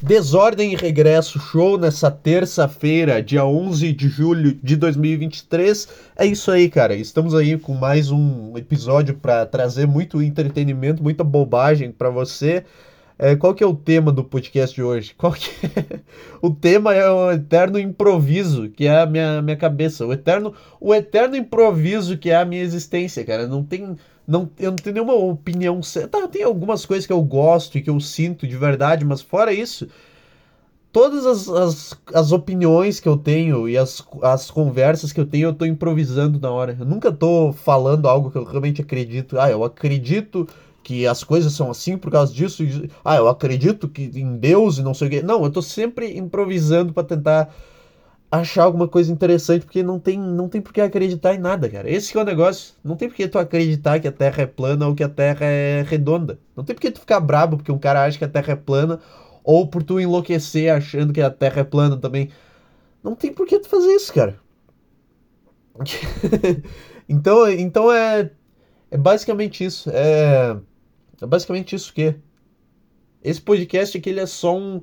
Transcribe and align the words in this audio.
Desordem 0.00 0.72
e 0.72 0.76
Regresso 0.76 1.40
Show 1.40 1.76
nessa 1.76 2.08
terça-feira, 2.08 3.20
dia 3.20 3.44
11 3.44 3.92
de 3.92 4.08
julho 4.08 4.56
de 4.62 4.76
2023. 4.76 5.88
É 6.16 6.24
isso 6.24 6.52
aí, 6.52 6.70
cara. 6.70 6.94
Estamos 6.94 7.34
aí 7.34 7.58
com 7.58 7.74
mais 7.74 8.08
um 8.12 8.56
episódio 8.56 9.14
para 9.16 9.44
trazer 9.44 9.88
muito 9.88 10.22
entretenimento, 10.22 11.02
muita 11.02 11.24
bobagem 11.24 11.90
para 11.90 12.10
você. 12.10 12.64
É, 13.18 13.34
qual 13.34 13.52
que 13.52 13.64
é 13.64 13.66
o 13.66 13.74
tema 13.74 14.12
do 14.12 14.22
podcast 14.22 14.72
de 14.72 14.84
hoje? 14.84 15.12
Qual 15.18 15.32
que 15.32 15.50
é? 15.66 15.98
O 16.40 16.50
tema 16.50 16.94
é 16.94 17.10
o 17.10 17.32
eterno 17.32 17.76
improviso, 17.76 18.68
que 18.68 18.86
é 18.86 19.00
a 19.00 19.06
minha, 19.06 19.42
minha 19.42 19.56
cabeça. 19.56 20.06
O 20.06 20.12
eterno, 20.12 20.54
o 20.80 20.94
eterno 20.94 21.34
improviso 21.34 22.16
que 22.16 22.30
é 22.30 22.36
a 22.36 22.44
minha 22.44 22.62
existência, 22.62 23.24
cara. 23.24 23.48
Não 23.48 23.64
tem 23.64 23.96
não, 24.28 24.50
eu 24.58 24.70
não 24.70 24.76
tenho 24.76 24.94
nenhuma 24.94 25.14
opinião. 25.14 25.80
Tá, 26.10 26.28
tem 26.28 26.42
algumas 26.42 26.84
coisas 26.84 27.06
que 27.06 27.12
eu 27.12 27.22
gosto 27.22 27.78
e 27.78 27.82
que 27.82 27.88
eu 27.88 27.98
sinto 27.98 28.46
de 28.46 28.58
verdade, 28.58 29.02
mas 29.02 29.22
fora 29.22 29.54
isso, 29.54 29.88
todas 30.92 31.24
as, 31.24 31.48
as, 31.48 32.00
as 32.12 32.30
opiniões 32.30 33.00
que 33.00 33.08
eu 33.08 33.16
tenho 33.16 33.66
e 33.66 33.78
as, 33.78 34.06
as 34.22 34.50
conversas 34.50 35.12
que 35.14 35.20
eu 35.20 35.24
tenho, 35.24 35.48
eu 35.48 35.54
tô 35.54 35.64
improvisando 35.64 36.38
na 36.38 36.50
hora. 36.50 36.76
Eu 36.78 36.84
nunca 36.84 37.10
tô 37.10 37.52
falando 37.54 38.06
algo 38.06 38.30
que 38.30 38.36
eu 38.36 38.44
realmente 38.44 38.82
acredito. 38.82 39.40
Ah, 39.40 39.50
eu 39.50 39.64
acredito 39.64 40.46
que 40.82 41.06
as 41.06 41.24
coisas 41.24 41.54
são 41.54 41.70
assim 41.70 41.96
por 41.96 42.10
causa 42.10 42.32
disso. 42.32 42.62
Ah, 43.02 43.16
eu 43.16 43.28
acredito 43.28 43.88
que 43.88 44.10
em 44.14 44.36
Deus 44.36 44.76
e 44.76 44.82
não 44.82 44.92
sei 44.92 45.08
o 45.08 45.10
quê. 45.10 45.22
Não, 45.22 45.42
eu 45.42 45.50
tô 45.50 45.62
sempre 45.62 46.18
improvisando 46.18 46.92
para 46.92 47.04
tentar 47.04 47.54
achar 48.30 48.64
alguma 48.64 48.86
coisa 48.86 49.10
interessante, 49.10 49.64
porque 49.64 49.82
não 49.82 49.98
tem, 49.98 50.18
não 50.18 50.48
tem 50.48 50.60
por 50.60 50.72
que 50.72 50.80
acreditar 50.80 51.34
em 51.34 51.38
nada, 51.38 51.68
cara. 51.68 51.90
Esse 51.90 52.16
é 52.16 52.20
o 52.20 52.24
negócio. 52.24 52.74
Não 52.84 52.96
tem 52.96 53.08
por 53.08 53.16
que 53.16 53.26
tu 53.26 53.38
acreditar 53.38 53.98
que 53.98 54.08
a 54.08 54.12
Terra 54.12 54.42
é 54.42 54.46
plana 54.46 54.86
ou 54.86 54.94
que 54.94 55.02
a 55.02 55.08
Terra 55.08 55.46
é 55.46 55.82
redonda. 55.82 56.38
Não 56.54 56.62
tem 56.62 56.74
por 56.74 56.82
que 56.82 56.90
tu 56.90 57.00
ficar 57.00 57.20
brabo 57.20 57.56
porque 57.56 57.72
um 57.72 57.78
cara 57.78 58.04
acha 58.04 58.18
que 58.18 58.24
a 58.24 58.28
Terra 58.28 58.52
é 58.52 58.56
plana 58.56 59.00
ou 59.42 59.66
por 59.66 59.82
tu 59.82 59.98
enlouquecer 59.98 60.72
achando 60.72 61.12
que 61.12 61.22
a 61.22 61.30
Terra 61.30 61.60
é 61.60 61.64
plana 61.64 61.96
também. 61.96 62.30
Não 63.02 63.14
tem 63.14 63.32
por 63.32 63.46
que 63.46 63.58
tu 63.58 63.68
fazer 63.68 63.92
isso, 63.94 64.12
cara. 64.12 64.38
então, 67.08 67.48
então 67.50 67.90
é, 67.90 68.30
é 68.90 68.98
basicamente 68.98 69.64
isso. 69.64 69.88
É, 69.90 70.56
é 71.22 71.26
basicamente 71.26 71.74
isso 71.74 71.94
que 71.94 72.14
esse 73.22 73.40
podcast 73.40 73.96
aqui 73.96 74.10
ele 74.10 74.20
é 74.20 74.26
só 74.26 74.56
um 74.56 74.82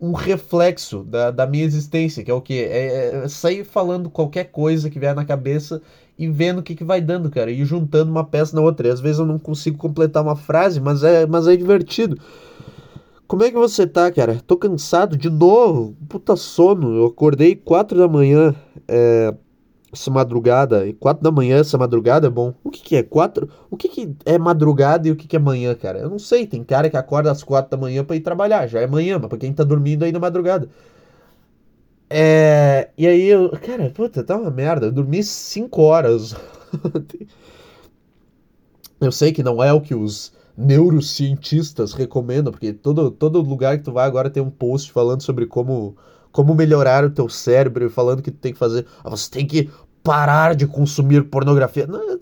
um 0.00 0.12
reflexo 0.12 1.02
da, 1.02 1.30
da 1.30 1.46
minha 1.46 1.64
existência, 1.64 2.22
que 2.22 2.30
é 2.30 2.34
o 2.34 2.40
que? 2.40 2.54
É, 2.54 3.24
é, 3.24 3.28
sair 3.28 3.64
falando 3.64 4.10
qualquer 4.10 4.44
coisa 4.44 4.90
que 4.90 4.98
vier 4.98 5.14
na 5.14 5.24
cabeça 5.24 5.80
e 6.18 6.28
vendo 6.28 6.58
o 6.58 6.62
que, 6.62 6.74
que 6.74 6.84
vai 6.84 7.00
dando, 7.00 7.30
cara, 7.30 7.50
e 7.50 7.64
juntando 7.64 8.10
uma 8.10 8.24
peça 8.24 8.54
na 8.54 8.62
outra. 8.62 8.88
E 8.88 8.90
às 8.90 9.00
vezes 9.00 9.18
eu 9.18 9.26
não 9.26 9.38
consigo 9.38 9.78
completar 9.78 10.22
uma 10.22 10.36
frase, 10.36 10.80
mas 10.80 11.02
é, 11.02 11.26
mas 11.26 11.46
é 11.46 11.56
divertido. 11.56 12.18
Como 13.26 13.42
é 13.42 13.50
que 13.50 13.56
você 13.56 13.86
tá, 13.86 14.10
cara? 14.12 14.40
Tô 14.46 14.56
cansado 14.56 15.16
de 15.16 15.28
novo, 15.28 15.96
puta 16.08 16.36
sono. 16.36 16.94
Eu 16.96 17.06
acordei 17.06 17.56
4 17.56 17.98
da 17.98 18.06
manhã. 18.06 18.54
É, 18.86 19.34
essa 19.96 20.10
madrugada, 20.10 20.84
quatro 21.00 21.22
da 21.22 21.30
manhã 21.30 21.58
essa 21.58 21.76
madrugada 21.78 22.26
é 22.26 22.30
bom. 22.30 22.54
O 22.62 22.70
que, 22.70 22.82
que 22.82 22.96
é? 22.96 23.02
Quatro? 23.02 23.48
O 23.70 23.76
que, 23.76 23.88
que 23.88 24.14
é 24.24 24.38
madrugada 24.38 25.08
e 25.08 25.10
o 25.10 25.16
que, 25.16 25.26
que 25.26 25.36
é 25.36 25.38
manhã, 25.38 25.74
cara? 25.74 25.98
Eu 25.98 26.10
não 26.10 26.18
sei. 26.18 26.46
Tem 26.46 26.62
cara 26.62 26.88
que 26.90 26.96
acorda 26.96 27.30
às 27.30 27.42
quatro 27.42 27.70
da 27.70 27.76
manhã 27.76 28.04
para 28.04 28.16
ir 28.16 28.20
trabalhar. 28.20 28.66
Já 28.66 28.80
é 28.80 28.86
manhã, 28.86 29.18
mas 29.18 29.28
pra 29.28 29.38
quem 29.38 29.52
tá 29.52 29.64
dormindo 29.64 30.04
aí 30.04 30.12
na 30.12 30.18
madrugada. 30.18 30.68
É. 32.08 32.90
E 32.96 33.06
aí 33.06 33.26
eu. 33.26 33.50
Cara, 33.50 33.90
puta, 33.90 34.22
tá 34.22 34.36
uma 34.36 34.50
merda. 34.50 34.86
Eu 34.86 34.92
dormi 34.92 35.22
cinco 35.22 35.82
horas. 35.82 36.34
eu 39.00 39.12
sei 39.12 39.32
que 39.32 39.42
não 39.42 39.62
é 39.62 39.72
o 39.72 39.80
que 39.80 39.94
os 39.94 40.32
neurocientistas 40.56 41.92
recomendam, 41.92 42.50
porque 42.52 42.72
todo, 42.72 43.10
todo 43.10 43.40
lugar 43.42 43.76
que 43.78 43.84
tu 43.84 43.92
vai 43.92 44.06
agora 44.06 44.30
tem 44.30 44.42
um 44.42 44.50
post 44.50 44.90
falando 44.90 45.22
sobre 45.22 45.46
como 45.46 45.96
como 46.36 46.54
melhorar 46.54 47.02
o 47.02 47.08
teu 47.08 47.30
cérebro, 47.30 47.88
falando 47.88 48.20
que 48.20 48.30
tu 48.30 48.36
tem 48.36 48.52
que 48.52 48.58
fazer, 48.58 48.84
ah, 49.02 49.08
você 49.08 49.30
tem 49.30 49.46
que 49.46 49.70
parar 50.06 50.54
de 50.54 50.68
consumir 50.68 51.24
pornografia. 51.24 51.84
Não, 51.84 52.16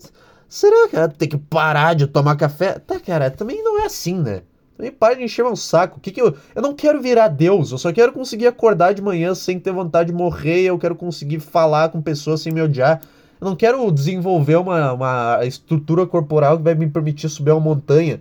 será, 0.49 0.89
cara? 0.89 1.07
Tem 1.07 1.29
que 1.29 1.37
parar 1.37 1.93
de 1.93 2.07
tomar 2.07 2.35
café? 2.35 2.79
Tá, 2.79 2.99
cara, 2.99 3.29
também 3.29 3.63
não 3.63 3.79
é 3.79 3.85
assim, 3.85 4.19
né? 4.19 4.41
Também 4.75 4.91
para 4.91 5.13
de 5.13 5.23
encher 5.23 5.45
meu 5.45 5.55
saco. 5.55 5.99
Que 5.99 6.11
que 6.11 6.19
eu... 6.19 6.35
eu 6.55 6.61
não 6.63 6.73
quero 6.73 6.99
virar 6.99 7.27
Deus, 7.27 7.71
eu 7.71 7.77
só 7.77 7.93
quero 7.93 8.11
conseguir 8.11 8.47
acordar 8.47 8.93
de 8.93 9.03
manhã 9.03 9.35
sem 9.35 9.59
ter 9.59 9.71
vontade 9.71 10.11
de 10.11 10.17
morrer, 10.17 10.63
eu 10.63 10.79
quero 10.79 10.95
conseguir 10.95 11.39
falar 11.39 11.89
com 11.89 12.01
pessoas 12.01 12.41
sem 12.41 12.51
me 12.51 12.61
odiar. 12.61 13.01
Eu 13.39 13.45
não 13.45 13.55
quero 13.55 13.91
desenvolver 13.91 14.55
uma, 14.55 14.93
uma 14.93 15.39
estrutura 15.45 16.07
corporal 16.07 16.57
que 16.57 16.63
vai 16.63 16.73
me 16.73 16.89
permitir 16.89 17.29
subir 17.29 17.51
uma 17.51 17.59
montanha. 17.59 18.19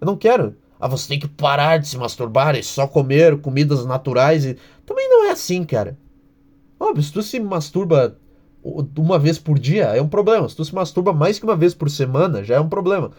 Eu 0.00 0.06
não 0.06 0.16
quero. 0.16 0.56
Ah, 0.80 0.88
você 0.88 1.06
tem 1.08 1.20
que 1.20 1.28
parar 1.28 1.76
de 1.78 1.86
se 1.86 1.96
masturbar 1.96 2.56
e 2.56 2.62
só 2.62 2.86
comer 2.86 3.38
comidas 3.40 3.84
naturais. 3.84 4.44
E... 4.44 4.56
Também 4.84 5.08
não 5.08 5.26
é 5.26 5.30
assim, 5.30 5.62
cara. 5.62 5.96
Óbvio, 6.80 7.02
se 7.02 7.12
tu 7.12 7.22
se 7.22 7.38
masturba 7.38 8.16
uma 8.62 9.18
vez 9.18 9.38
por 9.38 9.58
dia, 9.58 9.84
é 9.86 10.02
um 10.02 10.08
problema. 10.08 10.48
Se 10.48 10.56
tu 10.56 10.64
se 10.64 10.74
masturba 10.74 11.12
mais 11.12 11.38
que 11.38 11.44
uma 11.44 11.56
vez 11.56 11.74
por 11.74 11.90
semana, 11.90 12.44
já 12.44 12.56
é 12.56 12.60
um 12.60 12.68
problema. 12.68 13.10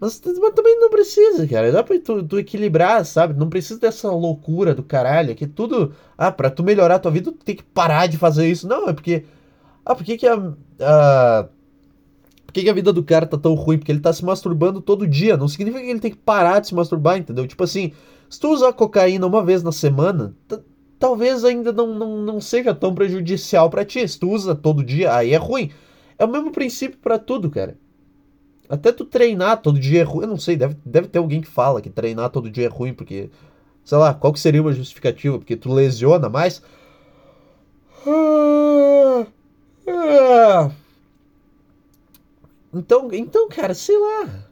Mas, 0.00 0.20
mas 0.40 0.54
também 0.54 0.78
não 0.80 0.90
precisa, 0.90 1.46
cara. 1.46 1.72
Dá 1.72 1.82
pra 1.82 1.98
tu, 1.98 2.22
tu, 2.22 2.38
equilibrar, 2.38 3.04
sabe? 3.06 3.34
Não 3.34 3.48
precisa 3.48 3.80
dessa 3.80 4.10
loucura 4.10 4.74
do 4.74 4.82
caralho. 4.82 5.34
Que 5.34 5.46
tudo. 5.46 5.94
Ah, 6.18 6.32
pra 6.32 6.50
tu 6.50 6.62
melhorar 6.62 6.96
a 6.96 6.98
tua 6.98 7.10
vida, 7.10 7.32
tu 7.32 7.44
tem 7.44 7.56
que 7.56 7.62
parar 7.62 8.06
de 8.06 8.18
fazer 8.18 8.48
isso. 8.48 8.66
Não, 8.66 8.88
é 8.88 8.92
porque. 8.92 9.24
Ah, 9.84 9.94
por 9.94 10.04
que, 10.04 10.16
que 10.18 10.26
a. 10.26 10.34
a 10.80 11.48
por 12.46 12.52
que, 12.52 12.62
que 12.62 12.70
a 12.70 12.74
vida 12.74 12.92
do 12.92 13.02
cara 13.02 13.26
tá 13.26 13.38
tão 13.38 13.54
ruim? 13.54 13.78
Porque 13.78 13.90
ele 13.90 14.00
tá 14.00 14.12
se 14.12 14.24
masturbando 14.24 14.80
todo 14.80 15.06
dia. 15.06 15.36
Não 15.36 15.48
significa 15.48 15.82
que 15.82 15.90
ele 15.90 16.00
tem 16.00 16.10
que 16.10 16.18
parar 16.18 16.60
de 16.60 16.68
se 16.68 16.74
masturbar, 16.74 17.16
entendeu? 17.16 17.46
Tipo 17.46 17.64
assim, 17.64 17.92
se 18.28 18.38
tu 18.38 18.48
usar 18.52 18.72
cocaína 18.72 19.26
uma 19.26 19.44
vez 19.44 19.62
na 19.62 19.72
semana, 19.72 20.34
talvez 21.04 21.44
ainda 21.44 21.70
não, 21.70 21.94
não, 21.94 22.16
não 22.22 22.40
seja 22.40 22.74
tão 22.74 22.94
prejudicial 22.94 23.68
para 23.68 23.84
ti. 23.84 24.08
Se 24.08 24.18
tu 24.18 24.30
usa 24.30 24.54
todo 24.54 24.82
dia, 24.82 25.14
aí 25.14 25.34
é 25.34 25.36
ruim. 25.36 25.70
É 26.18 26.24
o 26.24 26.28
mesmo 26.28 26.50
princípio 26.50 26.98
para 26.98 27.18
tudo, 27.18 27.50
cara. 27.50 27.76
Até 28.70 28.90
tu 28.90 29.04
treinar 29.04 29.60
todo 29.60 29.78
dia 29.78 30.00
é 30.00 30.02
ruim. 30.02 30.22
Eu 30.22 30.30
não 30.30 30.38
sei, 30.38 30.56
deve, 30.56 30.78
deve 30.82 31.08
ter 31.08 31.18
alguém 31.18 31.42
que 31.42 31.46
fala 31.46 31.82
que 31.82 31.90
treinar 31.90 32.30
todo 32.30 32.50
dia 32.50 32.64
é 32.64 32.70
ruim, 32.70 32.94
porque. 32.94 33.28
Sei 33.84 33.98
lá, 33.98 34.14
qual 34.14 34.32
que 34.32 34.40
seria 34.40 34.62
uma 34.62 34.72
justificativa? 34.72 35.36
Porque 35.36 35.56
tu 35.56 35.70
lesiona 35.70 36.30
mais. 36.30 36.62
Ah, 38.06 39.26
ah. 39.86 40.70
Então, 42.72 43.10
então, 43.12 43.46
cara, 43.50 43.74
sei 43.74 43.98
lá. 43.98 44.48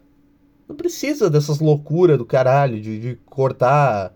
Não 0.69 0.77
precisa 0.77 1.31
dessas 1.31 1.61
loucuras 1.61 2.19
do 2.19 2.27
caralho 2.27 2.79
de, 2.79 3.01
de 3.01 3.19
cortar 3.25 4.13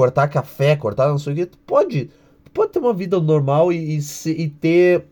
cortar 0.00 0.28
café, 0.28 0.74
cortar 0.76 1.08
não 1.08 1.18
sei 1.18 1.34
o 1.34 1.36
que. 1.36 1.44
Tu 1.44 1.58
pode, 1.58 2.10
tu 2.42 2.50
pode 2.52 2.72
ter 2.72 2.78
uma 2.78 2.94
vida 2.94 3.20
normal 3.20 3.70
e, 3.70 3.96
e, 3.96 4.00
se, 4.00 4.30
e 4.30 4.48
ter. 4.48 5.04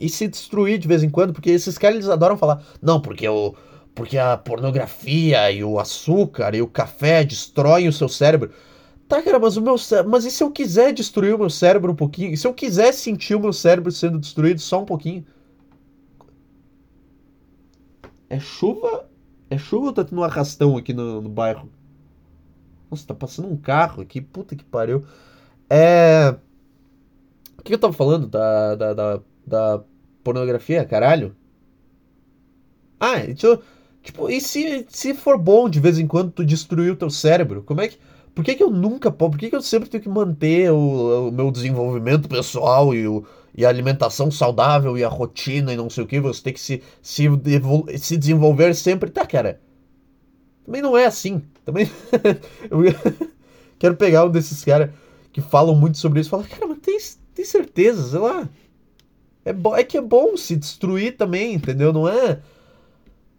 e 0.00 0.08
se 0.08 0.26
destruir 0.26 0.78
de 0.78 0.88
vez 0.88 1.02
em 1.02 1.10
quando, 1.10 1.34
porque 1.34 1.50
esses 1.50 1.76
caras 1.76 1.96
eles 1.96 2.08
adoram 2.08 2.38
falar. 2.38 2.64
Não, 2.80 3.00
porque 3.00 3.28
o. 3.28 3.54
Porque 3.94 4.18
a 4.18 4.36
pornografia 4.36 5.52
e 5.52 5.62
o 5.62 5.78
açúcar 5.78 6.54
e 6.54 6.62
o 6.62 6.66
café 6.66 7.22
destroem 7.22 7.86
o 7.86 7.92
seu 7.92 8.08
cérebro. 8.08 8.50
Tá, 9.06 9.22
cara, 9.22 9.38
mas 9.38 9.56
o 9.56 9.62
meu 9.62 9.76
Mas 10.08 10.24
e 10.24 10.30
se 10.30 10.42
eu 10.42 10.50
quiser 10.50 10.92
destruir 10.92 11.34
o 11.34 11.38
meu 11.38 11.50
cérebro 11.50 11.92
um 11.92 11.94
pouquinho? 11.94 12.32
E 12.32 12.36
se 12.36 12.46
eu 12.46 12.54
quiser 12.54 12.92
sentir 12.92 13.34
o 13.36 13.40
meu 13.40 13.52
cérebro 13.52 13.92
sendo 13.92 14.18
destruído 14.18 14.60
só 14.60 14.80
um 14.82 14.84
pouquinho? 14.86 15.24
É 18.28 18.40
chuva? 18.40 19.08
É 19.50 19.58
chuva 19.58 19.86
ou 19.88 19.92
tá 19.92 20.02
tendo 20.02 20.20
um 20.20 20.24
arrastão 20.24 20.76
aqui 20.76 20.92
no, 20.92 21.20
no 21.20 21.28
bairro? 21.28 21.68
Nossa, 22.94 23.08
tá 23.08 23.14
passando 23.14 23.48
um 23.48 23.56
carro 23.56 24.02
aqui, 24.02 24.20
puta 24.20 24.54
que 24.54 24.64
pariu. 24.64 25.04
É. 25.68 26.36
O 27.58 27.62
que 27.62 27.74
eu 27.74 27.78
tava 27.78 27.92
falando? 27.92 28.28
Da, 28.28 28.76
da, 28.76 28.94
da, 28.94 29.20
da 29.46 29.84
pornografia, 30.22 30.84
caralho? 30.84 31.34
Ah, 33.00 33.20
tipo, 33.34 33.62
tipo, 34.02 34.30
e 34.30 34.40
se, 34.40 34.86
se 34.88 35.12
for 35.14 35.36
bom 35.38 35.68
de 35.68 35.80
vez 35.80 35.98
em 35.98 36.06
quando 36.06 36.30
tu 36.30 36.44
destruir 36.44 36.92
o 36.92 36.96
teu 36.96 37.10
cérebro? 37.10 37.62
Como 37.62 37.80
é 37.80 37.88
que. 37.88 37.98
Por 38.34 38.44
que, 38.44 38.54
que 38.54 38.62
eu 38.62 38.70
nunca 38.70 39.10
Por 39.12 39.36
que, 39.36 39.48
que 39.50 39.56
eu 39.56 39.62
sempre 39.62 39.88
tenho 39.88 40.02
que 40.02 40.08
manter 40.08 40.70
o, 40.70 41.28
o 41.28 41.32
meu 41.32 41.50
desenvolvimento 41.50 42.28
pessoal 42.28 42.94
e 42.94 43.06
o, 43.06 43.24
e 43.56 43.64
a 43.64 43.68
alimentação 43.68 44.30
saudável 44.30 44.96
e 44.98 45.04
a 45.04 45.08
rotina 45.08 45.72
e 45.72 45.76
não 45.76 45.90
sei 45.90 46.04
o 46.04 46.06
que, 46.06 46.20
você 46.20 46.42
tem 46.42 46.52
que 46.52 46.60
se, 46.60 46.82
se, 47.02 47.28
se 47.98 48.16
desenvolver 48.16 48.74
sempre. 48.74 49.10
Tá, 49.10 49.26
cara. 49.26 49.60
Também 50.64 50.82
não 50.82 50.96
é 50.96 51.06
assim. 51.06 51.42
Também. 51.64 51.90
eu 52.70 52.80
quero 53.78 53.96
pegar 53.96 54.24
um 54.24 54.30
desses 54.30 54.64
caras 54.64 54.90
que 55.32 55.40
falam 55.40 55.74
muito 55.74 55.98
sobre 55.98 56.20
isso 56.20 56.28
e 56.28 56.30
falar, 56.30 56.48
cara, 56.48 56.66
mas 56.66 56.78
tem, 56.78 56.98
tem 57.34 57.44
certeza, 57.44 58.10
sei 58.10 58.18
lá. 58.18 58.48
É, 59.44 59.80
é 59.80 59.84
que 59.84 59.98
é 59.98 60.00
bom 60.00 60.36
se 60.36 60.56
destruir 60.56 61.16
também, 61.16 61.54
entendeu? 61.54 61.92
Não 61.92 62.08
é. 62.08 62.40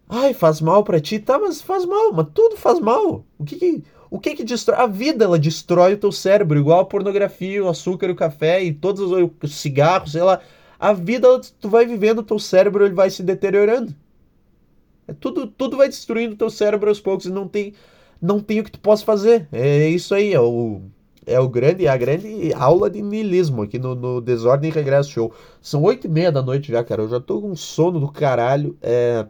Ai, 0.08 0.34
faz 0.34 0.62
mal 0.62 0.84
para 0.84 1.00
ti, 1.00 1.18
tá, 1.18 1.40
mas 1.40 1.62
faz 1.62 1.84
mal, 1.86 2.14
mas 2.14 2.28
tudo 2.34 2.56
faz 2.58 2.80
mal. 2.80 3.26
O 3.40 3.44
que 3.44 3.56
que, 3.56 3.84
o 4.10 4.20
que 4.20 4.36
que 4.36 4.44
destrói? 4.44 4.80
A 4.80 4.86
vida, 4.86 5.26
ela 5.26 5.40
destrói 5.40 5.94
o 5.94 5.98
teu 5.98 6.12
cérebro, 6.12 6.60
igual 6.60 6.82
a 6.82 6.86
pornografia, 6.86 7.64
o 7.64 7.70
açúcar, 7.70 8.12
o 8.12 8.16
café 8.16 8.64
e 8.64 8.72
todos 8.72 9.02
os 9.42 9.56
cigarros, 9.56 10.12
sei 10.12 10.22
lá. 10.22 10.40
A 10.80 10.94
vida, 10.94 11.28
tu 11.60 11.70
vai 11.70 11.86
vivendo, 11.88 12.20
o 12.20 12.24
teu 12.24 12.38
cérebro 12.38 12.86
ele 12.86 12.94
vai 12.94 13.10
se 13.10 13.24
deteriorando. 13.24 13.96
É 15.08 15.14
tudo, 15.14 15.48
tudo 15.48 15.78
vai 15.78 15.88
destruindo 15.88 16.34
o 16.34 16.38
teu 16.38 16.50
cérebro 16.50 16.90
aos 16.90 17.00
poucos 17.00 17.26
e 17.26 17.32
não 17.32 17.48
tem, 17.48 17.74
não 18.22 18.40
tem 18.40 18.60
o 18.60 18.64
que 18.64 18.72
tu 18.72 18.80
possa 18.80 19.06
fazer. 19.06 19.48
É 19.52 19.88
isso 19.88 20.16
aí, 20.16 20.34
é 20.34 20.40
o, 20.40 20.82
é 21.26 21.40
o 21.40 21.48
grande, 21.48 21.88
a 21.88 21.98
grande 21.98 22.54
aula 22.54 22.90
de 22.90 23.02
niilismo 23.02 23.64
aqui 23.64 23.80
no, 23.80 23.96
no 23.96 24.22
Desordem 24.22 24.70
e 24.70 24.74
Regresso 24.74 25.12
Show. 25.12 25.34
São 25.62 25.84
oito 25.84 26.08
e 26.08 26.10
meia 26.10 26.32
da 26.32 26.42
noite 26.42 26.72
já, 26.72 26.84
cara. 26.84 27.04
Eu 27.04 27.10
já 27.10 27.20
tô 27.20 27.42
com 27.42 27.56
sono 27.56 28.00
do 28.00 28.12
caralho. 28.12 28.78
É... 28.82 29.26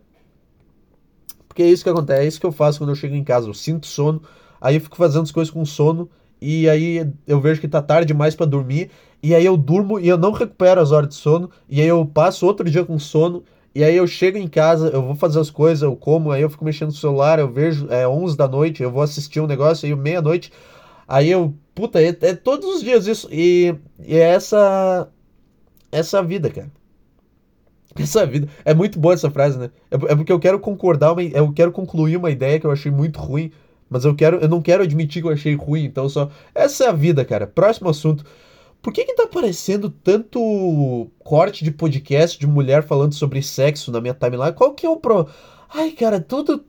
Porque 1.48 1.64
é 1.64 1.68
isso 1.68 1.86
que 1.86 1.90
acontece, 1.90 2.22
é 2.22 2.28
isso 2.28 2.40
que 2.40 2.46
eu 2.46 2.52
faço 2.52 2.80
quando 2.80 2.90
eu 2.90 2.96
chego 2.96 3.16
em 3.16 3.24
casa. 3.24 3.48
Eu 3.48 3.54
sinto 3.54 3.88
sono, 3.88 4.22
aí 4.60 4.76
eu 4.76 4.82
fico 4.82 4.98
fazendo 4.98 5.24
as 5.24 5.32
coisas 5.32 5.50
com 5.50 5.64
sono, 5.64 6.10
e 6.42 6.68
aí 6.68 7.10
eu 7.26 7.40
vejo 7.40 7.62
que 7.62 7.68
tá 7.68 7.82
tarde 7.82 8.08
demais 8.08 8.36
para 8.36 8.46
dormir, 8.46 8.92
e 9.24 9.34
aí 9.34 9.46
eu 9.46 9.56
durmo 9.56 9.98
e 9.98 10.08
eu 10.10 10.18
não 10.18 10.34
recupero 10.34 10.82
as 10.82 10.92
horas 10.92 11.08
de 11.08 11.16
sono, 11.16 11.50
e 11.70 11.80
aí 11.80 11.88
eu 11.88 12.06
passo 12.06 12.46
outro 12.46 12.70
dia 12.70 12.84
com 12.84 13.00
sono, 13.00 13.42
e 13.76 13.84
aí 13.84 13.98
eu 13.98 14.08
chego 14.08 14.38
em 14.38 14.48
casa, 14.48 14.88
eu 14.88 15.02
vou 15.02 15.16
fazer 15.16 15.38
as 15.38 15.50
coisas, 15.50 15.84
eu 15.84 15.98
como, 15.98 16.32
aí 16.32 16.42
eu 16.42 16.50
fico 16.50 16.64
mexendo 16.64 16.88
no 16.88 16.96
celular, 16.96 17.40
eu 17.40 17.52
vejo, 17.52 17.88
é 17.92 18.08
11 18.08 18.38
da 18.38 18.48
noite, 18.48 18.82
eu 18.82 18.90
vou 18.90 19.02
assistir 19.02 19.42
um 19.42 19.48
negócio, 19.48 19.86
aí 19.86 19.94
meia-noite, 19.94 20.50
aí 21.06 21.30
eu, 21.30 21.54
puta, 21.76 22.02
é, 22.02 22.16
é, 22.22 22.34
todos 22.34 22.74
os 22.74 22.82
dias 22.82 23.06
isso, 23.06 23.28
e, 23.30 23.76
e 24.00 24.16
é 24.16 24.30
essa, 24.30 25.10
essa 25.92 26.24
vida, 26.24 26.50
cara. 26.50 26.72
Essa 27.98 28.26
vida. 28.26 28.50
É 28.66 28.74
muito 28.74 29.00
boa 29.00 29.14
essa 29.14 29.32
frase, 29.32 29.58
né? 29.58 29.70
É, 29.90 29.96
é 29.96 30.16
porque 30.18 30.32
eu 30.32 30.40
quero 30.40 30.60
concordar, 30.60 31.14
uma, 31.14 31.24
eu 31.24 31.54
quero 31.54 31.72
concluir 31.72 32.18
uma 32.18 32.30
ideia 32.30 32.60
que 32.60 32.66
eu 32.66 32.72
achei 32.72 32.92
muito 32.92 33.18
ruim, 33.22 33.54
mas 33.90 34.04
eu 34.04 34.14
quero, 34.14 34.38
eu 34.38 34.50
não 34.50 34.62
quero 34.62 34.84
admitir 34.84 35.22
que 35.22 35.28
eu 35.30 35.32
achei 35.32 35.56
ruim, 35.56 35.86
então 35.86 36.10
só. 36.10 36.30
Essa 36.54 36.84
é 36.84 36.88
a 36.90 36.92
vida, 36.92 37.24
cara. 37.24 37.48
Próximo 37.48 37.88
assunto. 37.88 38.26
Por 38.86 38.94
que 38.94 39.04
que 39.04 39.16
tá 39.16 39.24
aparecendo 39.24 39.90
tanto 39.90 41.10
corte 41.18 41.64
de 41.64 41.72
podcast 41.72 42.38
de 42.38 42.46
mulher 42.46 42.84
falando 42.84 43.16
sobre 43.16 43.42
sexo 43.42 43.92
na 43.92 44.00
minha 44.00 44.14
timeline? 44.14 44.54
Qual 44.54 44.76
que 44.76 44.86
é 44.86 44.90
o 44.90 44.98
pro... 44.98 45.28
Ai, 45.74 45.90
cara, 45.90 46.22
tudo... 46.22 46.64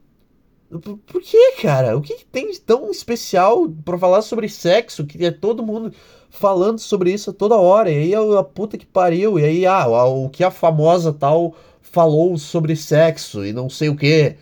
Por 1.05 1.21
que, 1.21 1.51
cara? 1.61 1.95
O 1.95 2.01
que, 2.01 2.15
que 2.15 2.25
tem 2.25 2.49
de 2.49 2.59
tão 2.59 2.89
especial 2.89 3.69
para 3.85 3.99
falar 3.99 4.23
sobre 4.23 4.49
sexo? 4.49 5.05
Que 5.05 5.27
é 5.27 5.31
todo 5.31 5.61
mundo 5.61 5.93
falando 6.31 6.79
sobre 6.79 7.13
isso 7.13 7.31
toda 7.31 7.55
hora. 7.55 7.91
E 7.91 7.97
aí 7.97 8.15
a, 8.15 8.39
a 8.39 8.43
puta 8.43 8.79
que 8.79 8.85
pariu. 8.87 9.37
E 9.37 9.45
aí, 9.45 9.65
ah, 9.67 9.85
o 10.07 10.27
que 10.27 10.43
a 10.43 10.49
famosa 10.49 11.13
tal 11.13 11.53
falou 11.83 12.35
sobre 12.35 12.75
sexo 12.75 13.45
e 13.45 13.53
não 13.53 13.69
sei 13.69 13.89
o 13.89 13.95
que. 13.95 14.37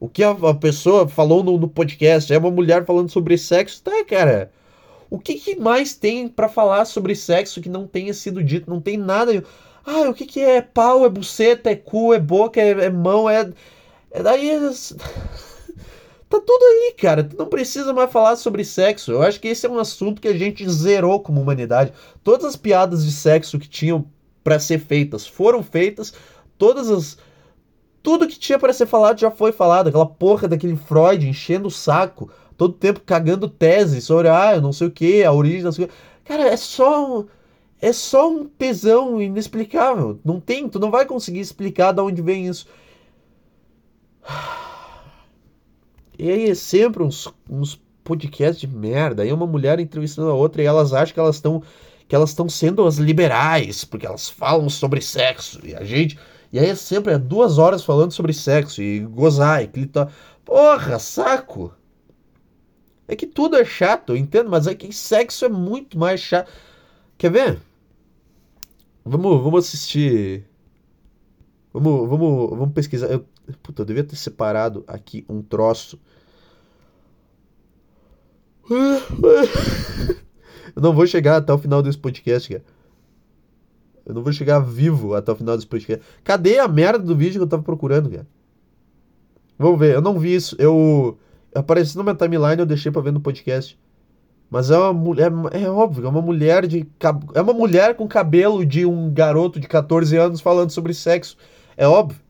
O 0.00 0.08
que 0.08 0.24
a, 0.24 0.30
a 0.30 0.54
pessoa 0.54 1.06
falou 1.06 1.44
no, 1.44 1.56
no, 1.56 1.68
podcast 1.68 2.32
é 2.34 2.38
uma 2.38 2.50
mulher 2.50 2.84
falando 2.84 3.10
sobre 3.12 3.38
sexo. 3.38 3.80
Tá, 3.80 4.04
cara. 4.04 4.50
O 5.10 5.18
que, 5.18 5.34
que 5.34 5.56
mais 5.56 5.94
tem 5.94 6.28
para 6.28 6.48
falar 6.48 6.84
sobre 6.84 7.14
sexo 7.14 7.60
que 7.60 7.68
não 7.68 7.86
tenha 7.86 8.12
sido 8.14 8.42
dito? 8.42 8.70
Não 8.70 8.80
tem 8.80 8.96
nada. 8.96 9.44
Ah, 9.84 10.08
o 10.08 10.14
que, 10.14 10.24
que 10.26 10.40
é 10.40 10.62
pau, 10.62 11.04
é 11.04 11.08
buceta, 11.08 11.70
é 11.70 11.76
cu, 11.76 12.14
é 12.14 12.18
boca, 12.18 12.60
é, 12.60 12.70
é 12.70 12.90
mão, 12.90 13.28
é. 13.28 13.50
é 14.10 14.22
daí. 14.22 14.50
É... 14.50 14.58
tá 16.28 16.40
tudo 16.40 16.64
aí, 16.64 16.94
cara. 16.98 17.22
Tu 17.24 17.36
não 17.36 17.46
precisa 17.46 17.92
mais 17.92 18.10
falar 18.10 18.36
sobre 18.36 18.64
sexo. 18.64 19.12
Eu 19.12 19.22
acho 19.22 19.38
que 19.40 19.48
esse 19.48 19.66
é 19.66 19.70
um 19.70 19.78
assunto 19.78 20.20
que 20.20 20.28
a 20.28 20.36
gente 20.36 20.68
zerou 20.68 21.20
como 21.20 21.40
humanidade. 21.40 21.92
Todas 22.22 22.46
as 22.46 22.56
piadas 22.56 23.04
de 23.04 23.12
sexo 23.12 23.58
que 23.58 23.68
tinham 23.68 24.06
para 24.42 24.58
ser 24.58 24.78
feitas 24.78 25.26
foram 25.26 25.62
feitas. 25.62 26.14
Todas 26.58 26.90
as. 26.90 27.18
Tudo 28.02 28.28
que 28.28 28.38
tinha 28.38 28.58
para 28.58 28.72
ser 28.72 28.86
falado 28.86 29.18
já 29.18 29.30
foi 29.30 29.52
falado. 29.52 29.88
Aquela 29.88 30.06
porra 30.06 30.48
daquele 30.48 30.76
Freud 30.76 31.26
enchendo 31.26 31.68
o 31.68 31.70
saco 31.70 32.30
todo 32.56 32.74
tempo 32.74 33.00
cagando 33.00 33.48
tese 33.48 34.00
sobre, 34.00 34.28
ah, 34.28 34.54
eu 34.54 34.62
não 34.62 34.72
sei 34.72 34.86
o 34.86 34.90
que, 34.90 35.24
a 35.24 35.32
origem 35.32 35.62
das 35.62 35.76
coisas. 35.76 35.94
Cara, 36.24 36.48
é 36.48 36.56
só 36.56 37.20
um, 37.20 37.26
é 37.80 37.92
só 37.92 38.30
um 38.30 38.46
tesão 38.46 39.20
inexplicável. 39.20 40.18
Não 40.24 40.40
tem, 40.40 40.68
tu 40.68 40.78
não 40.78 40.90
vai 40.90 41.04
conseguir 41.06 41.40
explicar 41.40 41.92
de 41.92 42.00
onde 42.00 42.22
vem 42.22 42.46
isso. 42.46 42.66
E 46.18 46.30
aí 46.30 46.50
é 46.50 46.54
sempre 46.54 47.02
uns, 47.02 47.28
uns 47.48 47.80
podcasts 48.02 48.60
de 48.60 48.68
merda. 48.68 49.22
Aí 49.22 49.32
uma 49.32 49.46
mulher 49.46 49.80
entrevistando 49.80 50.30
a 50.30 50.34
outra 50.34 50.62
e 50.62 50.66
elas 50.66 50.92
acham 50.92 51.12
que 51.14 51.20
elas 51.20 51.36
estão 51.36 51.62
que 52.06 52.14
elas 52.14 52.30
estão 52.30 52.48
sendo 52.48 52.86
as 52.86 52.96
liberais, 52.96 53.82
porque 53.84 54.06
elas 54.06 54.28
falam 54.28 54.68
sobre 54.68 55.00
sexo. 55.00 55.58
E 55.64 55.74
a 55.74 55.84
gente. 55.84 56.18
E 56.52 56.58
aí 56.58 56.68
é 56.68 56.74
sempre 56.74 57.14
é 57.14 57.18
duas 57.18 57.58
horas 57.58 57.82
falando 57.82 58.12
sobre 58.12 58.32
sexo 58.32 58.82
e 58.82 59.00
gozar 59.00 59.62
e 59.62 59.68
clitar. 59.68 60.12
Porra, 60.44 60.98
saco! 60.98 61.72
É 63.06 63.14
que 63.14 63.26
tudo 63.26 63.56
é 63.56 63.64
chato, 63.64 64.10
eu 64.10 64.16
entendo, 64.16 64.50
mas 64.50 64.66
é 64.66 64.74
que 64.74 64.92
sexo 64.92 65.44
é 65.44 65.48
muito 65.48 65.98
mais 65.98 66.20
chato. 66.20 66.50
Quer 67.18 67.30
ver? 67.30 67.60
Vamos, 69.04 69.42
vamos 69.42 69.66
assistir. 69.66 70.44
Vamos, 71.72 72.08
vamos, 72.08 72.50
vamos 72.50 72.72
pesquisar. 72.72 73.08
Eu, 73.08 73.26
puta, 73.62 73.82
eu 73.82 73.86
devia 73.86 74.04
ter 74.04 74.16
separado 74.16 74.84
aqui 74.86 75.24
um 75.28 75.42
troço. 75.42 75.98
Eu 80.74 80.82
não 80.82 80.94
vou 80.94 81.06
chegar 81.06 81.36
até 81.36 81.52
o 81.52 81.58
final 81.58 81.82
desse 81.82 81.98
podcast, 81.98 82.48
cara. 82.48 82.64
Eu 84.06 84.14
não 84.14 84.22
vou 84.22 84.32
chegar 84.32 84.58
vivo 84.60 85.14
até 85.14 85.32
o 85.32 85.36
final 85.36 85.56
desse 85.56 85.66
podcast. 85.66 86.04
Cadê 86.22 86.58
a 86.58 86.68
merda 86.68 87.04
do 87.04 87.16
vídeo 87.16 87.34
que 87.34 87.42
eu 87.42 87.46
tava 87.46 87.62
procurando, 87.62 88.10
cara? 88.10 88.26
Vamos 89.58 89.78
ver, 89.78 89.94
eu 89.94 90.00
não 90.00 90.18
vi 90.18 90.34
isso. 90.34 90.56
Eu 90.58 91.18
apareceu 91.54 91.98
na 91.98 92.04
minha 92.04 92.14
timeline, 92.14 92.60
eu 92.60 92.66
deixei 92.66 92.90
pra 92.90 93.02
ver 93.02 93.12
no 93.12 93.20
podcast. 93.20 93.78
Mas 94.50 94.70
é 94.70 94.78
uma 94.78 94.92
mulher, 94.92 95.32
é 95.52 95.68
óbvio, 95.68 96.06
é 96.06 96.08
uma 96.08 96.22
mulher 96.22 96.66
de 96.66 96.86
é 97.34 97.40
uma 97.40 97.52
mulher 97.52 97.96
com 97.96 98.06
cabelo 98.06 98.64
de 98.64 98.86
um 98.86 99.12
garoto 99.12 99.58
de 99.58 99.66
14 99.66 100.16
anos 100.16 100.40
falando 100.40 100.70
sobre 100.70 100.94
sexo. 100.94 101.36
É 101.76 101.88
óbvio. 101.88 102.20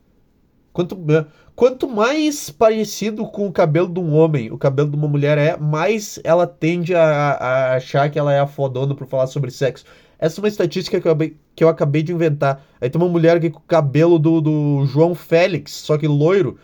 Quanto, 0.73 0.97
é, 1.13 1.27
quanto 1.55 1.89
mais 1.89 2.51
parecido 2.51 3.27
com 3.27 3.47
o 3.47 3.53
cabelo 3.53 3.89
de 3.89 4.01
um 4.01 4.13
homem 4.15 4.51
o 4.51 4.59
cabelo 4.59 4.91
de 4.91 4.97
uma 4.97 5.07
mulher 5.07 5.39
é, 5.39 5.57
mais 5.57 6.19
ela 6.25 6.47
tende 6.47 6.95
a, 6.95 7.05
a 7.05 7.75
achar 7.77 8.11
que 8.11 8.19
ela 8.19 8.33
é 8.33 8.41
a 8.41 8.47
fodona 8.47 8.95
por 8.95 9.07
falar 9.07 9.27
sobre 9.27 9.51
sexo. 9.51 9.85
Essa 10.19 10.41
é 10.41 10.43
uma 10.43 10.49
estatística 10.49 11.01
que 11.01 11.07
eu, 11.07 11.13
acabei, 11.13 11.37
que 11.55 11.63
eu 11.63 11.69
acabei 11.69 12.03
de 12.03 12.13
inventar. 12.13 12.65
Aí 12.81 12.89
tem 12.89 13.01
uma 13.01 13.11
mulher 13.11 13.37
aqui 13.37 13.51
com 13.51 13.59
o 13.59 13.63
cabelo 13.63 14.19
do, 14.19 14.41
do 14.41 14.87
João 14.87 15.15
Félix, 15.15 15.73
só 15.73 15.99
que 15.99 16.09
loiro, 16.09 16.59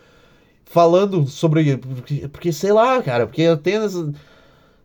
falando 0.71 1.27
sobre. 1.27 1.77
Porque, 1.77 2.27
porque, 2.29 2.53
sei 2.53 2.71
lá, 2.71 3.01
cara, 3.03 3.27
porque 3.27 3.55
tenho 3.57 3.83
essa, 3.83 4.11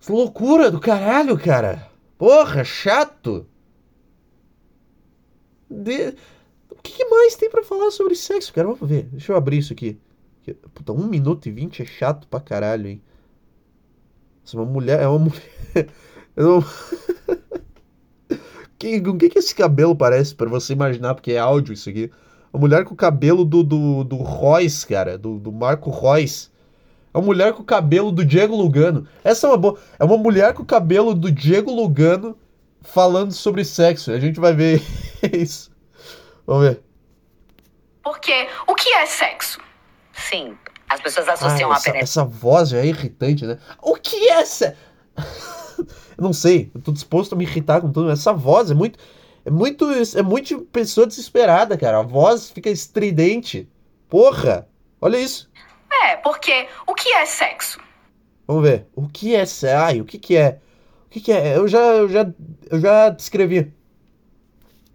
essa 0.01 0.13
loucura 0.13 0.71
do 0.71 0.81
caralho, 0.81 1.39
cara. 1.39 1.89
Porra, 2.19 2.65
chato. 2.65 3.47
De... 5.71 6.15
O 6.71 6.75
que, 6.83 7.05
mais 7.07 7.37
tem 7.37 7.49
para 7.51 7.63
falar 7.63 7.91
sobre 7.91 8.15
sexo, 8.17 8.53
cara? 8.53 8.67
Vamos 8.69 8.89
ver. 8.89 9.05
Deixa 9.05 9.33
eu 9.33 9.37
abrir 9.37 9.59
isso 9.59 9.73
aqui. 9.73 9.99
Puta, 10.75 10.93
1 10.93 11.07
minuto 11.07 11.47
e 11.47 11.53
20 11.53 11.83
é 11.83 11.87
chato 11.87 12.27
pra 12.29 12.41
caralho, 12.41 12.89
hein? 12.89 13.03
É 14.53 14.57
uma 14.57 14.65
mulher. 14.65 15.01
É 15.01 15.09
uma 15.09 15.19
mulher. 15.19 15.43
É 16.39 16.45
uma... 16.45 16.59
o 18.29 19.17
que, 19.17 19.31
que 19.31 19.39
esse 19.39 19.55
cabelo 19.55 19.97
parece 19.97 20.35
para 20.35 20.51
você 20.51 20.75
imaginar? 20.75 21.15
Porque 21.15 21.33
é 21.33 21.39
áudio 21.39 21.73
isso 21.73 21.89
aqui. 21.89 22.11
Uma 22.57 22.61
mulher 22.61 22.87
com 22.87 22.95
o 22.95 22.97
cabelo 22.97 23.45
do, 23.45 23.63
do, 23.63 24.03
do 24.03 24.17
Royce, 24.17 24.87
cara, 24.87 25.19
do, 25.19 25.39
do 25.39 25.53
Marco 25.53 25.91
Royce. 25.91 26.49
É 27.13 27.19
uma 27.19 27.27
mulher 27.27 27.53
com 27.53 27.61
o 27.61 27.65
cabelo 27.67 28.11
do 28.11 28.25
Diego 28.25 28.57
Lugano. 28.57 29.07
Essa 29.23 29.47
é 29.47 29.51
uma 29.51 29.59
boa. 29.59 29.79
É 29.99 30.05
uma 30.05 30.17
mulher 30.17 30.55
com 30.55 30.63
o 30.63 30.67
cabelo 30.67 31.15
do 31.15 31.31
Diego 31.31 31.71
Lugano 31.71 32.35
falando 32.81 33.31
sobre 33.33 33.63
sexo. 33.63 34.11
A 34.11 34.19
gente 34.19 34.41
vai 34.41 34.55
ver 34.55 34.83
isso. 35.37 35.71
Vamos 36.47 36.67
ver. 36.67 36.83
Porque 38.03 38.49
o 38.67 38.75
que 38.75 38.89
é 38.89 39.05
sexo? 39.05 39.61
Sim, 40.15 40.57
as 40.89 41.03
pessoas 41.03 41.29
associam 41.29 41.71
ah, 41.71 41.77
essa, 41.77 41.91
a 41.91 41.99
Essa 41.99 42.25
voz 42.25 42.71
já 42.71 42.79
é 42.79 42.87
irritante, 42.87 43.45
né? 43.45 43.59
O 43.83 43.97
que 43.97 44.31
é 44.31 44.43
sexo? 44.47 44.79
eu 46.17 46.25
não 46.25 46.33
sei. 46.33 46.71
Eu 46.75 46.81
tô 46.81 46.91
disposto 46.91 47.35
a 47.35 47.37
me 47.37 47.45
irritar 47.45 47.83
com 47.83 47.93
tudo. 47.93 48.11
Essa 48.11 48.33
voz 48.33 48.71
é 48.71 48.75
muito. 48.75 48.99
É 49.47 49.51
muito, 49.51 49.87
é 49.89 50.23
muito 50.23 50.63
pessoa 50.73 51.07
desesperada, 51.07 51.79
cara. 51.79 52.01
A 52.01 52.03
voz 52.03 52.51
fica 52.51 52.69
estridente. 52.69 53.69
Porra! 54.09 54.69
Olha 55.01 55.19
isso. 55.19 55.49
É, 56.05 56.17
porque 56.17 56.67
o 56.85 56.93
que 56.93 57.09
é 57.11 57.25
sexo? 57.25 57.79
Vamos 58.45 58.65
ver. 58.65 58.89
O 58.93 59.07
que 59.07 59.37
é 59.37 59.47
sexo? 59.47 59.77
Ai, 59.77 60.01
o 60.01 60.05
que 60.05 60.19
que 60.19 60.37
é? 60.37 60.59
O 61.07 61.11
que 61.11 61.21
que 61.21 61.31
é? 61.31 61.57
Eu 61.57 61.69
já, 61.69 61.79
eu 61.79 62.09
já, 62.09 62.27
eu 62.69 62.81
já 62.81 63.09
descrevi. 63.11 63.73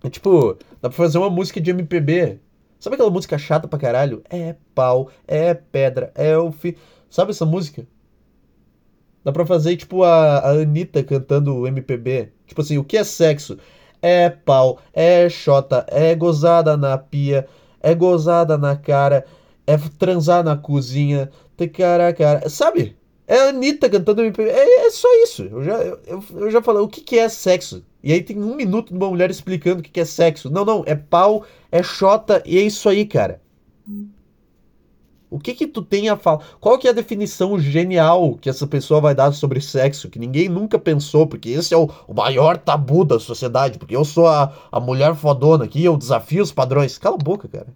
É 0.03 0.09
tipo, 0.09 0.57
dá 0.81 0.89
pra 0.89 0.91
fazer 0.91 1.17
uma 1.17 1.29
música 1.29 1.61
de 1.61 1.71
MPB. 1.71 2.41
Sabe 2.77 2.95
aquela 2.95 3.09
música 3.09 3.37
chata 3.37 3.69
pra 3.69 3.79
caralho? 3.79 4.21
É 4.29 4.57
pau, 4.75 5.09
é 5.25 5.53
pedra, 5.53 6.11
é 6.13 6.37
o 6.37 6.51
fi... 6.51 6.77
Sabe 7.09 7.31
essa 7.31 7.45
música? 7.45 7.87
Dá 9.23 9.31
pra 9.31 9.45
fazer, 9.45 9.77
tipo, 9.77 10.03
a, 10.03 10.39
a 10.39 10.49
Anitta 10.49 11.01
cantando 11.03 11.65
MPB. 11.67 12.33
Tipo 12.47 12.61
assim, 12.61 12.77
o 12.77 12.83
que 12.83 12.97
é 12.97 13.03
sexo? 13.05 13.57
É 14.01 14.29
pau, 14.29 14.79
é 14.93 15.29
xota, 15.29 15.85
é 15.89 16.15
gozada 16.15 16.75
na 16.75 16.97
pia, 16.97 17.47
é 17.81 17.93
gozada 17.93 18.57
na 18.57 18.75
cara, 18.75 19.25
é 19.67 19.77
transar 19.97 20.43
na 20.43 20.57
cozinha, 20.57 21.29
tem 21.55 21.69
cara 21.69 22.13
cara. 22.13 22.49
Sabe? 22.49 22.97
É 23.27 23.37
a 23.37 23.49
Anitta 23.49 23.89
cantando 23.89 24.21
MPB. 24.21 24.49
É, 24.49 24.87
é 24.87 24.91
só 24.91 25.07
isso. 25.23 25.43
Eu 25.43 25.63
já, 25.63 25.77
eu, 25.81 26.23
eu 26.33 26.51
já 26.51 26.61
falei, 26.61 26.81
o 26.81 26.87
que, 26.87 26.99
que 26.99 27.17
é 27.17 27.29
sexo? 27.29 27.81
E 28.03 28.11
aí 28.11 28.21
tem 28.21 28.37
um 28.37 28.55
minuto 28.55 28.89
de 28.89 28.97
uma 28.97 29.09
mulher 29.09 29.29
explicando 29.31 29.79
o 29.79 29.83
que, 29.83 29.89
que 29.89 30.01
é 30.01 30.05
sexo. 30.05 30.49
Não, 30.49 30.65
não, 30.65 30.83
é 30.85 30.95
pau, 30.95 31.45
é 31.71 31.81
xota 31.81 32.43
e 32.45 32.57
é 32.57 32.61
isso 32.61 32.89
aí, 32.89 33.05
cara. 33.05 33.41
O 35.31 35.39
que 35.39 35.53
que 35.53 35.65
tu 35.65 35.81
tem 35.81 36.09
a 36.09 36.17
falar? 36.17 36.43
Qual 36.59 36.77
que 36.77 36.87
é 36.87 36.91
a 36.91 36.93
definição 36.93 37.57
genial 37.57 38.37
que 38.41 38.49
essa 38.49 38.67
pessoa 38.67 38.99
vai 38.99 39.15
dar 39.15 39.31
sobre 39.31 39.61
sexo, 39.61 40.09
que 40.09 40.19
ninguém 40.19 40.49
nunca 40.49 40.77
pensou, 40.77 41.25
porque 41.25 41.47
esse 41.49 41.73
é 41.73 41.77
o, 41.77 41.89
o 42.05 42.13
maior 42.13 42.57
tabu 42.57 43.05
da 43.05 43.17
sociedade, 43.17 43.79
porque 43.79 43.95
eu 43.95 44.03
sou 44.03 44.27
a, 44.27 44.51
a 44.69 44.79
mulher 44.81 45.15
fodona 45.15 45.63
aqui, 45.63 45.85
eu 45.85 45.95
desafio 45.95 46.43
os 46.43 46.51
padrões. 46.51 46.97
Cala 46.97 47.15
a 47.15 47.23
boca, 47.23 47.47
cara. 47.47 47.67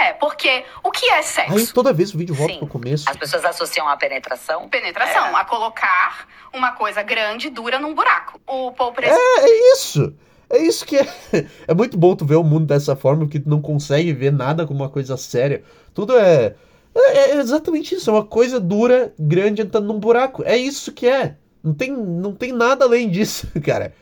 É, 0.00 0.12
porque 0.14 0.64
o 0.82 0.90
que 0.90 1.08
é 1.10 1.22
sexo? 1.22 1.56
Aí 1.56 1.66
toda 1.68 1.92
vez 1.92 2.12
o 2.12 2.18
vídeo 2.18 2.34
volta 2.34 2.54
Sim. 2.54 2.58
pro 2.58 2.66
começo. 2.66 3.08
As 3.08 3.16
pessoas 3.16 3.44
associam 3.44 3.88
a 3.88 3.96
penetração. 3.96 4.68
Penetração, 4.68 5.26
É. 5.26 5.40
a 5.40 5.44
colocar 5.44 6.26
uma 6.52 6.72
coisa 6.72 7.04
grande, 7.04 7.48
dura 7.50 7.78
num 7.78 7.94
buraco. 7.94 8.40
O 8.46 8.72
Paul 8.72 8.92
Pres... 8.92 9.12
É, 9.12 9.40
é 9.44 9.72
isso. 9.74 10.12
É 10.48 10.58
isso 10.58 10.84
que 10.86 10.96
é. 10.96 11.06
É 11.66 11.74
muito 11.74 11.98
bom 11.98 12.14
tu 12.14 12.24
ver 12.24 12.36
o 12.36 12.44
mundo 12.44 12.66
dessa 12.66 12.94
forma, 12.96 13.24
porque 13.24 13.40
tu 13.40 13.48
não 13.48 13.60
consegue 13.60 14.12
ver 14.12 14.32
nada 14.32 14.66
como 14.66 14.80
uma 14.80 14.90
coisa 14.90 15.16
séria. 15.16 15.62
Tudo 15.92 16.16
é. 16.16 16.54
É, 16.94 17.30
é 17.32 17.36
exatamente 17.38 17.94
isso. 17.94 18.08
É 18.08 18.12
uma 18.12 18.24
coisa 18.24 18.58
dura, 18.60 19.12
grande, 19.18 19.62
entrando 19.62 19.86
num 19.86 20.00
buraco. 20.00 20.42
É 20.44 20.56
isso 20.56 20.92
que 20.92 21.06
é. 21.06 21.36
Não 21.62 21.74
tem, 21.74 21.90
não 21.92 22.32
tem 22.32 22.52
nada 22.52 22.84
além 22.84 23.10
disso, 23.10 23.48
cara. 23.60 23.92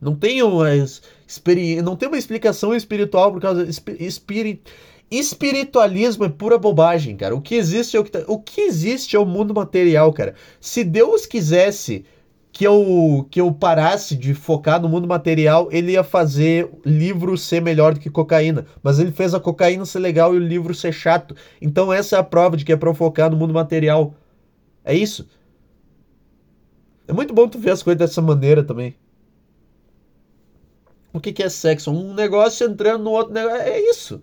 Não 0.00 0.14
tem 0.14 0.42
uma, 0.42 0.68
experi... 1.26 1.80
não 1.80 1.96
tem 1.96 2.08
uma 2.08 2.18
explicação 2.18 2.74
espiritual 2.74 3.32
por 3.32 3.40
causa. 3.40 3.64
Espi... 3.64 3.96
Espiri... 3.98 4.62
Espiritualismo 5.10 6.24
é 6.24 6.28
pura 6.28 6.58
bobagem, 6.58 7.16
cara. 7.16 7.34
O 7.34 7.40
que 7.40 7.54
existe 7.54 7.96
é 7.96 8.00
o 8.00 8.04
que, 8.04 8.10
tá... 8.10 8.24
o 8.26 8.38
que 8.38 8.60
existe 8.60 9.16
é 9.16 9.18
o 9.18 9.24
mundo 9.24 9.54
material, 9.54 10.12
cara. 10.12 10.34
Se 10.60 10.84
Deus 10.84 11.24
quisesse 11.24 12.04
que 12.56 12.66
eu, 12.66 13.28
que 13.30 13.38
eu 13.38 13.52
parasse 13.52 14.16
de 14.16 14.32
focar 14.32 14.80
no 14.80 14.88
mundo 14.88 15.06
material, 15.06 15.68
ele 15.70 15.92
ia 15.92 16.02
fazer 16.02 16.70
livro 16.86 17.36
ser 17.36 17.60
melhor 17.60 17.92
do 17.92 18.00
que 18.00 18.08
cocaína. 18.08 18.64
Mas 18.82 18.98
ele 18.98 19.12
fez 19.12 19.34
a 19.34 19.40
cocaína 19.40 19.84
ser 19.84 19.98
legal 19.98 20.34
e 20.34 20.38
o 20.38 20.40
livro 20.40 20.74
ser 20.74 20.90
chato. 20.90 21.36
Então 21.60 21.92
essa 21.92 22.16
é 22.16 22.18
a 22.18 22.22
prova 22.22 22.56
de 22.56 22.64
que 22.64 22.72
é 22.72 22.76
pra 22.76 22.88
eu 22.88 22.94
focar 22.94 23.30
no 23.30 23.36
mundo 23.36 23.52
material. 23.52 24.14
É 24.82 24.94
isso. 24.94 25.28
É 27.06 27.12
muito 27.12 27.34
bom 27.34 27.46
tu 27.46 27.58
ver 27.58 27.72
as 27.72 27.82
coisas 27.82 27.98
dessa 27.98 28.22
maneira 28.22 28.64
também. 28.64 28.96
O 31.12 31.20
que, 31.20 31.34
que 31.34 31.42
é 31.42 31.50
sexo? 31.50 31.90
Um 31.90 32.14
negócio 32.14 32.66
entrando 32.66 33.04
no 33.04 33.10
outro 33.10 33.34
negócio. 33.34 33.60
É 33.60 33.78
isso. 33.78 34.22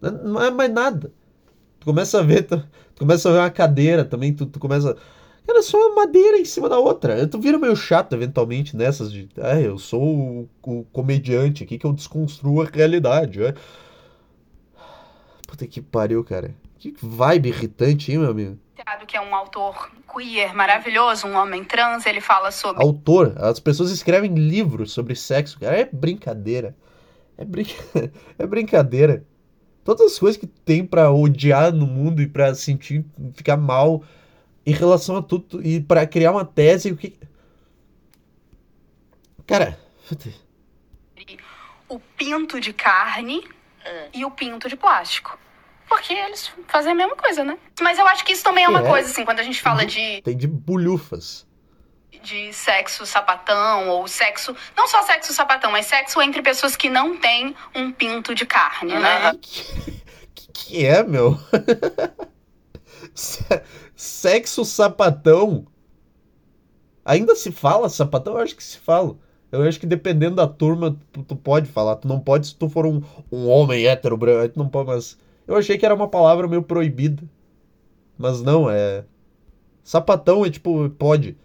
Não 0.00 0.42
é 0.42 0.50
mais 0.50 0.72
nada. 0.72 1.12
Tu 1.78 1.84
começa 1.84 2.20
a 2.20 2.22
ver, 2.22 2.44
tu, 2.44 2.56
tu 2.94 3.00
começa 3.00 3.28
a 3.28 3.32
ver 3.32 3.38
uma 3.40 3.50
cadeira 3.50 4.02
também, 4.02 4.32
tu, 4.32 4.46
tu 4.46 4.58
começa. 4.58 4.96
Cara, 4.96 4.96
é 5.48 5.62
só 5.62 5.78
uma 5.78 5.94
madeira 6.06 6.38
em 6.38 6.44
cima 6.44 6.68
da 6.68 6.78
outra. 6.78 7.26
Tu 7.26 7.38
vira 7.38 7.58
meio 7.58 7.76
chato 7.76 8.14
eventualmente 8.14 8.76
nessas 8.76 9.12
de. 9.12 9.28
Ah, 9.40 9.60
eu 9.60 9.78
sou 9.78 10.02
o, 10.02 10.48
o 10.62 10.84
comediante 10.92 11.62
aqui 11.62 11.78
que 11.78 11.86
eu 11.86 11.92
desconstruo 11.92 12.62
a 12.62 12.64
realidade. 12.66 13.42
É. 13.42 13.54
Puta 15.46 15.66
que 15.66 15.80
pariu, 15.80 16.24
cara. 16.24 16.54
Que 16.78 16.94
vibe 17.00 17.48
irritante, 17.48 18.10
hein, 18.10 18.18
meu 18.18 18.30
amigo? 18.30 18.58
que 19.06 19.16
é 19.16 19.20
um 19.20 19.34
autor 19.34 19.90
queer 20.12 20.54
maravilhoso, 20.54 21.26
um 21.26 21.36
homem 21.36 21.64
trans, 21.64 22.06
ele 22.06 22.20
fala 22.20 22.50
sobre 22.50 22.82
Autor, 22.82 23.34
as 23.36 23.58
pessoas 23.60 23.90
escrevem 23.90 24.34
livros 24.34 24.92
sobre 24.92 25.14
sexo, 25.14 25.58
cara. 25.58 25.76
É 25.80 25.88
brincadeira. 25.90 26.76
É, 27.38 27.44
brin... 27.44 27.66
é 28.38 28.46
brincadeira. 28.46 29.24
Todas 29.84 30.12
as 30.12 30.18
coisas 30.18 30.36
que 30.38 30.46
tem 30.46 30.84
pra 30.84 31.12
odiar 31.12 31.72
no 31.72 31.86
mundo 31.86 32.20
e 32.20 32.26
pra 32.26 32.54
sentir, 32.54 33.04
ficar 33.34 33.56
mal 33.56 34.02
em 34.66 34.72
relação 34.72 35.16
a 35.16 35.22
tudo 35.22 35.64
e 35.64 35.80
pra 35.80 36.06
criar 36.06 36.32
uma 36.32 36.44
tese, 36.44 36.90
o 36.90 36.96
que. 36.96 37.16
Cara. 39.46 39.78
o 41.88 41.98
pinto 42.00 42.60
de 42.60 42.72
carne 42.72 43.46
e 44.12 44.24
o 44.24 44.30
pinto 44.30 44.68
de 44.68 44.76
plástico. 44.76 45.38
Porque 45.88 46.12
eles 46.12 46.50
fazem 46.66 46.90
a 46.90 46.94
mesma 46.96 47.14
coisa, 47.14 47.44
né? 47.44 47.56
Mas 47.80 47.96
eu 47.96 48.06
acho 48.08 48.24
que 48.24 48.32
isso 48.32 48.42
também 48.42 48.64
é 48.64 48.68
uma 48.68 48.80
É. 48.80 48.88
coisa, 48.88 49.08
assim, 49.08 49.24
quando 49.24 49.38
a 49.38 49.44
gente 49.44 49.62
fala 49.62 49.86
de, 49.86 50.20
Tem 50.22 50.36
de 50.36 50.48
bulhufas. 50.48 51.46
de 52.24 52.52
sexo 52.52 53.06
sapatão 53.06 53.88
ou 53.90 54.08
sexo. 54.08 54.54
Não 54.76 54.88
só 54.88 55.02
sexo 55.04 55.32
sapatão, 55.32 55.70
mas 55.70 55.86
sexo 55.86 56.20
entre 56.20 56.42
pessoas 56.42 56.74
que 56.74 56.90
não 56.90 57.16
têm 57.16 57.54
um 57.72 57.92
pinto 57.92 58.34
de 58.34 58.44
carne, 58.44 58.94
né? 58.98 59.32
Que, 59.40 60.02
que 60.34 60.48
que 60.52 60.84
é, 60.86 61.04
meu? 61.04 61.38
Se- 63.14 63.44
Sexo 63.94 64.64
sapatão? 64.64 65.66
Ainda 67.04 67.34
se 67.34 67.52
fala 67.52 67.88
sapatão? 67.88 68.34
Eu 68.34 68.40
acho 68.40 68.56
que 68.56 68.64
se 68.64 68.78
fala. 68.78 69.16
Eu 69.52 69.62
acho 69.62 69.78
que 69.78 69.86
dependendo 69.86 70.36
da 70.36 70.46
turma, 70.46 70.96
tu, 71.12 71.22
tu 71.22 71.36
pode 71.36 71.68
falar. 71.70 71.96
Tu 71.96 72.08
não 72.08 72.18
pode 72.20 72.48
se 72.48 72.54
tu 72.56 72.68
for 72.68 72.84
um, 72.86 73.00
um 73.30 73.48
homem 73.48 73.86
hétero 73.86 74.16
branco. 74.16 74.54
Tu 74.54 74.58
não 74.58 74.68
pode, 74.68 74.88
mas. 74.88 75.16
Eu 75.46 75.56
achei 75.56 75.78
que 75.78 75.86
era 75.86 75.94
uma 75.94 76.08
palavra 76.08 76.48
meio 76.48 76.62
proibida. 76.62 77.22
Mas 78.18 78.42
não, 78.42 78.70
é. 78.70 79.04
Sapatão 79.84 80.44
é 80.46 80.50
tipo, 80.50 80.90
pode. 80.90 81.36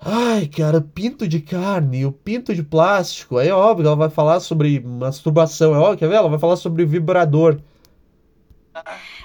Ai, 0.00 0.46
cara, 0.46 0.80
pinto 0.80 1.26
de 1.26 1.40
carne, 1.40 2.04
o 2.04 2.12
pinto 2.12 2.54
de 2.54 2.62
plástico. 2.62 3.38
Aí 3.38 3.48
é 3.48 3.54
óbvio, 3.54 3.86
ela 3.86 3.96
vai 3.96 4.10
falar 4.10 4.40
sobre 4.40 4.78
masturbação. 4.80 5.74
É 5.74 5.78
óbvio, 5.78 5.98
quer 5.98 6.08
ver? 6.08 6.16
Ela 6.16 6.28
vai 6.28 6.38
falar 6.38 6.56
sobre 6.56 6.84
vibrador. 6.84 7.60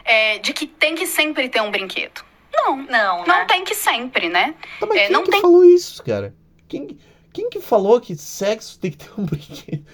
É, 0.05 0.39
de 0.39 0.53
que 0.53 0.67
tem 0.67 0.95
que 0.95 1.05
sempre 1.07 1.49
ter 1.49 1.61
um 1.61 1.71
brinquedo. 1.71 2.21
Não, 2.53 2.77
Não, 2.77 3.17
não 3.19 3.25
né? 3.39 3.45
tem 3.45 3.63
que 3.63 3.73
sempre, 3.75 4.29
né? 4.29 4.55
Mas 4.81 4.89
É, 4.97 5.03
quem 5.05 5.11
não 5.11 5.23
que 5.23 5.31
tem- 5.31 5.41
falou 5.41 5.63
isso, 5.63 6.03
cara? 6.03 6.35
Quem, 6.67 6.97
quem 7.31 7.49
que 7.49 7.59
falou 7.61 7.99
que 8.01 8.15
sexo 8.15 8.79
tem 8.79 8.91
que 8.91 8.97
ter 8.97 9.11
um 9.17 9.25
brinquedo? 9.25 9.85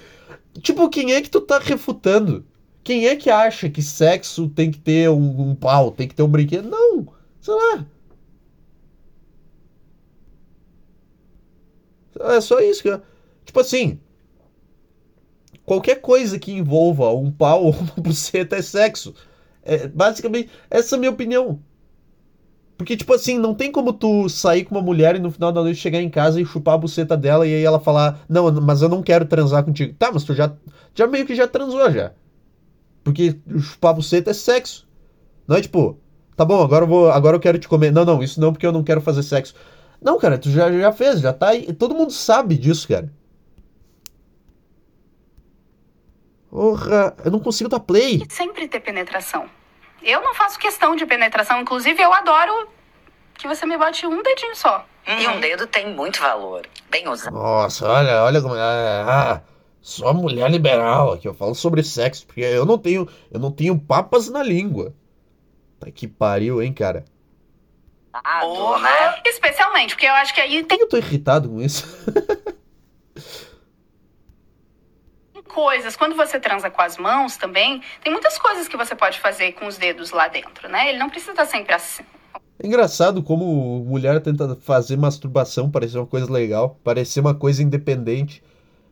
Tipo, 0.62 0.90
quem 0.90 1.14
é 1.14 1.22
que 1.22 1.30
tu 1.30 1.42
tá 1.42 1.60
refutando? 1.60 2.46
Quem 2.84 3.08
é 3.08 3.16
que 3.16 3.30
acha 3.30 3.70
que 3.70 3.82
sexo 3.82 4.48
tem 4.50 4.72
que 4.72 4.80
ter 4.80 5.10
um, 5.10 5.50
um 5.52 5.56
pau, 5.56 5.92
tem 5.92 6.08
que 6.08 6.16
ter 6.16 6.24
um 6.24 6.28
brinquedo? 6.30 6.70
Não, 6.70 7.08
sei 7.42 7.54
lá. 7.54 7.86
É 12.20 12.42
só 12.42 12.60
isso, 12.60 12.84
cara. 12.84 13.04
Tipo 13.44 13.60
assim, 13.60 14.00
qualquer 15.66 15.96
coisa 16.02 16.40
que 16.40 16.52
envolva 16.52 17.12
um 17.14 17.32
pau 17.32 17.66
ou 17.66 17.72
uma 17.74 17.94
buceta 18.02 18.56
é 18.56 18.62
sexo. 18.62 19.14
É, 19.66 19.88
basicamente, 19.88 20.50
essa 20.70 20.96
é 20.96 20.98
a 20.98 21.00
minha 21.00 21.12
opinião. 21.12 21.60
Porque, 22.78 22.96
tipo 22.96 23.14
assim, 23.14 23.40
não 23.40 23.54
tem 23.54 23.72
como 23.72 23.94
tu 23.94 24.28
sair 24.30 24.66
com 24.66 24.76
uma 24.76 24.82
mulher 24.82 25.16
e 25.16 25.20
no 25.20 25.32
final 25.32 25.52
da 25.52 25.62
noite 25.62 25.80
chegar 25.80 26.02
em 26.02 26.10
casa 26.10 26.40
e 26.40 26.46
chupar 26.46 26.76
a 26.76 26.78
buceta 26.78 27.16
dela 27.16 27.48
e 27.48 27.54
aí 27.54 27.64
ela 27.64 27.80
falar, 27.80 28.20
não, 28.28 28.52
mas 28.62 28.82
eu 28.82 28.90
não 28.90 29.02
quero 29.02 29.26
transar 29.26 29.64
contigo. 29.64 29.96
Tá, 29.98 30.12
mas 30.14 30.24
tu 30.24 30.34
já, 30.34 30.52
já 30.94 31.08
meio 31.08 31.26
que 31.26 31.36
já 31.36 31.48
transou 31.48 31.90
já. 31.90 32.12
Porque 33.04 33.40
chupar 33.60 33.92
a 33.92 33.94
buceta 33.96 34.32
é 34.32 34.34
sexo. 34.34 34.86
Não 35.48 35.56
é 35.56 35.62
tipo, 35.62 35.98
tá 36.36 36.44
bom, 36.44 36.62
agora 36.62 36.84
eu 36.84 36.90
vou, 36.90 37.10
agora 37.10 37.36
eu 37.38 37.40
quero 37.40 37.58
te 37.58 37.68
comer. 37.68 37.92
Não, 37.92 38.04
não, 38.04 38.22
isso 38.22 38.42
não 38.42 38.52
porque 38.52 38.66
eu 38.68 38.72
não 38.74 38.84
quero 38.84 39.00
fazer 39.00 39.24
sexo. 39.24 39.56
Não, 40.02 40.20
cara, 40.20 40.38
tu 40.38 40.50
já, 40.50 40.72
já 40.72 40.92
fez, 40.92 41.22
já 41.22 41.32
tá 41.32 41.50
aí. 41.50 41.72
Todo 41.74 41.96
mundo 41.96 42.12
sabe 42.12 42.58
disso, 42.58 42.88
cara. 42.88 43.10
Porra, 46.56 47.14
eu 47.26 47.30
não 47.30 47.42
consigo 47.42 47.70
dar 47.70 47.82
play. 47.82 48.26
Sempre 48.30 48.66
ter 48.70 48.80
penetração. 48.80 49.50
Eu 50.02 50.22
não 50.22 50.34
faço 50.34 50.58
questão 50.58 50.96
de 50.96 51.06
penetração, 51.06 51.60
inclusive 51.60 52.02
eu 52.02 52.14
adoro 52.14 52.70
que 53.34 53.46
você 53.46 53.66
me 53.66 53.78
bote 53.78 54.08
um 54.08 54.24
dedinho 54.24 54.56
só. 54.56 54.86
E 55.06 55.28
um 55.28 55.42
dedo 55.42 55.68
tem 55.68 55.94
muito 55.94 56.22
valor. 56.22 56.66
Bem 56.90 57.10
usado. 57.10 57.34
Nossa, 57.34 57.86
olha, 57.90 58.24
olha 58.24 58.42
como. 58.42 58.56
Ah, 58.56 59.42
só 59.82 60.14
mulher 60.14 60.50
liberal 60.50 61.12
aqui. 61.12 61.28
Eu 61.28 61.34
falo 61.34 61.54
sobre 61.54 61.84
sexo, 61.84 62.26
porque 62.26 62.40
eu 62.40 62.66
não 62.66 62.78
tenho. 62.78 63.06
Eu 63.30 63.40
não 63.42 63.52
tenho 63.52 63.78
papas 63.78 64.30
na 64.30 64.42
língua. 64.42 64.96
Tá 65.78 65.92
que 65.92 66.08
pariu, 66.08 66.64
hein, 66.64 66.72
cara? 66.72 67.04
Porra, 68.40 68.80
né? 68.80 69.22
Especialmente, 69.26 69.94
porque 69.94 70.06
eu 70.06 70.14
acho 70.14 70.34
que 70.34 70.40
aí 70.40 70.62
Por 70.62 70.68
tem 70.70 70.78
que 70.78 70.86
eu 70.86 70.90
tô 70.90 70.96
irritado 70.96 71.50
com 71.50 71.62
isso? 71.62 71.86
coisas. 75.56 75.96
Quando 75.96 76.18
você 76.18 76.38
transa 76.38 76.70
com 76.70 76.82
as 76.82 76.98
mãos 76.98 77.38
também, 77.38 77.82
tem 78.04 78.12
muitas 78.12 78.38
coisas 78.38 78.68
que 78.68 78.76
você 78.76 78.94
pode 78.94 79.22
fazer 79.22 79.54
com 79.54 79.66
os 79.66 79.78
dedos 79.78 80.12
lá 80.12 80.28
dentro, 80.28 80.68
né? 80.68 80.90
Ele 80.90 81.00
não 81.00 81.10
precisa 81.10 81.32
estar 81.32 81.46
sempre 81.46 81.74
assim. 81.74 82.04
É 82.62 82.68
engraçado 82.68 83.24
como 83.24 83.80
mulher 83.86 84.22
tenta 84.22 84.56
fazer 84.62 84.98
masturbação 84.98 85.72
parecer 85.72 85.98
uma 85.98 86.06
coisa 86.06 86.30
legal, 86.30 86.78
parecer 86.84 87.22
uma 87.22 87.34
coisa 87.34 87.64
independente. 87.64 88.44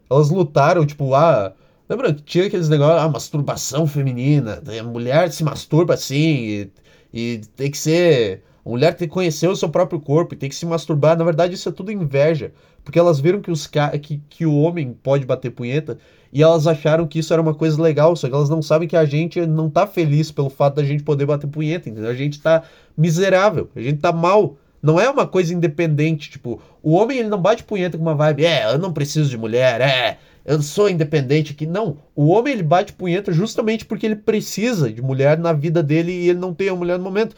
Elas 0.10 0.30
lutaram, 0.30 0.86
tipo, 0.86 1.14
ah. 1.14 1.54
Lembra 1.90 2.14
que 2.14 2.22
tinha 2.22 2.48
aqueles 2.48 2.70
negócios, 2.70 3.04
ah, 3.04 3.10
masturbação 3.10 3.86
feminina. 3.86 4.64
A 4.80 4.84
mulher 4.84 5.30
se 5.32 5.44
masturba 5.44 5.96
assim, 5.96 6.16
e, 6.16 6.72
e 7.14 7.42
tem 7.58 7.70
que 7.70 7.78
ser. 7.78 8.42
A 8.66 8.70
mulher 8.70 8.94
tem 8.94 9.08
que 9.08 9.14
conhecer 9.14 9.48
o 9.48 9.56
seu 9.56 9.68
próprio 9.68 10.00
corpo 10.00 10.34
e 10.34 10.38
tem 10.38 10.48
que 10.48 10.56
se 10.56 10.66
masturbar. 10.66 11.18
Na 11.18 11.26
verdade, 11.26 11.54
isso 11.54 11.68
é 11.68 11.72
tudo 11.72 11.92
inveja. 11.92 12.54
Porque 12.84 12.98
elas 12.98 13.20
viram 13.20 13.42
que, 13.42 13.52
os 13.52 13.68
que, 13.68 14.22
que 14.30 14.46
o 14.46 14.58
homem 14.58 14.96
pode 15.04 15.26
bater 15.26 15.52
punheta 15.52 15.98
e 16.32 16.42
elas 16.42 16.66
acharam 16.66 17.06
que 17.06 17.20
isso 17.20 17.34
era 17.34 17.42
uma 17.42 17.54
coisa 17.54 17.82
legal. 17.82 18.16
Só 18.16 18.28
que 18.28 18.34
elas 18.34 18.50
não 18.50 18.62
sabem 18.62 18.88
que 18.88 18.96
a 18.96 19.06
gente 19.06 19.46
não 19.46 19.70
tá 19.70 19.86
feliz 19.86 20.32
pelo 20.32 20.50
fato 20.50 20.76
da 20.76 20.84
gente 20.84 21.04
poder 21.04 21.26
bater 21.26 21.48
punheta, 21.48 21.90
entendeu? 21.90 22.10
A 22.10 22.16
gente 22.16 22.42
tá 22.42 22.64
miserável, 22.98 23.70
a 23.76 23.82
gente 23.82 24.00
tá 24.00 24.12
mal. 24.12 24.58
Não 24.82 25.00
é 25.00 25.10
uma 25.10 25.26
coisa 25.26 25.54
independente, 25.54 26.30
tipo, 26.30 26.62
o 26.82 26.92
homem 26.92 27.20
ele 27.20 27.30
não 27.30 27.42
bate 27.42 27.64
punheta 27.64 27.98
com 27.98 28.04
uma 28.04 28.16
vibe, 28.16 28.46
é, 28.46 28.74
eu 28.74 28.78
não 28.78 28.92
preciso 28.92 29.30
de 29.30 29.38
mulher, 29.38 29.80
é, 29.80 30.18
eu 30.46 30.62
sou 30.62 30.90
independente 30.90 31.54
aqui. 31.54 31.66
Não, 31.66 31.98
o 32.14 32.28
homem 32.28 32.52
ele 32.52 32.64
bate 32.64 32.92
punheta 32.92 33.32
justamente 33.32 33.86
porque 33.86 34.06
ele 34.06 34.18
precisa 34.18 34.92
de 34.92 35.02
mulher 35.02 35.38
na 35.38 35.54
vida 35.54 35.82
dele 35.82 36.12
e 36.12 36.30
ele 36.30 36.40
não 36.40 36.54
tem 36.54 36.68
a 36.68 36.76
mulher 36.76 36.98
no 36.98 37.04
momento. 37.06 37.34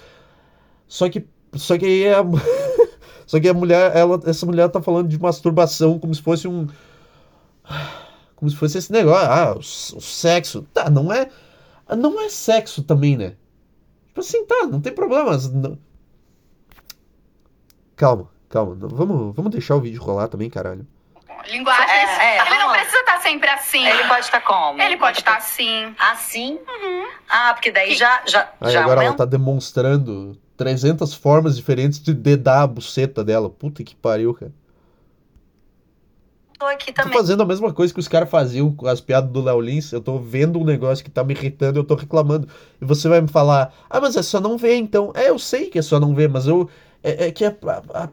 Só 0.88 1.10
que, 1.10 1.26
só 1.54 1.78
que 1.78 1.86
aí 1.86 2.10
a, 2.14 2.24
só 3.26 3.40
que 3.40 3.50
a 3.50 3.54
mulher, 3.54 3.96
ela, 3.96 4.20
essa 4.26 4.46
mulher 4.46 4.70
tá 4.70 4.82
falando 4.82 5.08
de 5.08 5.20
masturbação 5.20 6.00
como 6.00 6.14
se 6.14 6.22
fosse 6.22 6.48
um, 6.48 6.68
como 8.36 8.50
se 8.50 8.58
fosse 8.58 8.78
esse 8.78 8.92
negócio, 8.92 9.30
ah, 9.30 9.54
o, 9.56 9.60
o 9.60 10.02
sexo, 10.02 10.68
tá? 10.74 10.90
Não 10.90 11.12
é, 11.12 11.30
não 11.98 12.22
é 12.22 12.30
sexo 12.30 12.84
também, 12.84 13.18
né? 13.18 13.36
Tipo 14.08 14.20
assim, 14.20 14.46
tá, 14.46 14.66
não 14.68 14.80
tem 14.80 14.94
problema. 14.94 15.38
Não... 15.54 15.78
Calma, 17.96 18.30
calma, 18.50 18.76
vamos, 18.80 19.36
vamos 19.36 19.52
deixar 19.52 19.76
o 19.76 19.82
vídeo 19.82 20.02
rolar 20.02 20.28
também, 20.28 20.50
caralho. 20.50 20.86
Linguagem. 21.48 21.90
É, 21.90 22.38
é, 22.38 22.48
ele 22.48 22.58
não 22.58 22.72
precisa 22.72 23.00
estar 23.00 23.20
sempre 23.22 23.50
assim. 23.50 23.86
Ele 23.86 24.08
pode 24.08 24.26
estar 24.26 24.42
como? 24.42 24.82
Ele 24.82 24.98
pode 24.98 25.20
estar 25.20 25.38
assim. 25.38 25.94
Assim? 26.00 26.54
Uhum. 26.54 27.08
Ah, 27.30 27.54
porque 27.54 27.72
daí 27.72 27.94
já. 27.94 28.24
já, 28.26 28.52
Aí 28.60 28.72
já 28.72 28.82
agora 28.82 29.02
aumenta. 29.02 29.10
ela 29.10 29.18
tá 29.18 29.26
demonstrando 29.26 30.36
300 30.58 31.14
formas 31.14 31.56
diferentes 31.58 32.00
de 32.02 32.14
dedar 32.14 32.64
a 32.64 32.68
buceta 32.68 33.24
dela. 33.24 33.50
Puta 33.50 33.84
que 33.84 33.96
pariu, 33.96 34.34
cara. 34.34 34.54
Tô 36.60 36.66
aqui 36.66 36.92
Tô 37.00 37.10
também. 37.10 37.18
fazendo 37.18 37.44
a 37.44 37.46
mesma 37.46 37.74
coisa 37.74 37.94
que 37.94 38.00
os 38.00 38.08
caras 38.08 38.30
faziam 38.30 38.74
com 38.74 38.88
as 38.88 39.00
piadas 39.02 39.30
do 39.32 39.42
Léo 39.42 39.60
Lins. 39.62 39.92
Eu 39.92 40.02
tô 40.02 40.18
vendo 40.18 40.60
um 40.60 40.64
negócio 40.64 41.04
que 41.04 41.12
tá 41.12 41.24
me 41.24 41.34
irritando, 41.34 41.78
eu 41.80 41.84
tô 41.84 41.94
reclamando. 41.96 42.48
E 42.82 42.86
você 42.86 43.08
vai 43.10 43.22
me 43.22 43.28
falar, 43.28 43.74
ah, 43.90 44.00
mas 44.02 44.16
é 44.16 44.24
só 44.24 44.40
não 44.40 44.58
ver 44.58 44.76
então. 44.78 45.12
É, 45.14 45.30
eu 45.30 45.38
sei 45.38 45.70
que 45.70 45.78
é 45.78 45.82
só 45.82 46.00
não 46.00 46.16
ver, 46.16 46.30
mas 46.30 46.48
eu. 46.48 46.70
É, 47.04 47.28
é 47.28 47.32
que 47.32 47.44
a, 47.46 47.50
a, 47.94 48.04
a- 48.06 48.10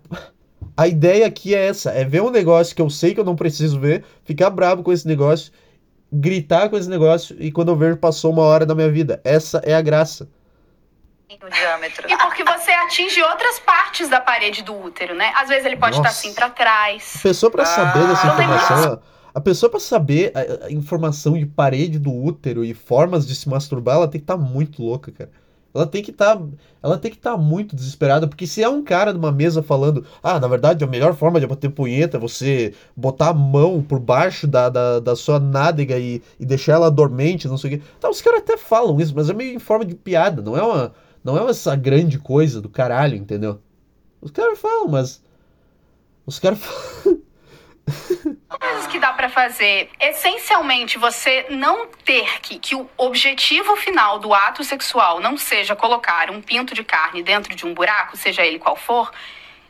a 0.76 0.88
ideia 0.88 1.26
aqui 1.26 1.54
é 1.54 1.66
essa: 1.68 1.90
é 1.92 2.04
ver 2.04 2.22
um 2.22 2.30
negócio 2.30 2.74
que 2.76 2.82
eu 2.82 2.90
sei 2.90 3.14
que 3.14 3.20
eu 3.20 3.24
não 3.24 3.36
preciso 3.36 3.78
ver, 3.80 4.04
ficar 4.24 4.50
bravo 4.50 4.82
com 4.82 4.92
esse 4.92 5.06
negócio, 5.06 5.52
gritar 6.12 6.70
com 6.70 6.76
esse 6.78 6.88
negócio, 6.90 7.36
e 7.40 7.52
quando 7.52 7.70
eu 7.70 7.76
vejo, 7.76 7.98
passou 7.98 8.32
uma 8.32 8.42
hora 8.42 8.66
da 8.66 8.74
minha 8.74 8.90
vida. 8.90 9.20
Essa 9.24 9.58
é 9.64 9.74
a 9.74 9.82
graça. 9.82 10.28
O 11.40 11.50
diâmetro. 11.50 12.10
E 12.10 12.16
porque 12.16 12.44
você 12.44 12.70
atinge 12.72 13.22
outras 13.22 13.58
partes 13.60 14.08
da 14.08 14.20
parede 14.20 14.62
do 14.62 14.74
útero, 14.74 15.14
né? 15.14 15.32
Às 15.36 15.48
vezes 15.48 15.64
ele 15.64 15.76
pode 15.76 15.96
estar 15.96 16.08
Nossa. 16.08 16.18
assim 16.18 16.34
pra 16.34 16.50
trás. 16.50 17.14
A 17.16 17.22
pessoa 17.22 17.50
pra 17.50 17.64
saber 17.64 18.06
dessa 18.06 18.30
tem 18.36 18.44
informação, 18.44 19.02
a 19.34 19.40
pessoa 19.40 19.70
pra 19.70 19.80
saber 19.80 20.32
a, 20.34 20.66
a 20.66 20.72
informação 20.72 21.34
de 21.34 21.46
parede 21.46 21.98
do 21.98 22.12
útero 22.12 22.64
e 22.64 22.74
formas 22.74 23.26
de 23.26 23.34
se 23.34 23.48
masturbar, 23.48 23.96
ela 23.96 24.08
tem 24.08 24.20
que 24.20 24.24
estar 24.24 24.36
muito 24.36 24.82
louca, 24.82 25.10
cara. 25.10 25.30
Ela 25.74 25.86
tem 25.86 26.02
que 26.02 26.10
estar, 26.10 26.38
ela 26.82 26.98
tem 26.98 27.10
que 27.10 27.16
estar 27.16 27.36
muito 27.38 27.74
desesperada, 27.74 28.28
porque 28.28 28.46
se 28.46 28.62
é 28.62 28.68
um 28.68 28.84
cara 28.84 29.12
numa 29.12 29.32
mesa 29.32 29.62
falando, 29.62 30.04
ah, 30.22 30.38
na 30.38 30.46
verdade 30.46 30.84
a 30.84 30.86
melhor 30.86 31.14
forma 31.14 31.40
de 31.40 31.46
bater 31.46 31.70
punheta 31.70 32.18
é 32.18 32.20
você 32.20 32.74
botar 32.94 33.28
a 33.30 33.34
mão 33.34 33.82
por 33.82 33.98
baixo 33.98 34.46
da, 34.46 34.68
da, 34.68 35.00
da 35.00 35.16
sua 35.16 35.40
nádega 35.40 35.98
e, 35.98 36.22
e 36.38 36.44
deixar 36.44 36.74
ela 36.74 36.90
dormente, 36.90 37.48
não 37.48 37.56
sei 37.56 37.74
o 37.74 37.78
quê. 37.78 37.84
Tá, 37.98 38.10
os 38.10 38.20
caras 38.20 38.40
até 38.40 38.58
falam 38.58 39.00
isso, 39.00 39.14
mas 39.16 39.30
é 39.30 39.32
meio 39.32 39.54
em 39.54 39.58
forma 39.58 39.84
de 39.86 39.94
piada, 39.94 40.42
não 40.42 40.56
é 40.56 40.62
uma, 40.62 40.92
não 41.24 41.36
é 41.36 41.50
essa 41.50 41.76
grande 41.76 42.18
coisa 42.18 42.60
do 42.60 42.68
caralho, 42.68 43.16
entendeu? 43.16 43.60
Os 44.20 44.30
caras 44.30 44.58
falam, 44.58 44.88
mas 44.88 45.22
os 46.26 46.38
caras 46.38 46.58
falam 46.62 47.22
coisas 48.58 48.86
que 48.86 48.98
dá 48.98 49.12
pra 49.12 49.28
fazer. 49.28 49.88
Essencialmente, 50.00 50.98
você 50.98 51.46
não 51.50 51.88
ter 52.04 52.40
que 52.40 52.58
que 52.58 52.74
o 52.74 52.88
objetivo 52.96 53.74
final 53.76 54.18
do 54.18 54.32
ato 54.32 54.62
sexual 54.62 55.20
não 55.20 55.36
seja 55.36 55.74
colocar 55.74 56.30
um 56.30 56.40
pinto 56.40 56.74
de 56.74 56.84
carne 56.84 57.22
dentro 57.22 57.54
de 57.54 57.66
um 57.66 57.74
buraco, 57.74 58.16
seja 58.16 58.44
ele 58.44 58.58
qual 58.58 58.76
for, 58.76 59.10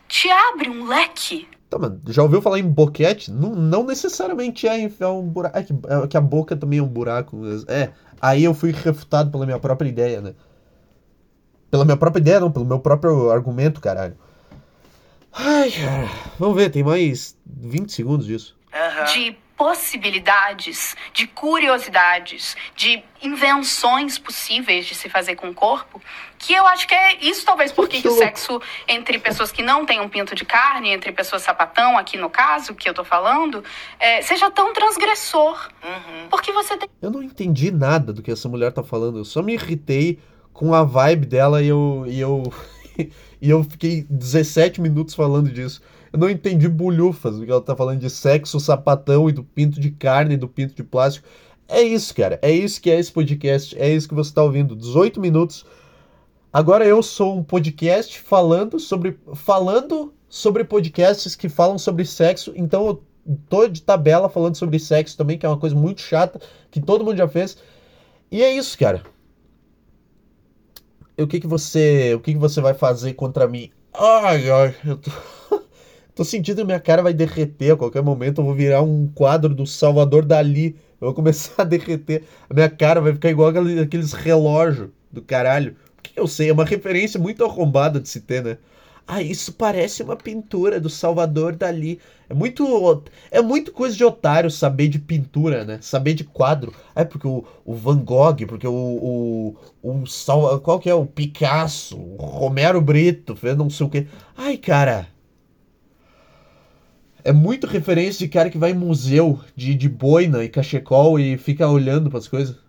te 0.09 0.31
abre 0.31 0.69
um 0.69 0.87
leque. 0.87 1.49
Tá, 1.71 1.79
mas 1.79 1.93
já 2.15 2.23
ouviu 2.23 2.43
falar 2.43 2.59
em 2.59 2.69
boquete? 2.69 3.31
Não, 3.31 3.55
não 3.55 3.85
necessariamente 3.85 4.69
é 4.69 4.79
enfiar 4.79 5.11
um 5.11 5.27
buraco. 5.27 5.57
É 5.59 5.63
que, 5.63 5.73
é 5.73 6.07
que 6.07 6.17
a 6.17 6.21
boca 6.21 6.55
também 6.55 6.79
é 6.79 6.83
um 6.83 6.89
buraco. 6.89 7.41
É, 7.67 7.91
aí 8.21 8.45
eu 8.45 8.53
fui 8.53 8.73
refutado 8.73 9.31
pela 9.31 9.47
minha 9.47 9.59
própria 9.59 9.89
ideia, 9.89 10.21
né? 10.21 10.35
Pela 11.73 11.87
minha 11.87 11.97
própria 11.97 12.21
ideia, 12.21 12.39
não, 12.39 12.53
pelo 12.53 12.67
meu 12.67 12.79
próprio 12.79 13.31
argumento, 13.31 13.81
caralho. 13.81 14.15
Ai, 15.33 15.71
cara. 15.71 16.11
Vamos 16.39 16.55
ver, 16.55 16.69
tem 16.69 16.85
mais 16.85 17.35
20 17.47 17.91
segundos 17.91 18.27
disso. 18.27 18.55
Aham. 18.75 19.05
de 19.05 19.37
possibilidades, 19.57 20.97
de 21.15 21.27
curiosidades, 21.27 22.57
de 22.75 23.03
invenções 23.23 24.19
possíveis 24.19 24.85
de 24.85 24.95
se 24.95 25.09
fazer 25.09 25.37
com 25.37 25.49
o 25.49 25.55
corpo, 25.55 26.03
que 26.39 26.53
eu 26.53 26.67
acho 26.67 26.87
que 26.89 26.95
é 26.95 27.25
isso 27.25 27.45
talvez 27.45 27.71
porque 27.71 28.03
Que 28.03 28.09
o 28.09 28.13
sexo 28.13 28.61
entre 28.89 29.19
pessoas 29.19 29.53
que 29.53 29.63
não 29.63 29.87
têm 29.87 30.01
um 30.01 30.09
pinto 30.09 30.35
de 30.35 30.45
carne, 30.45 30.91
entre 30.91 31.13
pessoas 31.13 31.43
sapatão, 31.43 31.97
aqui 31.97 32.19
no 32.19 32.29
caso 32.29 32.75
que 32.75 32.89
eu 32.89 32.93
tô 32.93 33.05
falando, 33.05 33.65
é, 33.99 34.21
seja 34.21 34.51
tão 34.51 34.75
transgressor. 34.75 35.71
Uhum. 35.83 36.29
Porque 36.29 36.53
você 36.53 36.77
tem 36.77 36.89
Eu 37.01 37.11
não 37.11 37.23
entendi 37.23 37.71
nada 37.71 38.13
do 38.13 38.23
que 38.23 38.31
essa 38.31 38.49
mulher 38.49 38.73
tá 38.73 38.83
falando. 38.83 39.19
Eu 39.19 39.25
só 39.25 39.43
me 39.43 39.55
irritei 39.55 40.19
com 40.53 40.75
a 40.75 40.85
vibe 40.85 41.27
dela 41.27 41.63
e 41.63 41.69
eu. 41.69 42.05
E 42.07 42.21
eu, 42.21 42.53
e 43.41 43.51
eu 43.51 43.65
fiquei 43.65 44.07
17 44.09 44.81
minutos 44.81 45.15
falando 45.15 45.51
disso. 45.51 45.81
Eu 46.13 46.19
não 46.19 46.29
entendi 46.29 46.69
bulhufas 46.69 47.39
do 47.39 47.45
que 47.45 47.51
ela 47.51 47.61
tá 47.61 47.75
falando 47.75 48.01
de 48.01 48.11
sexo, 48.11 48.61
sapatão 48.61 49.29
e 49.29 49.33
do 49.33 49.43
pinto 49.43 49.81
de 49.81 49.91
carne 49.91 50.35
e 50.35 50.37
do 50.37 50.47
pinto 50.47 50.75
de 50.75 50.85
plástico. 50.85 51.27
É 51.67 51.81
isso, 51.81 52.15
cara. 52.15 52.39
É 52.43 52.51
isso 52.51 52.81
que 52.81 52.91
é 52.91 52.99
esse 52.99 53.11
podcast. 53.11 53.77
É 53.79 53.89
isso 53.89 54.09
que 54.09 54.15
você 54.15 54.33
tá 54.33 54.43
ouvindo. 54.43 54.77
18 54.77 55.21
minutos. 55.21 55.65
Agora 56.53 56.85
eu 56.85 57.03
sou 57.03 57.39
um 57.39 57.43
podcast 57.43 58.21
falando 58.21 58.79
sobre. 58.79 59.19
Falando 59.35 60.13
sobre 60.29 60.65
podcasts 60.65 61.37
que 61.37 61.49
falam 61.49 61.79
sobre 61.79 62.05
sexo. 62.07 62.53
Então 62.57 62.87
eu 62.87 63.03
tô 63.49 63.69
de 63.69 63.83
tabela 63.83 64.29
falando 64.29 64.57
sobre 64.57 64.79
sexo 64.79 65.17
também, 65.17 65.39
que 65.39 65.47
é 65.47 65.49
uma 65.49 65.59
coisa 65.59 65.77
muito 65.77 66.01
chata, 66.01 66.41
que 66.71 66.81
todo 66.81 67.05
mundo 67.05 67.17
já 67.17 67.29
fez. 67.29 67.57
E 68.31 68.43
é 68.43 68.55
isso, 68.55 68.79
cara. 68.79 69.03
O 71.19 71.27
que 71.27 71.41
que 71.41 71.47
você, 71.47 72.15
o 72.15 72.21
que 72.21 72.33
que 72.35 72.39
você 72.39 72.61
vai 72.61 72.75
fazer 72.75 73.15
contra 73.15 73.47
mim? 73.49 73.71
Ai, 73.95 74.51
ai, 74.51 74.75
eu 74.85 74.97
tô, 74.99 75.11
tô 76.15 76.25
sentindo 76.25 76.59
que 76.59 76.65
minha 76.65 76.81
cara 76.81 77.03
vai 77.03 77.13
derreter 77.15 77.73
a 77.73 77.77
qualquer 77.77 78.03
momento. 78.03 78.41
Eu 78.41 78.45
vou 78.45 78.55
virar 78.55 78.83
um 78.83 79.09
quadro 79.09 79.55
do 79.55 79.67
Salvador 79.67 80.25
Dali. 80.25 80.77
Eu 81.01 81.07
vou 81.09 81.15
começar 81.15 81.55
a 81.63 81.65
derreter. 81.65 82.25
A 82.49 82.55
minha 82.55 82.71
cara 82.71 83.01
vai 83.01 83.13
ficar 83.13 83.31
igual 83.31 83.49
aquele- 83.51 83.81
aqueles 83.81 84.13
relógios 84.13 84.91
do 85.11 85.23
caralho. 85.23 85.77
O 85.99 86.03
que 86.03 86.19
eu 86.19 86.27
sei? 86.27 86.49
É 86.51 86.53
uma 86.53 86.65
referência 86.65 87.19
muito 87.21 87.45
arrombada 87.45 88.01
de 88.01 88.09
se 88.09 88.21
ter, 88.21 88.43
né? 88.43 88.59
Ah, 89.07 89.21
isso 89.23 89.53
parece 89.53 90.03
uma 90.03 90.17
pintura 90.17 90.81
do 90.81 90.89
Salvador 90.89 91.55
Dali. 91.57 92.01
É 92.29 92.35
muito, 92.35 93.03
é 93.31 93.43
muito 93.43 93.73
coisa 93.73 93.97
de 93.97 94.05
otário 94.05 94.51
saber 94.51 94.89
de 94.89 94.99
pintura, 94.99 95.65
né? 95.65 95.79
Saber 95.83 96.15
de 96.15 96.25
quadro. 96.25 96.73
É 96.95 97.05
porque 97.05 97.27
o, 97.27 97.45
o 97.65 97.75
Van 97.75 97.99
Gogh, 97.99 98.47
porque 98.47 98.67
o, 98.67 98.73
o, 98.73 99.57
o 99.83 100.07
Sal, 100.07 100.61
qual 100.61 100.79
que 100.81 100.89
é? 100.89 100.95
O 100.95 101.05
Picasso, 101.07 101.99
o 101.99 102.17
Romero 102.25 102.81
Brito, 102.81 103.37
fez 103.37 103.57
não 103.57 103.69
sei 103.69 103.87
o 103.87 103.91
quê. 103.91 104.07
Ai, 104.37 104.57
cara. 104.57 105.09
É 107.25 107.33
muito 107.33 107.67
referência 107.67 108.19
de 108.27 108.29
cara 108.33 108.51
que 108.51 108.59
vai 108.59 108.71
em 108.71 108.75
museu 108.75 109.41
de, 109.55 109.75
de 109.75 109.89
boina 109.89 110.43
e 110.45 110.49
cachecol 110.49 111.19
e 111.19 111.37
fica 111.37 111.69
olhando 111.69 112.09
para 112.09 112.19
as 112.19 112.29
coisas. 112.29 112.62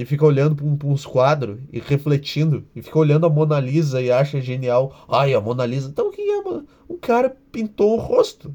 E 0.00 0.04
fica 0.06 0.24
olhando 0.24 0.56
para 0.56 0.86
uns 0.88 1.04
quadros 1.04 1.58
e 1.70 1.78
refletindo. 1.78 2.64
E 2.74 2.80
fica 2.80 2.98
olhando 2.98 3.26
a 3.26 3.28
Mona 3.28 3.60
Lisa 3.60 4.00
e 4.00 4.10
acha 4.10 4.40
genial. 4.40 5.04
Ai, 5.06 5.34
a 5.34 5.40
Mona 5.40 5.66
Lisa. 5.66 5.88
Então 5.90 6.08
o 6.08 6.10
que 6.10 6.22
é? 6.22 6.42
mano? 6.42 6.66
Um 6.88 6.96
cara 6.96 7.36
pintou 7.52 7.94
o 7.96 8.00
rosto. 8.00 8.50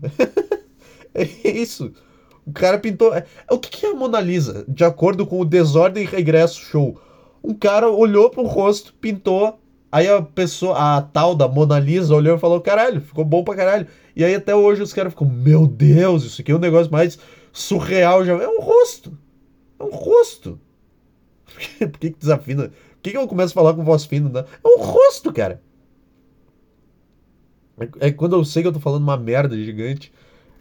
é 1.14 1.24
isso. 1.48 1.92
O 2.46 2.52
cara 2.52 2.80
pintou. 2.80 3.14
é- 3.14 3.26
O 3.52 3.60
que 3.60 3.70
que 3.70 3.86
é 3.86 3.92
a 3.92 3.96
Mona 3.96 4.20
Lisa? 4.20 4.66
De 4.68 4.84
acordo 4.84 5.26
com 5.28 5.40
o 5.40 5.46
Desordem 5.46 6.04
e 6.04 6.08
Regresso 6.08 6.60
Show. 6.62 7.00
Um 7.44 7.54
cara 7.54 7.90
olhou 7.92 8.30
pro 8.32 8.44
rosto, 8.44 8.94
pintou. 9.00 9.60
Aí 9.92 10.10
a 10.10 10.22
pessoa, 10.22 10.98
a 10.98 11.02
tal 11.02 11.36
da 11.36 11.48
Mona 11.48 11.78
Lisa 11.80 12.16
olhou 12.16 12.36
e 12.36 12.40
falou: 12.40 12.60
caralho, 12.60 13.02
ficou 13.02 13.24
bom 13.24 13.44
pra 13.44 13.56
caralho. 13.56 13.88
E 14.16 14.24
aí 14.26 14.34
até 14.34 14.56
hoje 14.56 14.82
os 14.82 14.92
caras 14.94 15.14
ficam: 15.14 15.28
meu 15.30 15.68
Deus, 15.68 16.24
isso 16.24 16.42
aqui 16.42 16.52
é 16.52 16.56
um 16.56 16.60
negócio 16.60 16.92
mais 16.92 17.20
surreal 17.54 18.26
já. 18.26 18.34
É 18.34 18.48
um 18.48 18.62
rosto. 18.62 19.16
É 19.80 19.84
um 19.84 19.92
rosto. 19.92 20.60
Por 21.80 22.00
que, 22.00 22.12
que 22.12 22.20
desafina? 22.20 22.70
Por 22.70 23.02
que, 23.02 23.12
que 23.12 23.18
eu 23.18 23.28
começo 23.28 23.54
a 23.54 23.62
falar 23.62 23.74
com 23.74 23.84
voz 23.84 24.06
fina? 24.06 24.30
Né? 24.30 24.46
É 24.64 24.68
um 24.68 24.82
rosto, 24.82 25.32
cara. 25.32 25.62
É, 27.80 28.08
é 28.08 28.12
quando 28.12 28.36
eu 28.36 28.46
sei 28.46 28.62
que 28.62 28.68
eu 28.68 28.74
tô 28.74 28.80
falando 28.80 29.04
uma 29.04 29.18
merda 29.18 29.56
gigante. 29.58 30.12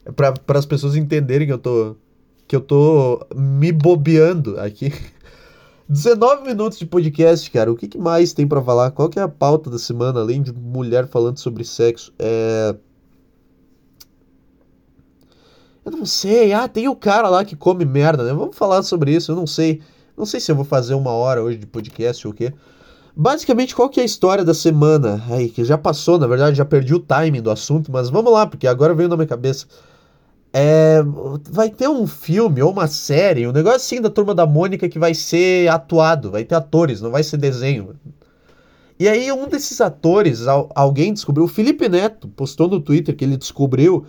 É 0.04 0.12
para 0.12 0.58
as 0.58 0.66
pessoas 0.66 0.96
entenderem 0.96 1.46
que 1.46 1.52
eu 1.52 1.58
tô. 1.58 1.96
Que 2.46 2.54
eu 2.54 2.60
tô 2.60 3.26
me 3.34 3.72
bobeando 3.72 4.60
aqui. 4.60 4.92
19 5.88 6.44
minutos 6.44 6.78
de 6.78 6.86
podcast, 6.86 7.50
cara. 7.50 7.70
O 7.70 7.76
que, 7.76 7.88
que 7.88 7.98
mais 7.98 8.32
tem 8.32 8.46
pra 8.46 8.62
falar? 8.62 8.90
Qual 8.90 9.08
que 9.08 9.18
é 9.18 9.22
a 9.22 9.28
pauta 9.28 9.70
da 9.70 9.78
semana, 9.78 10.20
além 10.20 10.42
de 10.42 10.52
mulher 10.52 11.06
falando 11.06 11.38
sobre 11.38 11.64
sexo? 11.64 12.12
É. 12.18 12.74
Eu 15.84 15.92
não 15.92 16.06
sei. 16.06 16.52
Ah, 16.52 16.68
tem 16.68 16.88
o 16.88 16.96
cara 16.96 17.28
lá 17.28 17.44
que 17.44 17.56
come 17.56 17.84
merda, 17.84 18.24
né? 18.24 18.32
Vamos 18.32 18.56
falar 18.56 18.82
sobre 18.82 19.14
isso. 19.14 19.32
Eu 19.32 19.36
não 19.36 19.46
sei. 19.46 19.82
Não 20.16 20.24
sei 20.24 20.40
se 20.40 20.50
eu 20.50 20.56
vou 20.56 20.64
fazer 20.64 20.94
uma 20.94 21.10
hora 21.10 21.42
hoje 21.42 21.58
de 21.58 21.66
podcast 21.66 22.26
ou 22.26 22.32
o 22.32 22.36
quê. 22.36 22.52
Basicamente, 23.16 23.74
qual 23.74 23.88
que 23.88 24.00
é 24.00 24.02
a 24.02 24.06
história 24.06 24.44
da 24.44 24.54
semana? 24.54 25.22
Aí, 25.30 25.48
que 25.48 25.64
já 25.64 25.78
passou, 25.78 26.18
na 26.18 26.26
verdade, 26.26 26.56
já 26.56 26.64
perdi 26.64 26.94
o 26.94 27.00
timing 27.00 27.42
do 27.42 27.50
assunto, 27.50 27.92
mas 27.92 28.10
vamos 28.10 28.32
lá, 28.32 28.46
porque 28.46 28.66
agora 28.66 28.94
veio 28.94 29.08
na 29.08 29.16
minha 29.16 29.26
cabeça. 29.26 29.66
É, 30.52 31.00
vai 31.50 31.68
ter 31.68 31.88
um 31.88 32.06
filme 32.06 32.62
ou 32.62 32.70
uma 32.70 32.86
série, 32.86 33.46
um 33.46 33.52
negócio 33.52 33.76
assim 33.76 34.00
da 34.00 34.08
Turma 34.08 34.34
da 34.34 34.46
Mônica 34.46 34.88
que 34.88 34.98
vai 34.98 35.12
ser 35.12 35.68
atuado, 35.68 36.30
vai 36.30 36.44
ter 36.44 36.54
atores, 36.54 37.00
não 37.00 37.10
vai 37.10 37.24
ser 37.24 37.36
desenho. 37.36 37.96
E 38.98 39.08
aí 39.08 39.32
um 39.32 39.48
desses 39.48 39.80
atores, 39.80 40.44
alguém 40.74 41.12
descobriu, 41.12 41.44
o 41.44 41.48
Felipe 41.48 41.88
Neto 41.88 42.28
postou 42.28 42.68
no 42.68 42.80
Twitter 42.80 43.16
que 43.16 43.24
ele 43.24 43.36
descobriu 43.36 44.06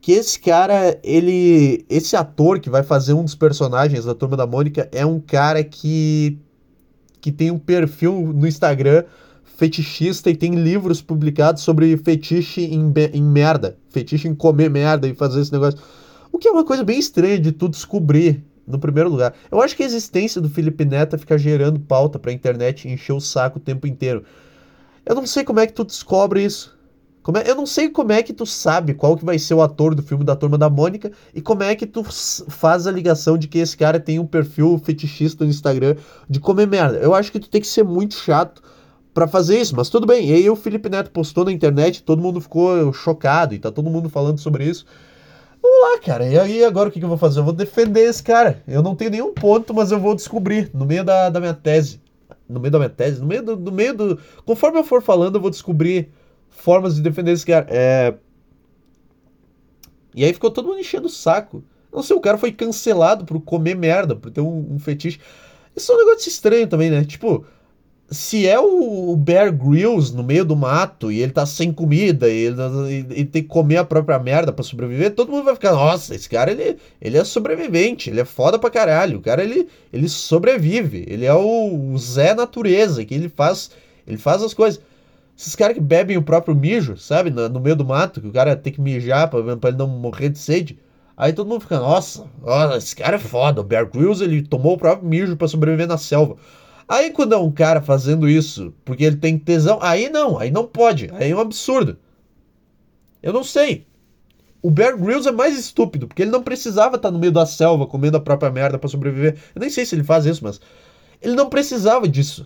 que 0.00 0.12
esse 0.12 0.38
cara, 0.38 0.98
ele, 1.02 1.84
esse 1.88 2.16
ator 2.16 2.60
que 2.60 2.70
vai 2.70 2.82
fazer 2.82 3.12
um 3.12 3.24
dos 3.24 3.34
personagens 3.34 4.04
da 4.04 4.14
Turma 4.14 4.36
da 4.36 4.46
Mônica 4.46 4.88
é 4.92 5.04
um 5.04 5.20
cara 5.20 5.62
que 5.62 6.38
que 7.20 7.32
tem 7.32 7.50
um 7.50 7.58
perfil 7.58 8.32
no 8.32 8.46
Instagram 8.46 9.04
fetichista 9.42 10.30
e 10.30 10.36
tem 10.36 10.54
livros 10.54 11.02
publicados 11.02 11.62
sobre 11.64 11.96
fetiche 11.96 12.62
em, 12.62 12.92
em 13.12 13.22
merda, 13.22 13.76
fetiche 13.90 14.28
em 14.28 14.34
comer 14.34 14.70
merda 14.70 15.08
e 15.08 15.14
fazer 15.14 15.40
esse 15.40 15.52
negócio. 15.52 15.80
O 16.30 16.38
que 16.38 16.46
é 16.46 16.50
uma 16.50 16.64
coisa 16.64 16.84
bem 16.84 16.98
estranha 16.98 17.40
de 17.40 17.50
tu 17.50 17.68
descobrir 17.68 18.44
no 18.64 18.78
primeiro 18.78 19.10
lugar. 19.10 19.34
Eu 19.50 19.60
acho 19.60 19.74
que 19.74 19.82
a 19.82 19.86
existência 19.86 20.40
do 20.40 20.48
Felipe 20.48 20.84
Neto 20.84 21.18
fica 21.18 21.36
gerando 21.36 21.80
pauta 21.80 22.18
pra 22.18 22.30
internet 22.30 22.86
encher 22.86 23.14
o 23.14 23.20
saco 23.20 23.58
o 23.58 23.60
tempo 23.60 23.86
inteiro. 23.86 24.22
Eu 25.04 25.16
não 25.16 25.26
sei 25.26 25.42
como 25.42 25.58
é 25.58 25.66
que 25.66 25.72
tu 25.72 25.84
descobre 25.84 26.44
isso. 26.44 26.77
É, 27.36 27.50
eu 27.50 27.54
não 27.54 27.66
sei 27.66 27.90
como 27.90 28.12
é 28.12 28.22
que 28.22 28.32
tu 28.32 28.46
sabe 28.46 28.94
qual 28.94 29.16
que 29.16 29.24
vai 29.24 29.38
ser 29.38 29.54
o 29.54 29.60
ator 29.60 29.94
do 29.94 30.02
filme 30.02 30.24
da 30.24 30.34
Turma 30.34 30.56
da 30.56 30.70
Mônica 30.70 31.12
e 31.34 31.42
como 31.42 31.62
é 31.62 31.74
que 31.74 31.86
tu 31.86 32.02
faz 32.02 32.86
a 32.86 32.90
ligação 32.90 33.36
de 33.36 33.46
que 33.46 33.58
esse 33.58 33.76
cara 33.76 34.00
tem 34.00 34.18
um 34.18 34.26
perfil 34.26 34.80
fetichista 34.82 35.44
no 35.44 35.50
Instagram 35.50 35.96
de 36.28 36.40
comer 36.40 36.66
merda. 36.66 36.96
Eu 36.98 37.14
acho 37.14 37.30
que 37.30 37.38
tu 37.38 37.50
tem 37.50 37.60
que 37.60 37.66
ser 37.66 37.84
muito 37.84 38.14
chato 38.14 38.62
para 39.12 39.26
fazer 39.26 39.60
isso, 39.60 39.76
mas 39.76 39.90
tudo 39.90 40.06
bem. 40.06 40.30
E 40.30 40.32
aí 40.32 40.48
o 40.48 40.56
Felipe 40.56 40.88
Neto 40.88 41.10
postou 41.10 41.44
na 41.44 41.52
internet, 41.52 42.02
todo 42.02 42.22
mundo 42.22 42.40
ficou 42.40 42.92
chocado 42.92 43.54
e 43.54 43.58
tá 43.58 43.70
todo 43.70 43.90
mundo 43.90 44.08
falando 44.08 44.38
sobre 44.38 44.64
isso. 44.64 44.86
Vamos 45.60 45.80
lá, 45.80 46.00
cara. 46.00 46.26
E 46.26 46.38
aí 46.38 46.64
agora 46.64 46.88
o 46.88 46.92
que, 46.92 46.98
que 46.98 47.04
eu 47.04 47.08
vou 47.08 47.18
fazer? 47.18 47.40
Eu 47.40 47.44
vou 47.44 47.52
defender 47.52 48.08
esse 48.08 48.22
cara. 48.22 48.62
Eu 48.66 48.82
não 48.82 48.94
tenho 48.94 49.10
nenhum 49.10 49.34
ponto, 49.34 49.74
mas 49.74 49.90
eu 49.90 49.98
vou 49.98 50.14
descobrir 50.14 50.70
no 50.72 50.86
meio 50.86 51.04
da, 51.04 51.28
da 51.28 51.40
minha 51.40 51.54
tese. 51.54 52.00
No 52.48 52.58
meio 52.58 52.70
da 52.70 52.78
minha 52.78 52.88
tese, 52.88 53.20
no 53.20 53.26
meio 53.26 53.42
do, 53.42 53.56
no 53.56 53.70
meio 53.70 53.94
do. 53.94 54.18
Conforme 54.46 54.78
eu 54.78 54.84
for 54.84 55.02
falando, 55.02 55.34
eu 55.34 55.40
vou 55.40 55.50
descobrir 55.50 56.10
formas 56.58 56.94
de 56.96 57.02
defender 57.02 57.32
esse 57.32 57.46
cara. 57.46 57.66
É... 57.68 58.14
E 60.14 60.24
aí 60.24 60.32
ficou 60.32 60.50
todo 60.50 60.68
mundo 60.68 60.80
enchendo 60.80 61.06
o 61.06 61.10
saco. 61.10 61.62
Não 61.92 62.02
sei, 62.02 62.16
o 62.16 62.20
cara 62.20 62.38
foi 62.38 62.52
cancelado 62.52 63.24
por 63.24 63.40
comer 63.40 63.74
merda, 63.74 64.14
por 64.14 64.30
ter 64.30 64.40
um, 64.40 64.74
um 64.74 64.78
fetiche. 64.78 65.18
Isso 65.74 65.92
é 65.92 65.94
um 65.94 65.98
negócio 65.98 66.28
estranho 66.28 66.66
também, 66.66 66.90
né? 66.90 67.04
Tipo, 67.04 67.46
se 68.10 68.46
é 68.46 68.58
o 68.58 69.14
Bear 69.16 69.52
Grylls 69.52 70.14
no 70.14 70.22
meio 70.22 70.44
do 70.44 70.56
mato 70.56 71.12
e 71.12 71.20
ele 71.20 71.32
tá 71.32 71.44
sem 71.44 71.72
comida 71.72 72.28
e 72.28 72.46
ele, 72.46 72.56
ele 73.10 73.24
tem 73.26 73.42
que 73.42 73.48
comer 73.48 73.76
a 73.76 73.84
própria 73.84 74.18
merda 74.18 74.52
para 74.52 74.64
sobreviver, 74.64 75.14
todo 75.14 75.30
mundo 75.30 75.44
vai 75.44 75.54
ficar, 75.54 75.72
nossa, 75.72 76.14
esse 76.14 76.28
cara 76.28 76.50
ele, 76.50 76.78
ele 77.00 77.18
é 77.18 77.24
sobrevivente, 77.24 78.08
ele 78.08 78.20
é 78.20 78.24
foda 78.24 78.58
pra 78.58 78.70
caralho. 78.70 79.18
O 79.18 79.22
cara 79.22 79.44
ele, 79.44 79.68
ele 79.92 80.08
sobrevive, 80.08 81.04
ele 81.06 81.26
é 81.26 81.34
o 81.34 81.96
Zé 81.98 82.34
Natureza, 82.34 83.04
que 83.04 83.14
ele 83.14 83.28
faz, 83.28 83.70
ele 84.06 84.18
faz 84.18 84.42
as 84.42 84.54
coisas. 84.54 84.80
Esses 85.38 85.54
caras 85.54 85.74
que 85.74 85.80
bebem 85.80 86.16
o 86.16 86.22
próprio 86.22 86.52
mijo, 86.52 86.96
sabe, 86.96 87.30
no, 87.30 87.48
no 87.48 87.60
meio 87.60 87.76
do 87.76 87.84
mato, 87.84 88.20
que 88.20 88.26
o 88.26 88.32
cara 88.32 88.56
tem 88.56 88.72
que 88.72 88.80
mijar 88.80 89.30
pra, 89.30 89.56
pra 89.56 89.68
ele 89.70 89.78
não 89.78 89.86
morrer 89.86 90.30
de 90.30 90.38
sede. 90.38 90.80
Aí 91.16 91.32
todo 91.32 91.48
mundo 91.48 91.60
fica, 91.60 91.78
nossa, 91.78 92.26
nossa, 92.42 92.76
esse 92.76 92.96
cara 92.96 93.14
é 93.14 93.20
foda. 93.20 93.60
O 93.60 93.64
Bear 93.64 93.88
Grylls 93.88 94.20
ele 94.20 94.42
tomou 94.42 94.74
o 94.74 94.78
próprio 94.78 95.08
mijo 95.08 95.36
para 95.36 95.46
sobreviver 95.46 95.86
na 95.86 95.96
selva. 95.96 96.36
Aí 96.88 97.12
quando 97.12 97.34
é 97.34 97.38
um 97.38 97.52
cara 97.52 97.80
fazendo 97.80 98.28
isso 98.28 98.74
porque 98.84 99.04
ele 99.04 99.16
tem 99.16 99.38
tesão, 99.38 99.78
aí 99.80 100.10
não, 100.10 100.40
aí 100.40 100.50
não 100.50 100.66
pode, 100.66 101.08
aí 101.12 101.30
é 101.30 101.36
um 101.36 101.40
absurdo. 101.40 101.96
Eu 103.22 103.32
não 103.32 103.44
sei. 103.44 103.86
O 104.60 104.72
Bear 104.72 104.98
Grylls 104.98 105.28
é 105.28 105.32
mais 105.32 105.56
estúpido, 105.56 106.08
porque 106.08 106.22
ele 106.22 106.32
não 106.32 106.42
precisava 106.42 106.96
estar 106.96 107.12
no 107.12 107.18
meio 107.18 107.30
da 107.30 107.46
selva 107.46 107.86
comendo 107.86 108.16
a 108.16 108.20
própria 108.20 108.50
merda 108.50 108.76
para 108.76 108.88
sobreviver. 108.88 109.38
Eu 109.54 109.60
nem 109.60 109.70
sei 109.70 109.86
se 109.86 109.94
ele 109.94 110.02
faz 110.02 110.26
isso, 110.26 110.42
mas 110.42 110.60
ele 111.22 111.36
não 111.36 111.48
precisava 111.48 112.08
disso. 112.08 112.44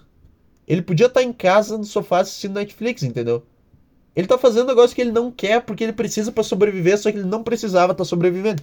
Ele 0.67 0.83
podia 0.83 1.07
estar 1.07 1.23
em 1.23 1.33
casa 1.33 1.77
no 1.77 1.85
sofá 1.85 2.21
assistindo 2.21 2.55
Netflix, 2.55 3.03
entendeu? 3.03 3.45
Ele 4.15 4.27
tá 4.27 4.37
fazendo 4.37 4.65
um 4.65 4.69
negócio 4.69 4.95
que 4.95 5.01
ele 5.01 5.13
não 5.13 5.31
quer 5.31 5.63
porque 5.63 5.83
ele 5.83 5.93
precisa 5.93 6.31
para 6.31 6.43
sobreviver, 6.43 6.99
só 6.99 7.11
que 7.11 7.19
ele 7.19 7.27
não 7.27 7.43
precisava 7.43 7.93
estar 7.93 8.05
tá 8.05 8.05
sobrevivendo. 8.05 8.63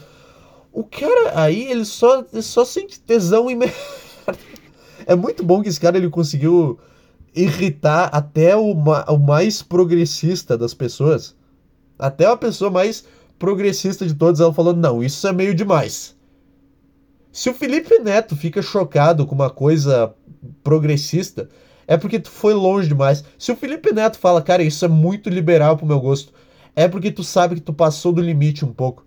O 0.71 0.83
cara 0.83 1.39
aí, 1.41 1.69
ele 1.69 1.85
só, 1.85 2.23
ele 2.31 2.41
só 2.41 2.63
sente 2.63 2.99
tesão 2.99 3.49
e 3.49 3.55
merda. 3.55 3.75
É 5.05 5.15
muito 5.15 5.43
bom 5.43 5.61
que 5.61 5.69
esse 5.69 5.79
cara 5.79 5.97
ele 5.97 6.09
conseguiu 6.09 6.79
irritar 7.35 8.09
até 8.13 8.55
o, 8.55 8.71
o 8.71 9.17
mais 9.17 9.61
progressista 9.61 10.57
das 10.57 10.73
pessoas. 10.73 11.35
Até 11.97 12.25
a 12.25 12.37
pessoa 12.37 12.69
mais 12.69 13.03
progressista 13.39 14.05
de 14.05 14.13
todas, 14.13 14.39
ela 14.39 14.53
falando: 14.53 14.79
não, 14.79 15.03
isso 15.03 15.27
é 15.27 15.33
meio 15.33 15.55
demais. 15.55 16.15
Se 17.31 17.49
o 17.49 17.53
Felipe 17.53 17.97
Neto 17.99 18.35
fica 18.35 18.61
chocado 18.61 19.25
com 19.25 19.35
uma 19.35 19.49
coisa 19.49 20.13
progressista, 20.63 21.49
é 21.89 21.97
porque 21.97 22.19
tu 22.19 22.29
foi 22.29 22.53
longe 22.53 22.87
demais. 22.87 23.23
Se 23.35 23.51
o 23.51 23.55
Felipe 23.55 23.91
Neto 23.91 24.19
fala, 24.19 24.43
cara, 24.43 24.61
isso 24.61 24.85
é 24.85 24.87
muito 24.87 25.27
liberal 25.27 25.75
pro 25.75 25.87
meu 25.87 25.99
gosto, 25.99 26.31
é 26.75 26.87
porque 26.87 27.11
tu 27.11 27.23
sabe 27.23 27.55
que 27.55 27.61
tu 27.61 27.73
passou 27.73 28.13
do 28.13 28.21
limite 28.21 28.63
um 28.63 28.71
pouco. 28.71 29.03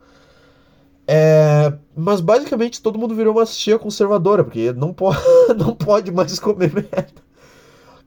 É, 1.06 1.72
mas 1.94 2.20
basicamente 2.20 2.82
todo 2.82 2.98
mundo 2.98 3.14
virou 3.14 3.36
uma 3.36 3.46
tia 3.46 3.78
conservadora, 3.78 4.42
porque 4.42 4.72
não, 4.72 4.92
po 4.92 5.12
não 5.56 5.76
pode 5.76 6.10
mais 6.10 6.40
comer 6.40 6.74
merda. 6.74 7.22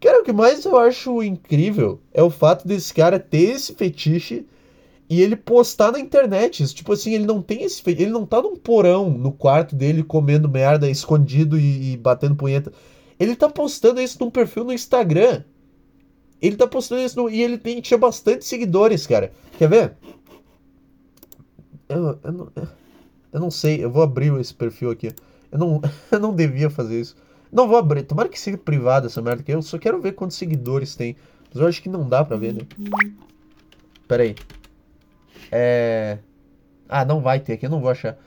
Cara, 0.01 0.19
o 0.19 0.25
que 0.25 0.33
mais 0.33 0.65
eu 0.65 0.77
acho 0.77 1.23
incrível 1.23 2.01
é 2.13 2.21
o 2.21 2.29
fato 2.29 2.67
desse 2.67 2.93
cara 2.93 3.17
ter 3.17 3.51
esse 3.55 3.73
fetiche 3.75 4.45
e 5.09 5.21
ele 5.21 5.37
postar 5.37 5.93
na 5.93 5.99
internet. 6.01 6.67
Tipo 6.73 6.91
assim, 6.91 7.13
ele 7.13 7.25
não 7.25 7.41
tem 7.41 7.63
esse 7.63 7.81
Ele 7.89 8.11
não 8.11 8.25
tá 8.25 8.41
num 8.41 8.57
porão 8.57 9.09
no 9.09 9.31
quarto 9.31 9.73
dele 9.73 10.03
comendo 10.03 10.49
merda, 10.49 10.89
escondido 10.89 11.57
e, 11.57 11.93
e 11.93 11.97
batendo 11.97 12.35
punheta. 12.35 12.73
Ele 13.19 13.35
tá 13.35 13.49
postando 13.49 14.01
isso 14.01 14.17
num 14.19 14.29
perfil 14.29 14.63
no 14.63 14.73
Instagram. 14.73 15.43
Ele 16.41 16.55
tá 16.55 16.67
postando 16.67 17.01
isso 17.01 17.15
no... 17.15 17.29
E 17.29 17.41
ele 17.41 17.57
tem, 17.57 17.79
tinha 17.81 17.97
bastante 17.97 18.45
seguidores, 18.45 19.07
cara. 19.07 19.31
Quer 19.57 19.69
ver? 19.69 19.93
Eu, 21.87 22.19
eu 22.23 22.31
não. 22.31 22.51
Eu 23.31 23.39
não 23.41 23.51
sei, 23.51 23.83
eu 23.83 23.91
vou 23.91 24.01
abrir 24.01 24.33
esse 24.39 24.53
perfil 24.53 24.91
aqui. 24.91 25.11
Eu 25.51 25.59
não, 25.59 25.81
eu 26.11 26.19
não 26.19 26.33
devia 26.33 26.69
fazer 26.69 27.01
isso. 27.01 27.15
Não 27.51 27.67
vou 27.67 27.77
abrir. 27.77 28.03
Tomara 28.03 28.29
que 28.29 28.39
seja 28.39 28.57
privado 28.57 29.07
essa 29.07 29.21
merda 29.21 29.41
aqui. 29.41 29.51
Eu 29.51 29.61
só 29.61 29.77
quero 29.77 30.01
ver 30.01 30.13
quantos 30.13 30.37
seguidores 30.37 30.95
tem. 30.95 31.15
Mas 31.49 31.61
eu 31.61 31.67
acho 31.67 31.81
que 31.81 31.89
não 31.89 32.07
dá 32.07 32.23
pra 32.23 32.37
ver, 32.37 32.53
né? 32.53 32.61
Pera 34.07 34.23
aí. 34.23 34.35
É. 35.51 36.17
Ah, 36.87 37.05
não 37.05 37.21
vai 37.21 37.39
ter 37.39 37.53
aqui, 37.53 37.65
eu 37.65 37.69
não 37.69 37.81
vou 37.81 37.89
achar. 37.89 38.17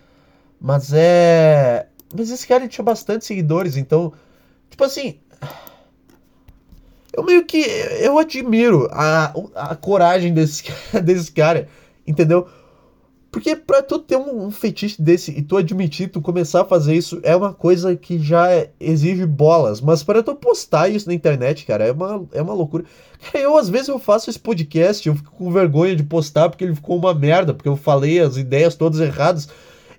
Mas 0.61 0.93
é. 0.93 1.89
Mas 2.17 2.31
esse 2.31 2.47
cara 2.47 2.67
tinha 2.69 2.85
bastante 2.85 3.25
seguidores, 3.25 3.77
então. 3.77 4.13
Tipo 4.71 4.85
assim. 4.85 5.19
Eu 7.13 7.25
meio 7.25 7.45
que. 7.45 7.59
Eu 8.01 8.19
admiro 8.19 8.89
a, 8.93 9.33
a 9.55 9.77
coragem 9.77 10.33
desse, 10.33 10.65
desse 11.03 11.33
cara, 11.33 11.69
entendeu? 12.07 12.49
Porque 13.31 13.55
pra 13.55 13.83
tu 13.83 13.99
ter 13.99 14.17
um, 14.17 14.47
um, 14.47 14.51
fetiche 14.51 15.01
desse 15.01 15.31
e 15.33 15.43
tu 15.43 15.57
admitir, 15.57 16.09
tu 16.09 16.21
começar 16.21 16.63
a 16.63 16.65
fazer 16.65 16.95
isso, 16.95 17.21
é 17.23 17.37
uma 17.37 17.53
coisa 17.53 17.95
que 17.95 18.19
já 18.19 18.49
exige 18.81 19.27
bolas. 19.27 19.81
Mas 19.81 20.03
para 20.03 20.23
tu 20.23 20.35
postar 20.35 20.89
isso 20.89 21.07
na 21.07 21.15
internet, 21.15 21.67
cara, 21.67 21.85
é 21.85 21.93
uma, 21.93 22.27
é 22.33 22.41
uma 22.41 22.55
loucura. 22.55 22.85
Eu, 23.35 23.57
às 23.57 23.69
vezes, 23.69 23.89
eu 23.89 23.99
faço 23.99 24.31
esse 24.31 24.39
podcast, 24.39 25.07
eu 25.07 25.15
fico 25.15 25.33
com 25.33 25.53
vergonha 25.53 25.95
de 25.95 26.03
postar 26.03 26.49
porque 26.49 26.65
ele 26.65 26.75
ficou 26.75 26.97
uma 26.97 27.13
merda, 27.13 27.53
porque 27.53 27.69
eu 27.69 27.77
falei 27.77 28.19
as 28.19 28.37
ideias 28.37 28.75
todas 28.75 29.01
erradas. 29.01 29.49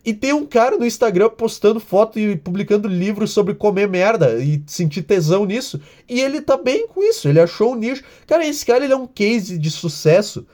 E 0.10 0.14
tem 0.16 0.34
um 0.34 0.44
cara 0.44 0.76
no 0.76 0.88
Instagram 0.88 1.30
postando 1.30 1.80
foto 1.80 2.18
e 2.18 2.36
publicando 2.36 2.88
livros 2.88 3.30
sobre 3.30 3.54
comer 3.54 3.88
merda 3.88 4.40
e 4.40 4.60
sentir 4.66 5.04
tesão 5.04 5.46
nisso. 5.46 5.80
E 6.10 6.20
ele 6.20 6.42
tá 6.42 6.58
bem 6.58 6.88
com 6.88 7.04
isso, 7.04 7.30
ele 7.30 7.40
achou 7.40 7.74
um 7.74 7.76
nicho. 7.76 8.04
Cara, 8.26 8.44
esse 8.44 8.66
cara 8.66 8.84
ele 8.84 8.92
é 8.92 8.98
um 8.98 9.06
case 9.06 9.56
de 9.56 9.70
sucesso 9.70 10.48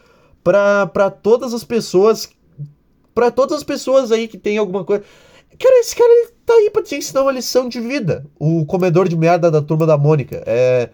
para 0.43 1.09
todas 1.09 1.53
as 1.53 1.63
pessoas 1.63 2.29
para 3.13 3.31
todas 3.31 3.59
as 3.59 3.63
pessoas 3.63 4.11
aí 4.11 4.27
que 4.27 4.37
tem 4.37 4.57
alguma 4.57 4.83
coisa. 4.83 5.05
Cara, 5.57 5.79
esse 5.79 5.95
cara 5.95 6.11
ele 6.11 6.33
tá 6.45 6.53
aí 6.53 6.69
pra 6.69 6.83
te 6.83 6.97
ensinar 6.97 7.21
uma 7.21 7.31
lição 7.31 7.69
de 7.69 7.79
vida. 7.79 8.25
O 8.37 8.65
comedor 8.65 9.07
de 9.07 9.15
merda 9.15 9.49
da 9.49 9.61
turma 9.61 9.85
da 9.85 9.97
Mônica. 9.97 10.43
É. 10.45 10.89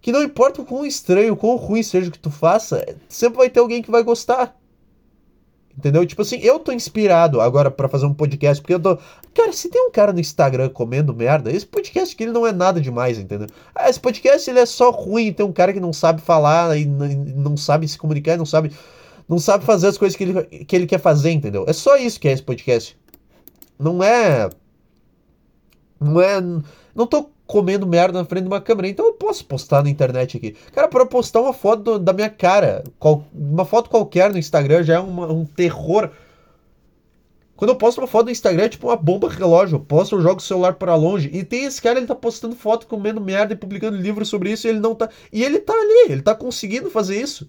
Que 0.00 0.10
não 0.10 0.24
importa 0.24 0.60
o 0.60 0.64
quão 0.64 0.84
estranho, 0.84 1.34
o 1.34 1.36
quão 1.36 1.54
ruim 1.54 1.84
seja 1.84 2.08
o 2.08 2.10
que 2.10 2.18
tu 2.18 2.32
faça, 2.32 2.84
sempre 3.08 3.38
vai 3.38 3.48
ter 3.48 3.60
alguém 3.60 3.80
que 3.80 3.92
vai 3.92 4.02
gostar. 4.02 4.60
Entendeu? 5.76 6.04
Tipo 6.04 6.20
assim, 6.20 6.38
eu 6.42 6.58
tô 6.58 6.70
inspirado 6.70 7.40
agora 7.40 7.70
para 7.70 7.88
fazer 7.88 8.04
um 8.04 8.12
podcast, 8.12 8.60
porque 8.60 8.74
eu 8.74 8.80
tô. 8.80 8.98
Cara, 9.34 9.52
se 9.52 9.70
tem 9.70 9.80
um 9.80 9.90
cara 9.90 10.12
no 10.12 10.20
Instagram 10.20 10.68
comendo 10.68 11.14
merda, 11.14 11.50
esse 11.50 11.66
podcast 11.66 12.14
aqui 12.14 12.24
ele 12.24 12.32
não 12.32 12.46
é 12.46 12.52
nada 12.52 12.80
demais, 12.80 13.18
entendeu? 13.18 13.46
Ah, 13.74 13.88
esse 13.88 13.98
podcast 13.98 14.48
ele 14.50 14.58
é 14.58 14.66
só 14.66 14.90
ruim, 14.90 15.32
tem 15.32 15.46
um 15.46 15.52
cara 15.52 15.72
que 15.72 15.80
não 15.80 15.92
sabe 15.92 16.20
falar 16.20 16.76
e 16.76 16.84
não 16.84 17.56
sabe 17.56 17.88
se 17.88 17.96
comunicar, 17.96 18.36
não 18.36 18.44
sabe 18.44 18.70
não 19.28 19.38
sabe 19.38 19.64
fazer 19.64 19.86
as 19.86 19.96
coisas 19.96 20.14
que 20.14 20.24
ele, 20.24 20.42
que 20.44 20.76
ele 20.76 20.86
quer 20.86 21.00
fazer, 21.00 21.30
entendeu? 21.30 21.64
É 21.66 21.72
só 21.72 21.96
isso 21.96 22.20
que 22.20 22.28
é 22.28 22.32
esse 22.32 22.42
podcast. 22.42 22.98
Não 23.78 24.02
é. 24.02 24.50
Não 25.98 26.20
é. 26.20 26.40
Não 26.94 27.06
tô 27.06 27.30
comendo 27.52 27.86
merda 27.86 28.18
na 28.18 28.24
frente 28.24 28.44
de 28.44 28.48
uma 28.48 28.62
câmera, 28.62 28.88
então 28.88 29.04
eu 29.04 29.12
posso 29.12 29.44
postar 29.44 29.84
na 29.84 29.90
internet 29.90 30.38
aqui. 30.38 30.56
Cara, 30.72 30.88
para 30.88 31.04
postar 31.04 31.42
uma 31.42 31.52
foto 31.52 31.82
do, 31.82 31.98
da 31.98 32.10
minha 32.14 32.30
cara, 32.30 32.82
qual, 32.98 33.26
uma 33.30 33.66
foto 33.66 33.90
qualquer 33.90 34.32
no 34.32 34.38
Instagram 34.38 34.82
já 34.82 34.94
é 34.94 34.98
uma, 34.98 35.30
um 35.30 35.44
terror. 35.44 36.08
Quando 37.54 37.68
eu 37.68 37.76
posto 37.76 37.98
uma 37.98 38.06
foto 38.06 38.24
no 38.24 38.32
Instagram, 38.32 38.64
é 38.64 38.68
tipo 38.70 38.88
uma 38.88 38.96
bomba 38.96 39.28
relógio. 39.28 39.76
Eu 39.76 39.80
posto, 39.80 40.16
eu 40.16 40.22
jogo 40.22 40.40
o 40.40 40.42
celular 40.42 40.72
para 40.72 40.94
longe. 40.94 41.28
E 41.30 41.44
tem 41.44 41.66
esse 41.66 41.80
cara, 41.80 41.98
ele 41.98 42.06
tá 42.06 42.14
postando 42.14 42.56
foto 42.56 42.86
comendo 42.86 43.20
merda 43.20 43.52
e 43.52 43.56
publicando 43.56 43.98
livros 43.98 44.30
sobre 44.30 44.50
isso 44.50 44.66
e 44.66 44.70
ele 44.70 44.80
não 44.80 44.94
tá. 44.94 45.10
E 45.30 45.44
ele 45.44 45.58
tá 45.58 45.74
ali, 45.74 46.12
ele 46.12 46.22
tá 46.22 46.34
conseguindo 46.34 46.90
fazer 46.90 47.20
isso. 47.20 47.46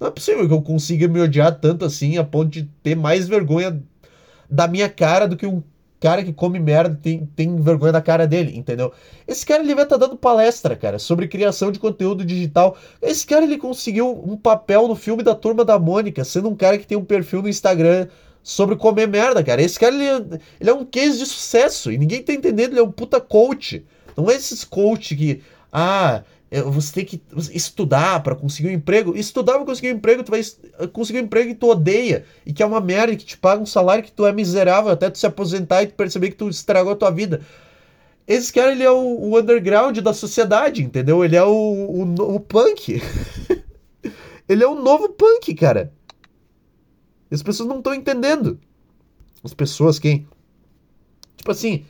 Não 0.00 0.08
é 0.08 0.10
possível 0.10 0.44
que 0.44 0.52
eu 0.52 0.60
consiga 0.60 1.06
me 1.06 1.20
odiar 1.20 1.56
tanto 1.60 1.84
assim 1.84 2.18
a 2.18 2.24
ponto 2.24 2.50
de 2.50 2.64
ter 2.82 2.96
mais 2.96 3.28
vergonha 3.28 3.80
da 4.50 4.66
minha 4.66 4.88
cara 4.88 5.28
do 5.28 5.36
que 5.36 5.46
um 5.46 5.62
cara 6.00 6.22
que 6.22 6.32
come 6.32 6.58
merda 6.58 6.98
tem, 7.00 7.26
tem 7.34 7.56
vergonha 7.56 7.92
da 7.92 8.00
cara 8.00 8.26
dele, 8.26 8.56
entendeu? 8.56 8.92
Esse 9.26 9.44
cara 9.44 9.62
ele 9.62 9.74
vai 9.74 9.84
estar 9.84 9.98
tá 9.98 10.06
dando 10.06 10.16
palestra, 10.16 10.76
cara, 10.76 10.98
sobre 10.98 11.28
criação 11.28 11.72
de 11.72 11.78
conteúdo 11.78 12.24
digital. 12.24 12.76
Esse 13.00 13.26
cara 13.26 13.44
ele 13.44 13.58
conseguiu 13.58 14.10
um 14.24 14.36
papel 14.36 14.86
no 14.88 14.94
filme 14.94 15.22
da 15.22 15.34
Turma 15.34 15.64
da 15.64 15.78
Mônica, 15.78 16.24
sendo 16.24 16.48
um 16.48 16.56
cara 16.56 16.78
que 16.78 16.86
tem 16.86 16.98
um 16.98 17.04
perfil 17.04 17.42
no 17.42 17.48
Instagram 17.48 18.08
sobre 18.42 18.76
comer 18.76 19.08
merda, 19.08 19.42
cara. 19.42 19.60
Esse 19.60 19.78
cara 19.78 19.94
ele, 19.94 20.40
ele 20.60 20.70
é 20.70 20.74
um 20.74 20.84
case 20.84 21.18
de 21.18 21.26
sucesso 21.26 21.90
e 21.90 21.98
ninguém 21.98 22.22
tá 22.22 22.32
entendendo, 22.32 22.72
ele 22.72 22.80
é 22.80 22.84
um 22.84 22.92
puta 22.92 23.20
coach. 23.20 23.84
Não 24.16 24.30
é 24.30 24.34
esses 24.34 24.64
coach 24.64 25.14
que, 25.16 25.42
ah, 25.72 26.22
você 26.50 26.92
tem 26.92 27.04
que 27.04 27.20
estudar 27.52 28.22
para 28.22 28.36
conseguir 28.36 28.68
um 28.68 28.72
emprego. 28.72 29.16
Estudar 29.16 29.54
para 29.54 29.64
conseguir 29.64 29.92
um 29.92 29.96
emprego, 29.96 30.22
tu 30.22 30.30
vai 30.30 30.40
conseguir 30.92 31.20
um 31.20 31.24
emprego 31.24 31.48
que 31.48 31.56
tu 31.56 31.68
odeia 31.68 32.24
e 32.44 32.52
que 32.52 32.62
é 32.62 32.66
uma 32.66 32.80
merda, 32.80 33.16
que 33.16 33.24
te 33.24 33.36
paga 33.36 33.60
um 33.60 33.66
salário 33.66 34.04
que 34.04 34.12
tu 34.12 34.24
é 34.24 34.32
miserável 34.32 34.92
até 34.92 35.10
tu 35.10 35.18
se 35.18 35.26
aposentar 35.26 35.82
e 35.82 35.88
tu 35.88 35.94
perceber 35.94 36.30
que 36.30 36.36
tu 36.36 36.48
estragou 36.48 36.92
a 36.92 36.96
tua 36.96 37.10
vida. 37.10 37.40
Esse 38.26 38.52
cara, 38.52 38.72
ele 38.72 38.82
é 38.82 38.90
o, 38.90 38.96
o 38.96 39.38
underground 39.38 39.98
da 39.98 40.12
sociedade, 40.12 40.82
entendeu? 40.82 41.24
Ele 41.24 41.36
é 41.36 41.44
o, 41.44 41.48
o, 41.50 42.34
o 42.36 42.40
punk. 42.40 43.00
ele 44.48 44.62
é 44.62 44.66
o 44.66 44.74
novo 44.74 45.08
punk, 45.10 45.54
cara. 45.54 45.92
As 47.30 47.42
pessoas 47.42 47.68
não 47.68 47.78
estão 47.78 47.94
entendendo. 47.94 48.58
As 49.42 49.54
pessoas, 49.54 49.98
quem? 49.98 50.28
Tipo 51.36 51.50
assim, 51.50 51.84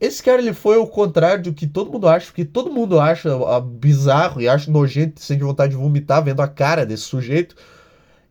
esse 0.00 0.22
cara 0.22 0.42
ele 0.42 0.52
foi 0.52 0.76
o 0.76 0.86
contrário 0.86 1.44
do 1.44 1.54
que 1.54 1.66
todo 1.66 1.90
mundo 1.90 2.06
acha, 2.06 2.26
porque 2.26 2.44
todo 2.44 2.70
mundo 2.70 3.00
acha 3.00 3.30
bizarro 3.60 4.40
e 4.40 4.48
acha 4.48 4.70
nojento, 4.70 5.20
sente 5.20 5.42
vontade 5.42 5.70
de 5.70 5.76
vomitar 5.76 6.22
vendo 6.22 6.42
a 6.42 6.48
cara 6.48 6.84
desse 6.84 7.04
sujeito. 7.04 7.56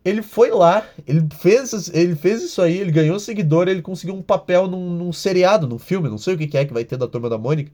Ele 0.04 0.22
foi 0.22 0.50
lá, 0.50 0.86
ele 1.06 1.26
fez, 1.40 1.90
ele 1.92 2.14
fez 2.14 2.40
isso 2.42 2.62
aí, 2.62 2.78
ele 2.78 2.92
ganhou 2.92 3.18
seguidor, 3.18 3.66
ele 3.66 3.82
conseguiu 3.82 4.14
um 4.14 4.22
papel 4.22 4.68
num, 4.68 4.90
num 4.90 5.12
seriado, 5.12 5.66
num 5.66 5.78
filme, 5.78 6.08
não 6.08 6.18
sei 6.18 6.34
o 6.34 6.38
que 6.38 6.56
é 6.56 6.64
que 6.64 6.72
vai 6.72 6.84
ter 6.84 6.96
da 6.96 7.08
Turma 7.08 7.28
da 7.28 7.36
Mônica. 7.36 7.72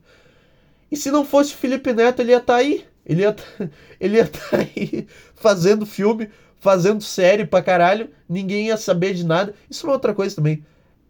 E 0.90 0.96
se 0.96 1.10
não 1.10 1.24
fosse 1.24 1.54
o 1.54 1.58
Felipe 1.58 1.92
Neto, 1.92 2.20
ele 2.22 2.32
ia 2.32 2.38
estar 2.38 2.54
tá 2.54 2.58
aí. 2.60 2.86
Ele 3.04 3.22
ia 3.22 3.32
tá, 3.34 3.42
ele 4.00 4.16
ia 4.16 4.22
estar 4.24 4.48
tá 4.50 4.56
aí 4.58 5.06
fazendo 5.34 5.84
filme, 5.84 6.30
fazendo 6.58 7.02
série 7.02 7.44
pra 7.46 7.62
caralho, 7.62 8.08
ninguém 8.26 8.68
ia 8.68 8.76
saber 8.78 9.12
de 9.12 9.26
nada. 9.26 9.54
Isso 9.70 9.84
é 9.84 9.88
uma 9.88 9.94
outra 9.94 10.14
coisa 10.14 10.34
também. 10.34 10.64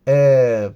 É 0.05 0.73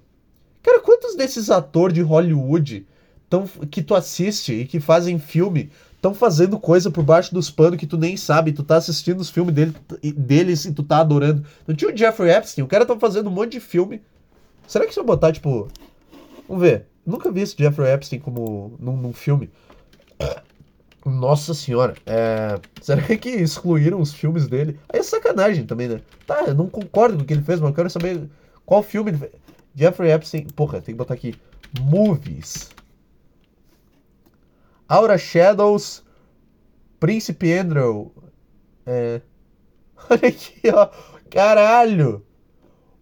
Cara, 0.67 0.81
quantos 0.81 1.15
desses 1.15 1.49
atores 1.49 1.95
de 1.95 2.03
Hollywood 2.03 2.85
tão, 3.31 3.47
que 3.71 3.81
tu 3.81 3.95
assiste 3.95 4.53
e 4.53 4.67
que 4.67 4.81
fazem 4.81 5.17
filme 5.17 5.71
estão 5.95 6.13
fazendo 6.13 6.59
coisa 6.59 6.91
por 6.91 7.05
baixo 7.05 7.33
dos 7.33 7.49
panos 7.49 7.79
que 7.79 7.87
tu 7.87 7.97
nem 7.97 8.17
sabe, 8.17 8.51
tu 8.51 8.65
tá 8.65 8.75
assistindo 8.75 9.21
os 9.21 9.31
filmes 9.31 9.55
dele, 9.55 9.73
deles 10.03 10.65
e 10.65 10.73
tu 10.73 10.83
tá 10.83 10.99
adorando. 10.99 11.47
Não 11.69 11.75
tinha 11.75 11.95
o 11.95 11.97
Jeffrey 11.97 12.33
Epstein, 12.33 12.65
o 12.65 12.67
cara 12.67 12.85
tá 12.85 12.99
fazendo 12.99 13.29
um 13.29 13.33
monte 13.33 13.53
de 13.53 13.61
filme. 13.61 14.03
Será 14.67 14.85
que 14.85 14.93
se 14.93 14.99
eu 14.99 15.05
botar, 15.05 15.31
tipo. 15.31 15.69
Vamos 16.49 16.65
ver. 16.65 16.87
Nunca 17.07 17.31
vi 17.31 17.43
esse 17.43 17.55
Jeffrey 17.57 17.93
Epstein 17.93 18.19
como 18.19 18.77
num, 18.81 18.97
num 18.97 19.13
filme. 19.13 19.49
Nossa 21.07 21.55
senhora, 21.55 21.95
é... 22.05 22.59
será 22.83 23.01
que 23.03 23.29
excluíram 23.29 24.01
os 24.01 24.13
filmes 24.13 24.49
dele? 24.49 24.81
Aí 24.89 24.99
é 24.99 25.03
sacanagem 25.05 25.65
também, 25.65 25.87
né? 25.87 26.01
Tá, 26.27 26.43
eu 26.49 26.55
não 26.57 26.69
concordo 26.69 27.19
com 27.19 27.23
o 27.23 27.25
que 27.25 27.35
ele 27.35 27.43
fez, 27.43 27.61
mas 27.61 27.71
eu 27.71 27.75
quero 27.77 27.89
saber 27.89 28.29
qual 28.65 28.83
filme 28.83 29.13
ele 29.13 29.19
fez. 29.19 29.47
Jeffrey 29.77 30.11
Epstein. 30.11 30.47
Porra, 30.57 30.81
tem 30.81 30.95
que 30.95 30.99
botar 30.99 31.15
aqui. 31.15 31.35
Movies. 31.79 32.71
Aura 34.89 35.19
Shadows. 35.19 36.03
Príncipe 36.99 37.53
Andrew. 37.53 38.11
É. 38.87 39.21
Olha 40.11 40.29
aqui, 40.29 40.71
ó. 40.73 40.89
Caralho! 41.31 42.25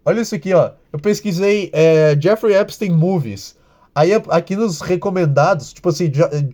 Olha 0.04 0.20
isso 0.20 0.34
aqui, 0.34 0.52
ó. 0.52 0.72
Eu 0.92 0.98
pesquisei 0.98 1.70
é, 1.72 2.18
Jeffrey 2.20 2.54
Epstein 2.54 2.90
Movies. 2.90 3.56
Aí 3.94 4.12
aqui 4.12 4.56
nos 4.56 4.80
recomendados, 4.80 5.72
tipo 5.72 5.88
assim, 5.88 6.10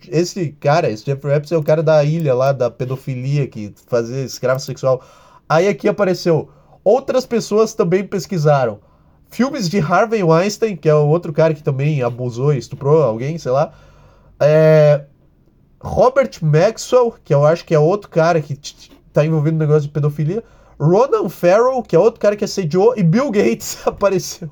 esse 0.08 0.52
cara, 0.60 0.90
esse 0.90 1.06
Jeffrey 1.06 1.34
Epstein 1.34 1.56
é 1.56 1.60
o 1.60 1.64
cara 1.64 1.82
da 1.82 2.04
ilha 2.04 2.34
lá, 2.34 2.52
da 2.52 2.70
pedofilia, 2.70 3.46
que 3.46 3.72
fazia 3.86 4.22
escravo 4.22 4.60
sexual. 4.60 5.02
Aí 5.48 5.66
aqui 5.66 5.88
apareceu. 5.88 6.50
Outras 6.84 7.24
pessoas 7.24 7.72
também 7.72 8.06
pesquisaram. 8.06 8.80
Filmes 9.30 9.68
de 9.68 9.78
Harvey 9.78 10.22
Weinstein, 10.22 10.76
que 10.76 10.88
é 10.88 10.94
o 10.94 11.06
outro 11.06 11.32
cara 11.32 11.54
que 11.54 11.62
também 11.62 12.02
abusou 12.02 12.52
estuprou 12.52 13.02
alguém, 13.02 13.38
sei 13.38 13.52
lá. 13.52 13.72
É... 14.40 15.04
Robert 15.80 16.30
Maxwell, 16.42 17.14
que 17.24 17.32
eu 17.32 17.46
acho 17.46 17.64
que 17.64 17.74
é 17.74 17.78
outro 17.78 18.10
cara 18.10 18.40
que 18.40 18.58
tá 19.12 19.24
envolvido 19.24 19.56
no 19.56 19.60
negócio 19.60 19.82
de 19.82 19.88
pedofilia. 19.88 20.42
Ronan 20.78 21.28
Farrow, 21.28 21.82
que 21.82 21.94
é 21.94 21.98
outro 21.98 22.20
cara 22.20 22.36
que 22.36 22.44
assediou. 22.44 22.94
E 22.96 23.02
Bill 23.02 23.30
Gates 23.30 23.78
apareceu. 23.86 24.50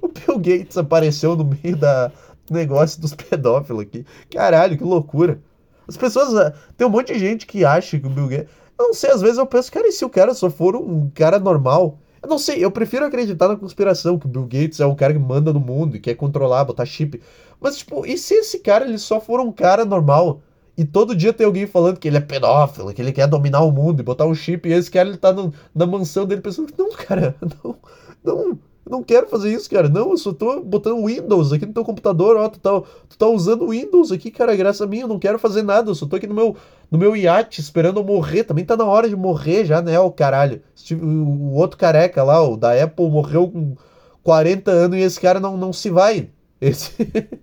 O 0.00 0.08
Bill 0.08 0.38
Gates 0.38 0.76
apareceu 0.76 1.34
no 1.34 1.44
meio 1.44 1.76
da 1.76 2.12
negócio 2.50 3.00
dos 3.00 3.14
pedófilos 3.14 3.82
aqui. 3.82 4.06
Caralho, 4.30 4.76
que 4.76 4.84
loucura. 4.84 5.40
As 5.86 5.96
pessoas. 5.96 6.34
Ah, 6.34 6.52
tem 6.76 6.86
um 6.86 6.90
monte 6.90 7.12
de 7.12 7.18
gente 7.18 7.46
que 7.46 7.64
acha 7.64 7.98
que 7.98 8.06
o 8.06 8.10
Bill 8.10 8.28
Gates. 8.28 8.48
Eu 8.78 8.86
não 8.88 8.94
sei, 8.94 9.10
às 9.10 9.20
vezes 9.20 9.38
eu 9.38 9.46
penso, 9.46 9.72
cara, 9.72 9.88
e 9.88 9.92
se 9.92 10.04
o 10.04 10.10
cara 10.10 10.32
só 10.34 10.48
for 10.48 10.76
um 10.76 11.10
cara 11.10 11.38
normal? 11.38 11.98
Eu 12.22 12.28
não 12.28 12.38
sei, 12.38 12.64
eu 12.64 12.70
prefiro 12.70 13.04
acreditar 13.04 13.48
na 13.48 13.56
conspiração, 13.56 14.18
que 14.18 14.26
o 14.26 14.28
Bill 14.28 14.44
Gates 14.44 14.80
é 14.80 14.86
um 14.86 14.94
cara 14.94 15.12
que 15.12 15.18
manda 15.18 15.52
no 15.52 15.60
mundo 15.60 15.96
e 15.96 16.00
quer 16.00 16.14
controlar, 16.14 16.64
botar 16.64 16.84
chip. 16.84 17.20
Mas, 17.60 17.78
tipo, 17.78 18.06
e 18.06 18.16
se 18.18 18.34
esse 18.34 18.58
cara 18.60 18.84
ele 18.84 18.98
só 18.98 19.20
for 19.20 19.40
um 19.40 19.52
cara 19.52 19.84
normal? 19.84 20.40
E 20.76 20.84
todo 20.84 21.14
dia 21.14 21.32
tem 21.32 21.44
alguém 21.44 21.66
falando 21.66 21.98
que 21.98 22.06
ele 22.06 22.18
é 22.18 22.20
pedófilo, 22.20 22.94
que 22.94 23.02
ele 23.02 23.12
quer 23.12 23.26
dominar 23.26 23.62
o 23.62 23.72
mundo 23.72 24.00
e 24.00 24.04
botar 24.04 24.26
um 24.26 24.34
chip, 24.34 24.68
e 24.68 24.72
esse 24.72 24.90
cara 24.90 25.08
ele 25.08 25.18
tá 25.18 25.32
no, 25.32 25.52
na 25.74 25.84
mansão 25.86 26.24
dele 26.24 26.40
pensando, 26.40 26.72
não, 26.78 26.90
cara, 26.92 27.34
não, 27.64 27.76
não, 28.22 28.58
eu 28.88 28.90
não 28.90 29.02
quero 29.02 29.28
fazer 29.28 29.52
isso, 29.52 29.68
cara. 29.68 29.88
Não, 29.88 30.10
eu 30.10 30.16
só 30.16 30.32
tô 30.32 30.62
botando 30.62 31.04
Windows 31.04 31.52
aqui 31.52 31.66
no 31.66 31.74
teu 31.74 31.84
computador, 31.84 32.36
ó, 32.36 32.48
tu 32.48 32.58
tá, 32.58 32.80
tu 33.08 33.18
tá 33.18 33.26
usando 33.26 33.68
Windows 33.68 34.10
aqui, 34.10 34.30
cara, 34.30 34.56
graças 34.56 34.80
a 34.80 34.86
mim, 34.86 35.00
eu 35.00 35.08
não 35.08 35.18
quero 35.18 35.38
fazer 35.38 35.62
nada, 35.62 35.90
eu 35.90 35.94
só 35.94 36.06
tô 36.06 36.16
aqui 36.16 36.26
no 36.26 36.34
meu, 36.34 36.56
no 36.90 36.98
meu 36.98 37.14
iate 37.14 37.60
esperando 37.60 38.00
eu 38.00 38.04
morrer. 38.04 38.44
Também 38.44 38.64
tá 38.64 38.76
na 38.76 38.84
hora 38.84 39.08
de 39.08 39.14
morrer 39.14 39.66
já, 39.66 39.82
né, 39.82 40.00
o 40.00 40.10
caralho. 40.10 40.62
O 41.02 41.54
outro 41.54 41.76
careca 41.76 42.22
lá, 42.24 42.42
o 42.42 42.56
da 42.56 42.82
Apple, 42.82 43.10
morreu 43.10 43.50
com 43.50 43.76
40 44.22 44.70
anos 44.70 44.98
e 44.98 45.02
esse 45.02 45.20
cara 45.20 45.38
não, 45.38 45.56
não 45.56 45.72
se 45.72 45.90
vai. 45.90 46.30
Esse... 46.60 46.92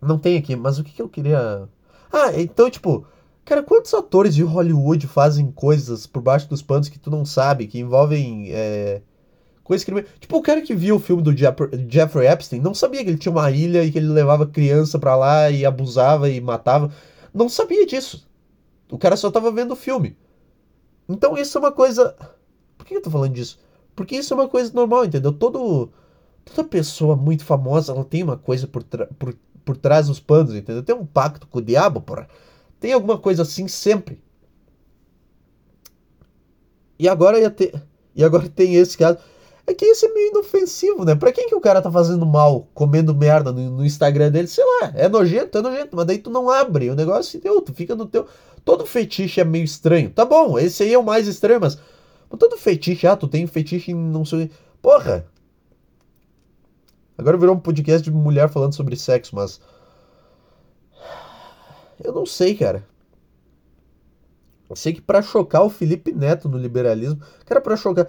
não 0.00 0.18
tem 0.18 0.38
aqui, 0.38 0.54
mas 0.54 0.78
o 0.78 0.84
que, 0.84 0.92
que 0.92 1.02
eu 1.02 1.08
queria... 1.08 1.68
Ah, 2.12 2.30
então, 2.40 2.70
tipo... 2.70 3.06
Cara, 3.44 3.62
quantos 3.62 3.94
atores 3.94 4.34
de 4.34 4.42
Hollywood 4.42 5.06
fazem 5.06 5.52
coisas 5.52 6.04
por 6.04 6.20
baixo 6.20 6.48
dos 6.48 6.62
panos 6.62 6.88
que 6.88 6.98
tu 6.98 7.12
não 7.12 7.24
sabe, 7.24 7.68
que 7.68 7.78
envolvem 7.78 8.48
é, 8.50 9.02
coisa 9.66 9.84
que 9.84 10.02
Tipo, 10.20 10.36
o 10.36 10.42
cara 10.42 10.62
que 10.62 10.74
viu 10.74 10.96
o 10.96 11.00
filme 11.00 11.22
do 11.22 11.36
Jeffrey 11.36 12.28
Epstein 12.28 12.60
não 12.60 12.72
sabia 12.72 13.02
que 13.02 13.10
ele 13.10 13.18
tinha 13.18 13.32
uma 13.32 13.50
ilha 13.50 13.84
e 13.84 13.90
que 13.90 13.98
ele 13.98 14.08
levava 14.08 14.46
criança 14.46 14.98
pra 14.98 15.16
lá 15.16 15.50
e 15.50 15.66
abusava 15.66 16.30
e 16.30 16.40
matava. 16.40 16.92
Não 17.34 17.48
sabia 17.48 17.84
disso. 17.84 18.26
O 18.90 18.96
cara 18.96 19.16
só 19.16 19.30
tava 19.30 19.50
vendo 19.50 19.72
o 19.72 19.76
filme. 19.76 20.16
Então 21.08 21.36
isso 21.36 21.58
é 21.58 21.60
uma 21.60 21.72
coisa. 21.72 22.16
Por 22.78 22.86
que 22.86 22.94
eu 22.94 23.02
tô 23.02 23.10
falando 23.10 23.32
disso? 23.32 23.58
Porque 23.94 24.16
isso 24.16 24.32
é 24.32 24.36
uma 24.36 24.48
coisa 24.48 24.72
normal, 24.72 25.04
entendeu? 25.04 25.32
Todo, 25.32 25.90
toda 26.44 26.68
pessoa 26.68 27.16
muito 27.16 27.44
famosa 27.44 27.92
ela 27.92 28.04
tem 28.04 28.22
uma 28.22 28.36
coisa 28.36 28.66
por, 28.66 28.84
por, 28.84 29.34
por 29.64 29.76
trás 29.76 30.06
dos 30.06 30.20
panos, 30.20 30.54
entendeu? 30.54 30.82
Tem 30.82 30.94
um 30.94 31.06
pacto 31.06 31.46
com 31.48 31.58
o 31.58 31.62
diabo, 31.62 32.00
porra. 32.00 32.28
Tem 32.78 32.92
alguma 32.92 33.18
coisa 33.18 33.42
assim 33.42 33.66
sempre. 33.66 34.22
E 36.98 37.08
agora 37.08 37.40
ia 37.40 37.50
ter. 37.50 37.82
E 38.14 38.22
agora 38.24 38.48
tem 38.48 38.76
esse 38.76 38.96
caso. 38.96 39.18
É 39.66 39.74
que 39.74 39.84
isso 39.84 40.06
é 40.06 40.12
meio 40.12 40.30
inofensivo, 40.30 41.04
né? 41.04 41.16
Pra 41.16 41.32
quem 41.32 41.48
que 41.48 41.54
o 41.54 41.60
cara 41.60 41.82
tá 41.82 41.90
fazendo 41.90 42.24
mal, 42.24 42.68
comendo 42.72 43.12
merda 43.12 43.50
no, 43.50 43.70
no, 43.70 43.84
Instagram 43.84 44.30
dele? 44.30 44.46
Sei 44.46 44.64
lá, 44.64 44.92
é 44.94 45.08
nojento, 45.08 45.58
é 45.58 45.60
nojento, 45.60 45.96
mas 45.96 46.06
daí 46.06 46.18
tu 46.18 46.30
não 46.30 46.48
abre 46.48 46.88
o 46.88 46.94
negócio 46.94 47.36
e 47.36 47.40
deu, 47.40 47.60
tu 47.60 47.74
fica 47.74 47.96
no 47.96 48.06
teu. 48.06 48.26
Todo 48.64 48.86
fetiche 48.86 49.40
é 49.40 49.44
meio 49.44 49.64
estranho. 49.64 50.10
Tá 50.10 50.24
bom, 50.24 50.56
esse 50.56 50.84
aí 50.84 50.92
é 50.92 50.98
o 50.98 51.02
mais 51.02 51.26
estranho, 51.26 51.60
mas. 51.60 51.78
mas 52.30 52.38
todo 52.38 52.56
fetiche, 52.56 53.08
ah, 53.08 53.16
tu 53.16 53.26
tem 53.26 53.44
fetiche 53.48 53.90
em 53.90 53.94
não 53.94 54.24
sei. 54.24 54.50
Porra! 54.80 55.26
Agora 57.18 57.36
virou 57.36 57.56
um 57.56 57.60
podcast 57.60 58.02
de 58.02 58.16
mulher 58.16 58.48
falando 58.48 58.74
sobre 58.74 58.94
sexo, 58.94 59.34
mas. 59.34 59.60
Eu 62.02 62.12
não 62.12 62.26
sei, 62.26 62.54
cara. 62.54 62.86
Eu 64.68 64.76
sei 64.76 64.92
que 64.92 65.00
para 65.00 65.22
chocar 65.22 65.62
o 65.62 65.70
Felipe 65.70 66.12
Neto 66.12 66.48
no 66.48 66.58
liberalismo, 66.58 67.20
cara, 67.44 67.60
para 67.60 67.76
chocar 67.76 68.08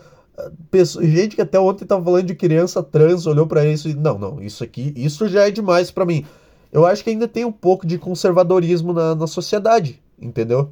gente 1.01 1.35
que 1.35 1.41
até 1.41 1.59
ontem 1.59 1.85
tava 1.85 2.03
falando 2.03 2.25
de 2.25 2.35
criança 2.35 2.83
trans, 2.83 3.25
olhou 3.25 3.47
para 3.47 3.65
isso 3.65 3.89
e 3.89 3.93
não, 3.93 4.17
não, 4.17 4.41
isso 4.41 4.63
aqui, 4.63 4.93
isso 4.95 5.27
já 5.27 5.47
é 5.47 5.51
demais 5.51 5.91
para 5.91 6.05
mim. 6.05 6.25
Eu 6.71 6.85
acho 6.85 7.03
que 7.03 7.09
ainda 7.09 7.27
tem 7.27 7.45
um 7.45 7.51
pouco 7.51 7.87
de 7.87 7.97
conservadorismo 7.97 8.93
na, 8.93 9.15
na 9.15 9.27
sociedade, 9.27 10.01
entendeu? 10.19 10.71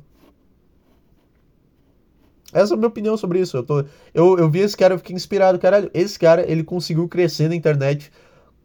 Essa 2.53 2.73
é 2.73 2.75
a 2.75 2.77
minha 2.77 2.87
opinião 2.87 3.17
sobre 3.17 3.39
isso. 3.39 3.57
Eu, 3.57 3.63
tô, 3.63 3.83
eu, 4.13 4.37
eu 4.37 4.49
vi 4.49 4.59
esse 4.59 4.77
cara, 4.77 4.93
eu 4.93 4.97
fiquei 4.97 5.15
inspirado. 5.15 5.59
Caralho, 5.59 5.89
esse 5.93 6.17
cara, 6.17 6.49
ele 6.49 6.63
conseguiu 6.63 7.07
crescer 7.07 7.49
na 7.49 7.55
internet 7.55 8.11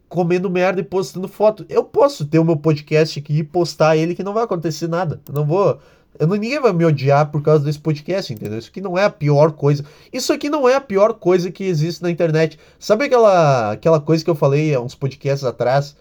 comendo 0.07 0.49
merda 0.49 0.81
e 0.81 0.83
postando 0.83 1.27
foto. 1.27 1.65
Eu 1.69 1.83
posso 1.83 2.25
ter 2.25 2.37
o 2.37 2.43
meu 2.43 2.57
podcast 2.57 3.17
aqui 3.17 3.39
e 3.39 3.43
postar 3.43 3.95
ele 3.95 4.13
que 4.13 4.23
não 4.23 4.33
vai 4.33 4.43
acontecer 4.43 4.87
nada. 4.87 5.21
Eu 5.27 5.33
não 5.33 5.45
vou. 5.45 5.79
Eu 6.19 6.27
não, 6.27 6.35
ninguém 6.35 6.59
vai 6.59 6.73
me 6.73 6.85
odiar 6.85 7.31
por 7.31 7.41
causa 7.41 7.63
desse 7.63 7.79
podcast, 7.79 8.31
entendeu? 8.33 8.59
Isso 8.59 8.69
aqui 8.69 8.81
não 8.81 8.97
é 8.97 9.05
a 9.05 9.09
pior 9.09 9.51
coisa. 9.53 9.83
Isso 10.11 10.31
aqui 10.33 10.49
não 10.49 10.67
é 10.67 10.75
a 10.75 10.81
pior 10.81 11.13
coisa 11.13 11.51
que 11.51 11.63
existe 11.63 12.03
na 12.03 12.11
internet. 12.11 12.59
Sabe 12.79 13.05
aquela, 13.05 13.71
aquela 13.71 13.99
coisa 13.99 14.23
que 14.23 14.29
eu 14.29 14.35
falei 14.35 14.73
há 14.75 14.79
uns 14.79 14.95
podcasts 14.95 15.43
atrás? 15.43 15.95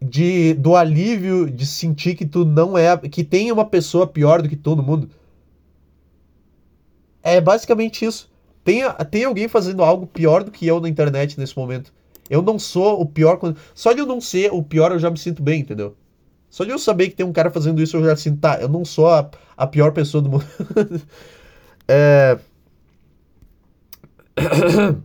De, 0.00 0.54
do 0.54 0.76
alívio 0.76 1.50
de 1.50 1.66
sentir 1.66 2.14
que 2.14 2.26
tu 2.26 2.44
não 2.44 2.76
é. 2.76 2.96
que 2.96 3.24
tem 3.24 3.50
uma 3.50 3.64
pessoa 3.64 4.06
pior 4.06 4.42
do 4.42 4.48
que 4.48 4.56
todo 4.56 4.82
mundo. 4.82 5.08
É 7.22 7.40
basicamente 7.40 8.04
isso. 8.04 8.30
Tem, 8.64 8.82
tem 9.10 9.24
alguém 9.24 9.48
fazendo 9.48 9.82
algo 9.82 10.06
pior 10.06 10.44
do 10.44 10.50
que 10.50 10.66
eu 10.66 10.80
na 10.80 10.88
internet 10.88 11.38
nesse 11.38 11.56
momento. 11.56 11.92
Eu 12.28 12.42
não 12.42 12.58
sou 12.58 13.00
o 13.00 13.06
pior. 13.06 13.38
Só 13.74 13.92
de 13.92 14.00
eu 14.00 14.06
não 14.06 14.20
ser 14.20 14.52
o 14.52 14.62
pior 14.62 14.92
eu 14.92 14.98
já 14.98 15.10
me 15.10 15.18
sinto 15.18 15.42
bem, 15.42 15.60
entendeu? 15.60 15.96
Só 16.50 16.64
de 16.64 16.70
eu 16.70 16.78
saber 16.78 17.10
que 17.10 17.16
tem 17.16 17.26
um 17.26 17.32
cara 17.32 17.50
fazendo 17.50 17.82
isso 17.82 17.96
eu 17.96 18.04
já 18.04 18.16
sinto, 18.16 18.40
tá, 18.40 18.60
eu 18.60 18.68
não 18.68 18.84
sou 18.84 19.08
a, 19.08 19.30
a 19.56 19.66
pior 19.66 19.92
pessoa 19.92 20.22
do 20.22 20.30
mundo. 20.30 20.46
é. 21.86 22.38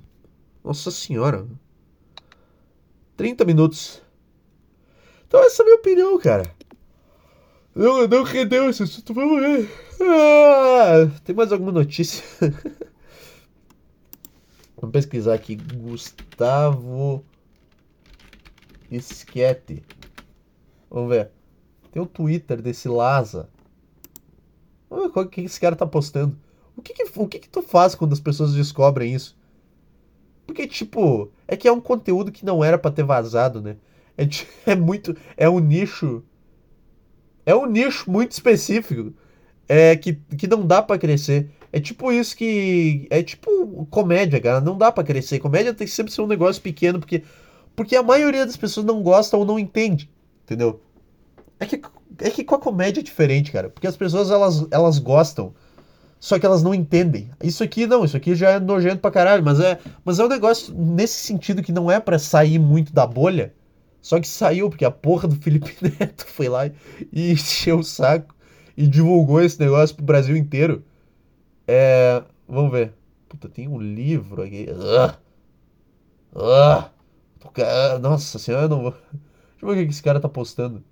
Nossa 0.64 0.92
senhora. 0.92 1.46
30 3.18 3.46
minutos. 3.46 4.02
Então 5.28 5.44
essa 5.44 5.62
é 5.62 5.64
a 5.64 5.66
minha 5.66 5.78
opinião, 5.78 6.18
cara. 6.20 6.44
Não, 7.76 8.08
não 8.08 8.24
rendeu 8.24 8.70
esse 8.70 8.84
assunto, 8.84 9.14
vamos 9.14 9.42
ver. 9.42 9.70
Ah, 10.00 11.10
tem 11.24 11.36
mais 11.36 11.52
alguma 11.52 11.72
notícia? 11.72 12.24
Vamos 14.78 14.92
pesquisar 14.92 15.34
aqui. 15.34 15.56
Gustavo 15.56 17.24
Esquete. 18.92 19.82
Vamos 20.94 21.10
ver. 21.10 21.32
Tem 21.92 22.00
o 22.00 22.06
Twitter 22.06 22.62
desse 22.62 22.88
Laza. 22.88 23.50
Vamos 24.88 25.12
ver 25.12 25.20
o 25.22 25.28
que 25.28 25.42
esse 25.42 25.60
cara 25.60 25.76
tá 25.76 25.88
postando. 25.88 26.38
O 26.78 26.82
que 26.84 26.94
que, 26.94 27.20
o 27.20 27.28
que 27.28 27.40
que 27.40 27.50
tu 27.50 27.64
faz 27.64 27.96
quando 27.96 28.14
as 28.14 28.20
pessoas 28.20 28.54
descobrem 28.54 29.14
isso? 29.14 29.36
Porque, 30.46 30.68
tipo, 30.68 31.32
é 31.48 31.58
que 31.58 31.68
é 31.68 31.72
um 31.72 31.82
conteúdo 31.82 32.32
que 32.32 32.46
não 32.46 32.64
era 32.64 32.78
para 32.78 32.92
ter 32.92 33.04
vazado, 33.04 33.60
né? 33.60 33.78
É, 34.16 34.24
é 34.72 34.76
muito. 34.76 35.18
É 35.36 35.50
um 35.50 35.58
nicho. 35.58 36.24
É 37.44 37.56
um 37.56 37.66
nicho 37.66 38.10
muito 38.12 38.32
específico. 38.34 39.14
É 39.68 39.96
que, 39.96 40.14
que 40.38 40.46
não 40.46 40.66
dá 40.66 40.82
para 40.82 41.00
crescer. 41.00 41.50
É 41.72 41.80
tipo 41.80 42.12
isso 42.12 42.38
que. 42.38 43.08
É 43.10 43.24
tipo 43.24 43.88
comédia, 43.88 44.40
cara. 44.40 44.62
Não 44.62 44.78
dá 44.78 44.92
para 44.92 45.04
crescer. 45.04 45.40
Comédia 45.40 45.74
tem 45.74 45.88
que 45.88 45.94
sempre 45.94 46.14
ser 46.14 46.22
um 46.22 46.28
negócio 46.28 46.62
pequeno, 46.62 47.00
porque. 47.00 47.24
Porque 47.76 47.96
a 47.96 48.04
maioria 48.04 48.46
das 48.46 48.56
pessoas 48.56 48.86
não 48.86 49.02
gosta 49.02 49.36
ou 49.36 49.44
não 49.44 49.58
entende. 49.58 50.08
Entendeu? 50.54 50.80
É 51.60 51.66
que, 51.66 51.82
é 52.20 52.30
que 52.30 52.44
com 52.44 52.56
a 52.56 52.60
comédia 52.60 53.00
é 53.00 53.04
diferente, 53.04 53.52
cara. 53.52 53.70
Porque 53.70 53.88
as 53.88 53.98
pessoas 53.98 54.30
elas, 54.30 54.68
elas 54.70 55.00
gostam. 55.00 55.54
Só 56.20 56.38
que 56.38 56.46
elas 56.46 56.62
não 56.62 56.74
entendem. 56.74 57.32
Isso 57.42 57.63
aqui 57.63 57.88
não, 57.88 58.06
isso 58.06 58.16
aqui 58.16 58.36
já 58.36 58.52
é 58.52 58.60
nojento 58.60 59.00
pra 59.02 59.12
caralho. 59.12 59.44
Mas 59.44 59.60
é, 59.60 59.80
mas 60.06 60.20
é 60.20 60.24
um 60.24 60.30
negócio 60.30 60.74
nesse 60.74 61.16
sentido 61.16 61.63
que 61.63 61.72
não 61.72 61.89
é 61.89 62.00
para 62.00 62.20
sair 62.20 62.60
muito 62.60 62.94
da 62.94 63.08
bolha. 63.08 63.54
Só 64.02 64.20
que 64.20 64.28
saiu, 64.28 64.70
porque 64.70 64.86
a 64.86 64.92
porra 64.92 65.28
do 65.28 65.36
Felipe 65.36 65.76
Neto 65.82 66.26
foi 66.28 66.48
lá 66.50 66.68
e 67.12 67.32
encheu 67.32 67.80
o 67.80 67.84
saco 67.84 68.36
e 68.78 68.86
divulgou 68.88 69.42
esse 69.42 69.60
negócio 69.60 69.96
pro 69.96 70.06
Brasil 70.06 70.38
inteiro. 70.38 70.84
É. 71.68 72.22
Vamos 72.48 72.72
ver. 72.72 72.94
Puta, 73.28 73.50
tem 73.50 73.68
um 73.68 73.80
livro 73.80 74.44
aqui. 74.44 74.68
Uh, 74.70 75.13
uh, 76.38 78.00
nossa 78.00 78.38
senhora, 78.38 78.66
eu 78.66 78.70
não 78.70 78.82
vou. 78.84 78.94
Deixa 79.63 79.71
eu 79.71 79.76
ver 79.76 79.84
o 79.84 79.86
que 79.86 79.93
esse 79.93 80.04
cara 80.04 80.19
tá 80.19 80.28
postando. 80.28 80.84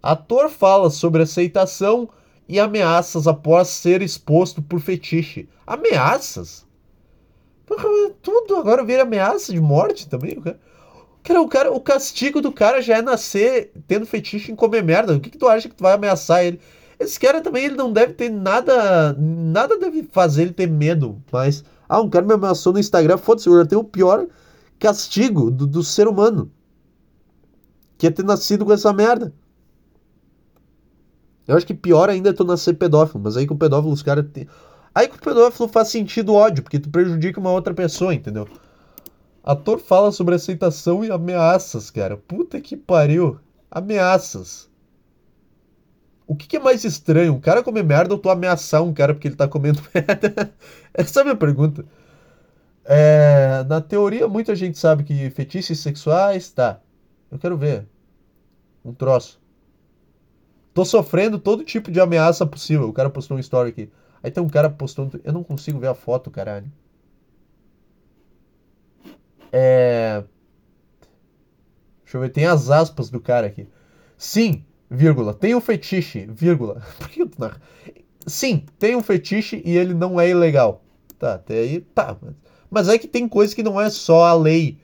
Ator 0.00 0.48
fala 0.48 0.88
sobre 0.88 1.22
aceitação 1.22 2.08
e 2.48 2.60
ameaças 2.60 3.26
após 3.26 3.68
ser 3.68 4.02
exposto 4.02 4.62
por 4.62 4.78
fetiche. 4.78 5.48
Ameaças? 5.66 6.64
Tudo 8.22 8.56
agora 8.56 8.84
vira 8.84 9.02
ameaça 9.02 9.52
de 9.52 9.60
morte 9.60 10.08
também, 10.08 10.40
cara. 10.40 10.60
O, 11.40 11.48
cara, 11.48 11.72
o 11.72 11.80
castigo 11.80 12.40
do 12.40 12.52
cara 12.52 12.82
já 12.82 12.98
é 12.98 13.02
nascer 13.02 13.72
tendo 13.88 14.06
fetiche 14.06 14.52
em 14.52 14.56
comer 14.56 14.84
merda. 14.84 15.16
O 15.16 15.20
que, 15.20 15.30
que 15.30 15.38
tu 15.38 15.48
acha 15.48 15.68
que 15.68 15.74
tu 15.74 15.82
vai 15.82 15.94
ameaçar 15.94 16.44
ele? 16.44 16.60
Esse 17.00 17.18
cara 17.18 17.40
também 17.40 17.64
ele 17.64 17.74
não 17.74 17.92
deve 17.92 18.12
ter 18.12 18.28
nada. 18.28 19.14
Nada 19.18 19.78
deve 19.78 20.06
fazer 20.12 20.42
ele 20.42 20.52
ter 20.52 20.68
medo. 20.68 21.20
Mas. 21.32 21.64
Ah, 21.88 22.00
um 22.00 22.10
cara 22.10 22.26
me 22.26 22.34
ameaçou 22.34 22.74
no 22.74 22.78
Instagram. 22.78 23.16
Foda-se, 23.16 23.48
eu 23.48 23.58
já 23.58 23.66
tenho 23.66 23.80
o 23.80 23.84
pior 23.84 24.26
castigo 24.84 25.50
do, 25.50 25.66
do 25.66 25.82
ser 25.82 26.06
humano. 26.06 26.50
Que 27.96 28.08
é 28.08 28.10
ter 28.10 28.22
nascido 28.22 28.66
com 28.66 28.72
essa 28.72 28.92
merda. 28.92 29.32
Eu 31.48 31.56
acho 31.56 31.66
que 31.66 31.72
pior 31.72 32.10
ainda 32.10 32.30
é 32.30 32.32
tu 32.34 32.44
nascer 32.44 32.74
pedófilo. 32.74 33.22
Mas 33.24 33.36
aí 33.36 33.46
com 33.46 33.54
o 33.54 33.58
pedófilo 33.58 33.94
os 33.94 34.02
caras. 34.02 34.26
Tem... 34.30 34.46
Aí 34.94 35.08
com 35.08 35.16
o 35.16 35.20
pedófilo 35.20 35.68
faz 35.68 35.88
sentido 35.88 36.34
ódio, 36.34 36.62
porque 36.62 36.78
tu 36.78 36.90
prejudica 36.90 37.40
uma 37.40 37.50
outra 37.50 37.72
pessoa, 37.72 38.12
entendeu? 38.12 38.46
Ator 39.42 39.78
fala 39.78 40.12
sobre 40.12 40.34
aceitação 40.34 41.02
e 41.02 41.10
ameaças, 41.10 41.90
cara. 41.90 42.18
Puta 42.18 42.60
que 42.60 42.76
pariu. 42.76 43.38
Ameaças. 43.70 44.68
O 46.26 46.36
que, 46.36 46.46
que, 46.46 46.56
é 46.56 46.60
mais 46.60 46.84
estranho? 46.84 47.34
Um 47.34 47.40
cara 47.40 47.62
comer 47.62 47.84
merda 47.84 48.12
ou 48.14 48.20
tu 48.20 48.28
ameaçar 48.28 48.82
um 48.82 48.92
cara 48.92 49.14
porque 49.14 49.28
ele 49.28 49.36
tá 49.36 49.48
comendo 49.48 49.82
merda? 49.94 50.52
Essa 50.92 51.20
é 51.20 51.22
a 51.22 51.24
minha 51.24 51.36
pergunta. 51.36 51.84
É, 52.84 53.64
na 53.64 53.80
teoria, 53.80 54.28
muita 54.28 54.54
gente 54.54 54.78
sabe 54.78 55.04
que 55.04 55.30
fetiches 55.30 55.80
sexuais. 55.80 56.50
Tá. 56.50 56.80
Eu 57.30 57.38
quero 57.38 57.56
ver. 57.56 57.86
Um 58.84 58.92
troço. 58.92 59.40
Tô 60.74 60.84
sofrendo 60.84 61.38
todo 61.38 61.64
tipo 61.64 61.90
de 61.90 62.00
ameaça 62.00 62.44
possível. 62.44 62.88
O 62.88 62.92
cara 62.92 63.08
postou 63.08 63.36
um 63.36 63.40
story 63.40 63.70
aqui. 63.70 63.90
Aí 64.22 64.30
tem 64.30 64.42
um 64.42 64.48
cara 64.48 64.68
postando. 64.68 65.20
Eu 65.24 65.32
não 65.32 65.44
consigo 65.44 65.78
ver 65.78 65.88
a 65.88 65.94
foto, 65.94 66.30
caralho. 66.30 66.70
É. 69.52 70.24
Deixa 72.02 72.16
eu 72.16 72.20
ver, 72.20 72.30
tem 72.30 72.46
as 72.46 72.70
aspas 72.70 73.08
do 73.08 73.20
cara 73.20 73.46
aqui. 73.46 73.68
Sim, 74.16 74.64
vírgula, 74.90 75.34
tem 75.34 75.54
um 75.54 75.60
fetiche, 75.60 76.26
vírgula. 76.26 76.82
Por 76.98 77.08
que 77.08 77.24
Sim, 78.26 78.64
tem 78.78 78.96
um 78.96 79.02
fetiche 79.02 79.62
e 79.64 79.76
ele 79.76 79.94
não 79.94 80.20
é 80.20 80.28
ilegal. 80.28 80.82
Tá, 81.18 81.34
até 81.34 81.58
aí, 81.58 81.80
tá. 81.80 82.16
Mas 82.20 82.34
é 82.92 82.98
que 82.98 83.08
tem 83.08 83.28
coisa 83.28 83.54
que 83.54 83.62
não 83.62 83.80
é 83.80 83.90
só 83.90 84.24
a 84.24 84.34
lei. 84.34 84.78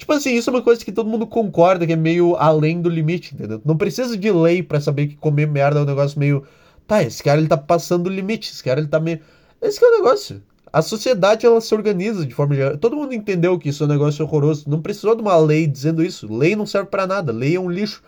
Tipo 0.00 0.14
assim, 0.14 0.34
isso 0.34 0.48
é 0.48 0.52
uma 0.52 0.62
coisa 0.62 0.82
que 0.82 0.90
todo 0.90 1.10
mundo 1.10 1.26
concorda 1.26 1.86
que 1.86 1.92
é 1.92 1.96
meio 1.96 2.34
além 2.36 2.80
do 2.80 2.88
limite, 2.88 3.34
entendeu? 3.34 3.60
Não 3.64 3.76
precisa 3.76 4.16
de 4.16 4.32
lei 4.32 4.62
para 4.62 4.80
saber 4.80 5.08
que 5.08 5.16
comer 5.16 5.46
merda 5.46 5.78
é 5.78 5.82
um 5.82 5.86
negócio 5.86 6.18
meio. 6.18 6.42
Tá, 6.86 7.02
esse 7.02 7.22
cara 7.22 7.38
ele 7.38 7.48
tá 7.48 7.58
passando 7.58 8.06
o 8.06 8.10
limite, 8.10 8.50
esse 8.50 8.64
cara 8.64 8.80
ele 8.80 8.88
tá 8.88 8.98
meio. 8.98 9.20
Esse 9.60 9.84
é 9.84 9.88
o 9.88 9.96
negócio. 9.98 10.42
A 10.72 10.82
sociedade 10.82 11.44
ela 11.44 11.60
se 11.60 11.74
organiza 11.74 12.24
de 12.24 12.32
forma 12.32 12.54
geral. 12.54 12.78
Todo 12.78 12.96
mundo 12.96 13.12
entendeu 13.12 13.58
que 13.58 13.68
isso 13.68 13.82
é 13.82 13.86
um 13.86 13.90
negócio 13.90 14.24
horroroso. 14.24 14.70
Não 14.70 14.80
precisou 14.80 15.14
de 15.14 15.20
uma 15.20 15.36
lei 15.36 15.66
dizendo 15.66 16.02
isso. 16.02 16.32
Lei 16.32 16.56
não 16.56 16.64
serve 16.64 16.88
para 16.88 17.06
nada. 17.06 17.32
Lei 17.32 17.56
é 17.56 17.60
um 17.60 17.70
lixo. 17.70 18.02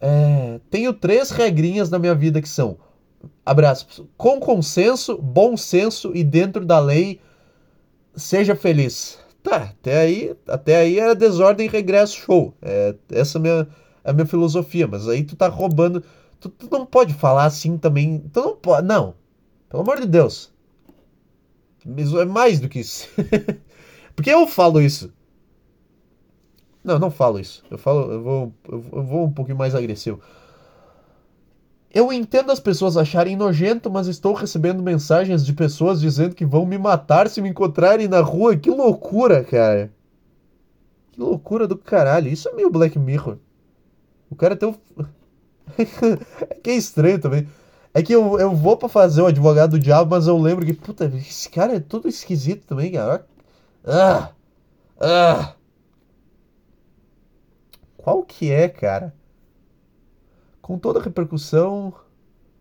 É... 0.00 0.60
Tenho 0.70 0.92
três 0.92 1.30
regrinhas 1.30 1.90
na 1.90 1.98
minha 1.98 2.14
vida 2.14 2.40
que 2.40 2.48
são: 2.48 2.78
abraço, 3.44 4.08
com 4.16 4.40
consenso, 4.40 5.16
bom 5.16 5.56
senso 5.56 6.10
e 6.14 6.24
dentro 6.24 6.64
da 6.64 6.80
lei, 6.80 7.20
seja 8.18 8.54
feliz. 8.54 9.18
Tá, 9.42 9.56
até 9.56 9.98
aí, 10.00 10.36
até 10.46 10.76
aí 10.76 10.98
era 10.98 11.14
desordem 11.14 11.68
regresso 11.68 12.16
show. 12.16 12.54
É, 12.60 12.94
essa 13.10 13.38
é 13.38 13.40
a 13.40 13.42
minha, 13.42 13.68
a 14.04 14.12
minha 14.12 14.26
filosofia. 14.26 14.86
Mas 14.86 15.08
aí 15.08 15.24
tu 15.24 15.36
tá 15.36 15.48
roubando. 15.48 16.02
Tu, 16.40 16.48
tu 16.48 16.68
não 16.70 16.84
pode 16.84 17.14
falar 17.14 17.44
assim 17.44 17.78
também. 17.78 18.18
Tu 18.32 18.40
não 18.40 18.56
pode. 18.56 18.86
Não. 18.86 19.14
Pelo 19.68 19.82
amor 19.82 20.00
de 20.00 20.06
Deus. 20.06 20.52
É 22.20 22.24
mais 22.24 22.60
do 22.60 22.68
que 22.68 22.80
isso. 22.80 23.08
Por 24.14 24.22
que 24.22 24.30
eu 24.30 24.46
falo 24.46 24.80
isso? 24.80 25.12
Não, 26.82 26.98
não 26.98 27.10
falo 27.10 27.38
isso. 27.38 27.64
Eu 27.70 27.78
falo, 27.78 28.12
eu 28.12 28.22
vou, 28.22 28.54
eu 28.68 28.80
vou 28.80 29.24
um 29.26 29.32
pouquinho 29.32 29.56
mais 29.56 29.74
agressivo. 29.74 30.20
Eu 31.92 32.12
entendo 32.12 32.52
as 32.52 32.60
pessoas 32.60 32.96
acharem 32.96 33.36
nojento, 33.36 33.90
mas 33.90 34.06
estou 34.06 34.34
recebendo 34.34 34.82
mensagens 34.82 35.44
de 35.44 35.52
pessoas 35.54 36.00
dizendo 36.00 36.34
que 36.34 36.44
vão 36.44 36.66
me 36.66 36.76
matar 36.76 37.28
se 37.28 37.40
me 37.40 37.48
encontrarem 37.48 38.06
na 38.06 38.20
rua. 38.20 38.56
Que 38.56 38.70
loucura, 38.70 39.42
cara. 39.42 39.90
Que 41.12 41.20
loucura 41.20 41.66
do 41.66 41.76
caralho. 41.76 42.28
Isso 42.28 42.48
é 42.48 42.52
meio 42.52 42.70
Black 42.70 42.98
Mirror. 42.98 43.38
O 44.30 44.36
cara 44.36 44.54
tem 44.54 44.68
um. 44.68 44.74
que 46.62 46.70
é 46.70 46.74
estranho 46.74 47.18
também. 47.18 47.48
É 47.94 48.02
que 48.02 48.14
eu, 48.14 48.38
eu 48.38 48.54
vou 48.54 48.76
para 48.76 48.88
fazer 48.88 49.22
o 49.22 49.26
advogado 49.26 49.70
do 49.70 49.78
diabo, 49.78 50.10
mas 50.10 50.26
eu 50.26 50.36
lembro 50.36 50.66
que, 50.66 50.74
puta, 50.74 51.06
esse 51.06 51.48
cara 51.48 51.76
é 51.76 51.80
todo 51.80 52.06
esquisito 52.06 52.66
também, 52.66 52.92
cara. 52.92 53.26
Ah! 53.84 54.30
Ah! 55.00 55.54
Qual 57.96 58.22
que 58.22 58.50
é, 58.50 58.68
cara? 58.68 59.14
Com 60.68 60.78
toda 60.78 61.00
a 61.00 61.02
repercussão. 61.02 61.94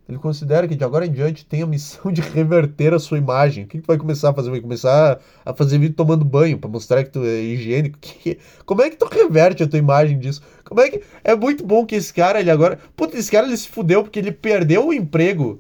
Ele 0.08 0.18
considera 0.18 0.66
que 0.66 0.78
de 0.78 0.84
agora 0.86 1.06
em 1.06 1.12
diante 1.12 1.46
tem 1.46 1.62
a 1.62 1.68
missão 1.68 2.10
de 2.10 2.22
reverter 2.32 2.94
a 2.94 3.00
sua 3.00 3.18
imagem. 3.18 3.66
O 3.66 3.68
que, 3.68 3.82
que 3.82 3.86
vai 3.86 3.98
começar 3.98 4.30
a 4.30 4.34
fazer? 4.34 4.50
Vai 4.50 4.62
começar 4.62 5.20
a 5.46 5.54
fazer 5.54 5.78
vídeo 5.78 5.94
tomando 5.94 6.24
banho 6.24 6.58
para 6.58 6.70
mostrar 6.70 7.04
que 7.04 7.10
tu 7.10 7.26
é 7.26 7.42
higiênico. 7.42 8.00
Que... 8.24 8.40
Como 8.66 8.82
é 8.82 8.90
que 8.90 8.96
tu 8.96 9.06
reverte 9.08 9.62
a 9.62 9.68
tua 9.68 9.78
imagem 9.78 10.18
disso? 10.18 10.42
Como 10.64 10.80
é 10.80 10.90
que. 10.90 11.02
É 11.22 11.36
muito 11.36 11.66
bom 11.66 11.86
que 11.86 11.96
esse 11.96 12.14
cara, 12.14 12.40
ele 12.40 12.50
agora. 12.50 12.80
Puta, 12.96 13.18
esse 13.18 13.30
cara 13.30 13.46
ele 13.46 13.58
se 13.58 13.68
fudeu 13.68 14.02
porque 14.04 14.20
ele 14.20 14.32
perdeu 14.32 14.88
o 14.88 14.94
emprego. 14.94 15.60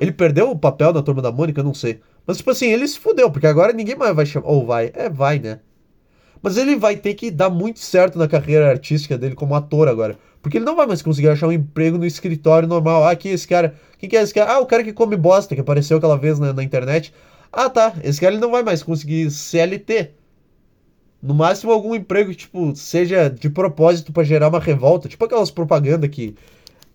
Ele 0.00 0.12
perdeu 0.12 0.52
o 0.52 0.56
papel 0.56 0.92
da 0.92 1.02
turma 1.02 1.20
da 1.20 1.32
Mônica, 1.32 1.58
eu 1.58 1.64
não 1.64 1.74
sei. 1.74 1.98
Mas, 2.24 2.36
tipo 2.36 2.52
assim, 2.52 2.66
ele 2.66 2.86
se 2.86 3.00
fudeu, 3.00 3.28
porque 3.28 3.48
agora 3.48 3.72
ninguém 3.72 3.96
mais 3.96 4.14
vai 4.14 4.24
chamar. 4.24 4.46
Ou 4.46 4.64
vai. 4.64 4.92
É, 4.94 5.10
vai, 5.10 5.40
né? 5.40 5.58
Mas 6.42 6.56
ele 6.56 6.76
vai 6.76 6.96
ter 6.96 7.14
que 7.14 7.30
dar 7.30 7.50
muito 7.50 7.80
certo 7.80 8.18
na 8.18 8.28
carreira 8.28 8.70
artística 8.70 9.18
dele 9.18 9.34
como 9.34 9.54
ator 9.54 9.88
agora. 9.88 10.18
Porque 10.40 10.58
ele 10.58 10.64
não 10.64 10.76
vai 10.76 10.86
mais 10.86 11.02
conseguir 11.02 11.28
achar 11.28 11.48
um 11.48 11.52
emprego 11.52 11.98
no 11.98 12.06
escritório 12.06 12.68
normal. 12.68 13.04
Ah, 13.04 13.10
aqui 13.10 13.28
esse 13.28 13.46
cara. 13.46 13.74
Quem 13.98 14.08
que 14.08 14.16
é 14.16 14.22
esse 14.22 14.32
cara? 14.32 14.52
Ah, 14.52 14.60
o 14.60 14.66
cara 14.66 14.84
que 14.84 14.92
come 14.92 15.16
bosta, 15.16 15.54
que 15.54 15.60
apareceu 15.60 15.98
aquela 15.98 16.16
vez 16.16 16.38
na, 16.38 16.52
na 16.52 16.62
internet. 16.62 17.12
Ah, 17.52 17.68
tá. 17.68 17.92
Esse 18.04 18.20
cara 18.20 18.34
ele 18.34 18.40
não 18.40 18.50
vai 18.50 18.62
mais 18.62 18.82
conseguir 18.82 19.30
CLT. 19.30 20.12
No 21.20 21.34
máximo 21.34 21.72
algum 21.72 21.94
emprego 21.94 22.30
que, 22.30 22.36
tipo, 22.36 22.74
seja 22.76 23.28
de 23.28 23.50
propósito 23.50 24.12
para 24.12 24.22
gerar 24.22 24.48
uma 24.48 24.60
revolta. 24.60 25.08
Tipo 25.08 25.24
aquelas 25.24 25.50
propagandas 25.50 26.08
que. 26.10 26.34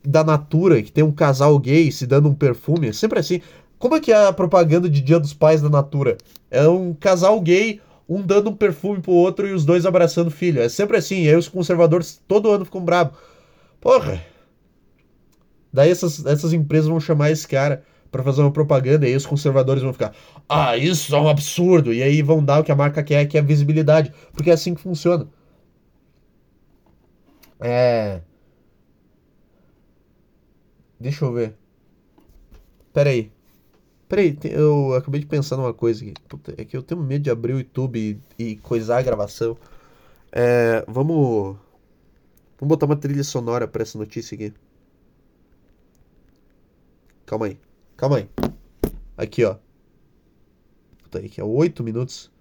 Da 0.06 0.22
Natura, 0.22 0.82
que 0.82 0.92
tem 0.92 1.04
um 1.04 1.14
casal 1.14 1.58
gay 1.58 1.90
se 1.90 2.06
dando 2.06 2.28
um 2.28 2.34
perfume. 2.34 2.90
É 2.90 2.94
sempre 2.94 3.20
assim. 3.20 3.42
Como 3.80 3.96
é 3.96 4.00
que 4.00 4.12
é 4.12 4.28
a 4.28 4.34
propaganda 4.34 4.90
de 4.90 5.02
Dia 5.02 5.20
dos 5.20 5.34
Pais 5.34 5.62
da 5.62 5.70
Natura? 5.70 6.18
É 6.50 6.68
um 6.68 6.94
casal 6.94 7.40
gay 7.40 7.82
um 8.16 8.22
dando 8.22 8.50
um 8.50 8.56
perfume 8.56 9.02
pro 9.02 9.12
outro 9.12 9.48
e 9.48 9.54
os 9.54 9.66
dois 9.66 9.86
abraçando 9.86 10.28
o 10.28 10.32
filho. 10.32 10.62
É 10.62 10.70
sempre 10.70 10.98
assim. 10.98 11.24
E 11.24 11.30
aí 11.30 11.36
os 11.36 11.48
conservadores 11.48 12.22
todo 12.28 12.52
ano 12.52 12.66
ficam 12.66 12.84
bravos. 12.84 13.18
Porra! 13.82 14.24
Daí 15.72 15.90
essas, 15.90 16.26
essas 16.26 16.54
empresas 16.54 16.88
vão 16.88 17.00
chamar 17.00 17.32
esse 17.32 17.48
cara 17.48 17.84
para 18.12 18.24
fazer 18.24 18.42
uma 18.42 18.52
propaganda 18.52 19.08
e 19.08 19.10
aí 19.10 19.16
os 19.16 19.26
conservadores 19.26 19.82
vão 19.82 19.92
ficar, 19.92 20.14
ah, 20.48 20.78
isso 20.78 21.16
é 21.16 21.20
um 21.20 21.28
absurdo. 21.28 21.92
E 21.94 22.04
aí 22.04 22.22
vão 22.22 22.44
dar 22.44 22.60
o 22.60 22.64
que 22.64 22.72
a 22.72 22.76
marca 22.76 23.02
quer, 23.04 23.26
que 23.26 23.38
é 23.38 23.42
visibilidade. 23.42 24.14
Porque 24.34 24.52
é 24.52 24.54
assim 24.54 24.76
que 24.76 24.82
funciona. 24.82 25.28
É. 27.60 28.22
Deixa 31.00 31.26
eu 31.26 31.34
ver. 31.34 31.56
Pera 32.94 33.10
aí. 33.10 33.32
Peraí, 34.14 34.38
eu 34.44 34.94
acabei 34.94 35.22
de 35.22 35.26
pensar 35.26 35.58
numa 35.58 35.74
coisa 35.74 36.04
aqui. 36.04 36.14
Puta, 36.30 36.54
é 36.56 36.64
que 36.64 36.78
eu 36.78 36.84
tenho 36.84 37.02
medo 37.02 37.24
de 37.24 37.32
abrir 37.32 37.54
o 37.54 37.58
YouTube 37.58 38.22
e, 38.38 38.44
e 38.44 38.58
coisar 38.58 39.00
a 39.00 39.02
gravação. 39.02 39.58
É, 40.32 40.86
vamos. 40.88 41.58
Vamos 42.60 42.70
botar 42.70 42.86
uma 42.86 42.96
trilha 42.96 43.24
sonora 43.24 43.68
pra 43.68 43.82
essa 43.82 43.98
notícia 43.98 44.36
aqui. 44.36 44.54
Calma 47.26 47.48
aí. 47.48 47.60
Calma 47.98 48.18
aí. 48.18 48.30
Aqui, 49.18 49.44
ó. 49.46 49.56
Puta, 51.02 51.18
aqui 51.18 51.42
é 51.42 51.44
8 51.44 51.84
minutos. 51.84 52.32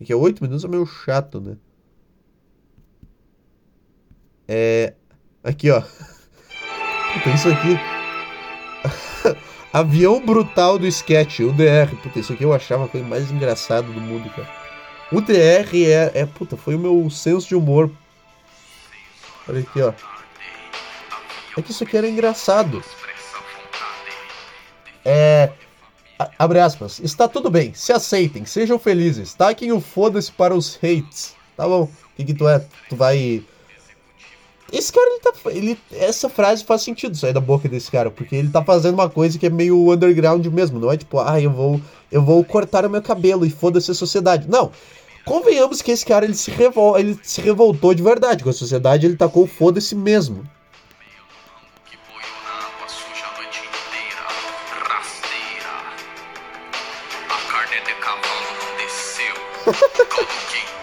Aqui 0.00 0.12
é 0.12 0.16
8 0.16 0.42
minutos 0.42 0.64
é 0.64 0.68
meio 0.68 0.84
chato, 0.84 1.40
né? 1.40 1.56
É. 4.48 4.94
Aqui, 5.44 5.70
ó. 5.70 5.80
Puta, 7.14 7.30
isso 7.36 7.48
aqui. 7.50 9.38
Avião 9.72 10.24
Brutal 10.24 10.78
do 10.78 10.86
Sketch, 10.86 11.40
UDR. 11.40 11.94
Puta, 12.02 12.18
isso 12.18 12.32
aqui 12.32 12.44
eu 12.44 12.52
achava 12.52 12.86
a 12.86 12.88
coisa 12.88 13.06
mais 13.06 13.30
engraçada 13.30 13.86
do 13.86 14.00
mundo, 14.00 14.30
cara. 14.30 14.48
O 15.12 15.20
DR 15.20 15.74
é, 15.74 16.10
é. 16.14 16.26
Puta, 16.26 16.56
foi 16.56 16.74
o 16.74 16.78
meu 16.78 17.08
senso 17.10 17.48
de 17.48 17.54
humor. 17.54 17.90
Olha 19.48 19.60
aqui, 19.60 19.80
ó. 19.80 19.92
É 21.56 21.62
que 21.62 21.70
isso 21.70 21.84
aqui 21.84 21.96
era 21.96 22.08
engraçado. 22.08 22.82
É. 25.04 25.50
Abre 26.38 26.60
aspas. 26.60 26.98
Está 27.00 27.28
tudo 27.28 27.50
bem. 27.50 27.72
Se 27.74 27.92
aceitem. 27.92 28.44
Sejam 28.44 28.78
felizes. 28.78 29.34
Taquem 29.34 29.72
o 29.72 29.80
foda-se 29.80 30.32
para 30.32 30.54
os 30.54 30.78
hates. 30.82 31.34
Tá 31.56 31.66
bom. 31.66 31.82
O 31.82 31.90
que, 32.16 32.24
que 32.24 32.34
tu 32.34 32.48
é? 32.48 32.64
Tu 32.88 32.96
vai 32.96 33.44
esse 34.72 34.92
cara, 34.92 35.06
ele 35.06 35.20
tá. 35.20 35.32
Ele, 35.46 35.78
essa 35.92 36.28
frase 36.28 36.62
faz 36.62 36.82
sentido 36.82 37.16
sair 37.16 37.32
da 37.32 37.40
boca 37.40 37.68
desse 37.68 37.90
cara, 37.90 38.10
porque 38.10 38.36
ele 38.36 38.50
tá 38.50 38.62
fazendo 38.62 38.94
uma 38.94 39.08
coisa 39.08 39.38
que 39.38 39.46
é 39.46 39.50
meio 39.50 39.90
underground 39.92 40.44
mesmo. 40.46 40.78
Não 40.78 40.92
é 40.92 40.96
tipo, 40.96 41.18
ah, 41.20 41.40
eu 41.40 41.50
vou, 41.50 41.80
eu 42.12 42.22
vou 42.22 42.44
cortar 42.44 42.84
o 42.84 42.90
meu 42.90 43.00
cabelo 43.00 43.46
e 43.46 43.50
foda-se 43.50 43.90
a 43.90 43.94
sociedade. 43.94 44.48
Não. 44.48 44.70
Convenhamos 45.24 45.82
que 45.82 45.90
esse 45.90 46.04
cara 46.04 46.24
ele 46.24 46.34
se, 46.34 46.50
revol, 46.50 46.98
ele 46.98 47.18
se 47.22 47.40
revoltou 47.40 47.94
de 47.94 48.02
verdade 48.02 48.42
com 48.42 48.50
a 48.50 48.52
sociedade, 48.52 49.06
ele 49.06 49.16
tacou 49.16 49.46
foda-se 49.46 49.94
mesmo. 49.94 50.44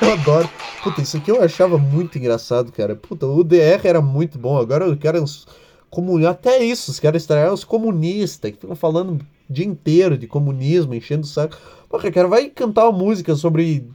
Eu 0.00 0.12
adoro. 0.12 0.48
Puta, 0.82 1.00
isso 1.00 1.16
aqui 1.16 1.30
eu 1.30 1.42
achava 1.42 1.76
muito 1.76 2.18
engraçado, 2.18 2.70
cara. 2.70 2.94
Puta, 2.94 3.26
o 3.26 3.42
DR 3.42 3.80
era 3.84 4.00
muito 4.00 4.38
bom. 4.38 4.56
Agora 4.56 4.88
o 4.88 4.96
cara. 4.96 5.22
Comun... 5.90 6.26
Até 6.26 6.62
isso, 6.62 6.90
os 6.90 7.00
caras 7.00 7.22
estragaram 7.22 7.54
os 7.54 7.64
comunistas, 7.64 8.50
que 8.50 8.58
ficam 8.58 8.76
falando 8.76 9.14
o 9.14 9.20
dia 9.52 9.64
inteiro 9.64 10.18
de 10.18 10.26
comunismo, 10.26 10.94
enchendo 10.94 11.24
o 11.24 11.26
saco. 11.26 11.56
Porra, 11.88 12.10
cara, 12.10 12.28
vai 12.28 12.48
cantar 12.48 12.88
uma 12.88 12.98
música 12.98 13.34
sobre. 13.34 13.88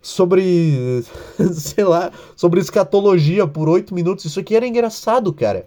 Sobre. 0.00 1.04
sei 1.52 1.84
lá. 1.84 2.10
Sobre 2.34 2.60
escatologia 2.60 3.46
por 3.46 3.68
oito 3.68 3.94
minutos. 3.94 4.24
Isso 4.24 4.40
aqui 4.40 4.56
era 4.56 4.66
engraçado, 4.66 5.32
cara. 5.32 5.66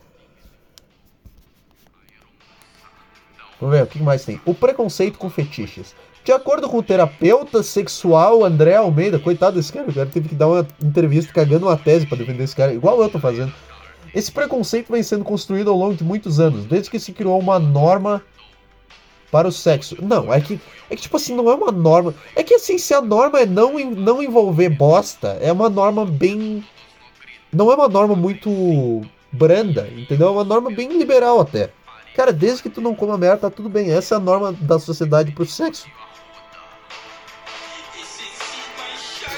Vamos 3.59 3.75
ver, 3.75 3.83
o 3.83 3.87
que 3.87 4.01
mais 4.01 4.25
tem? 4.25 4.39
O 4.45 4.53
preconceito 4.53 5.17
com 5.17 5.29
fetiches. 5.29 5.95
De 6.25 6.31
acordo 6.31 6.67
com 6.67 6.79
o 6.79 6.83
terapeuta 6.83 7.61
sexual 7.61 8.43
André 8.43 8.75
Almeida, 8.75 9.19
coitado 9.19 9.57
desse 9.57 9.71
cara, 9.71 9.87
o 9.87 9.93
cara 9.93 10.07
teve 10.07 10.27
que 10.27 10.33
dar 10.33 10.47
uma 10.47 10.67
entrevista 10.83 11.31
cagando 11.31 11.67
uma 11.67 11.77
tese 11.77 12.07
para 12.07 12.17
defender 12.17 12.43
esse 12.43 12.55
cara, 12.55 12.73
igual 12.73 12.99
eu 12.99 13.07
tô 13.07 13.19
fazendo. 13.19 13.53
Esse 14.11 14.31
preconceito 14.31 14.91
vem 14.91 15.03
sendo 15.03 15.23
construído 15.23 15.69
ao 15.69 15.77
longo 15.77 15.93
de 15.93 16.03
muitos 16.03 16.39
anos, 16.39 16.65
desde 16.65 16.89
que 16.89 16.99
se 16.99 17.13
criou 17.13 17.37
uma 17.37 17.59
norma 17.59 18.23
para 19.31 19.47
o 19.47 19.51
sexo. 19.51 19.95
Não, 20.01 20.33
é 20.33 20.41
que, 20.41 20.59
é 20.89 20.95
que 20.95 21.03
tipo 21.03 21.15
assim, 21.15 21.35
não 21.35 21.47
é 21.47 21.53
uma 21.53 21.71
norma. 21.71 22.15
É 22.35 22.41
que 22.41 22.55
assim, 22.55 22.79
se 22.79 22.95
a 22.95 23.01
norma 23.01 23.41
é 23.41 23.45
não, 23.45 23.77
não 23.91 24.23
envolver 24.23 24.69
bosta, 24.69 25.37
é 25.39 25.51
uma 25.51 25.69
norma 25.69 26.07
bem. 26.07 26.65
Não 27.53 27.71
é 27.71 27.75
uma 27.75 27.87
norma 27.87 28.15
muito 28.15 29.03
branda, 29.31 29.87
entendeu? 29.95 30.29
É 30.29 30.31
uma 30.31 30.43
norma 30.43 30.71
bem 30.71 30.97
liberal 30.97 31.39
até. 31.39 31.69
Cara, 32.15 32.33
desde 32.33 32.63
que 32.63 32.69
tu 32.69 32.81
não 32.81 32.95
coma 32.95 33.15
merda, 33.15 33.41
tá 33.41 33.49
tudo 33.51 33.69
bem. 33.69 33.91
Essa 33.91 34.15
é 34.15 34.17
a 34.17 34.21
norma 34.21 34.53
da 34.53 34.79
sociedade 34.79 35.31
pro 35.31 35.45
sexo. 35.45 35.85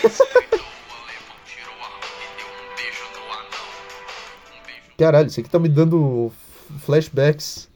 Caralho, 4.98 5.28
isso 5.28 5.39
aqui 5.39 5.50
tá 5.50 5.60
me 5.60 5.70
dando 5.70 6.32
flashbacks. 6.80 7.70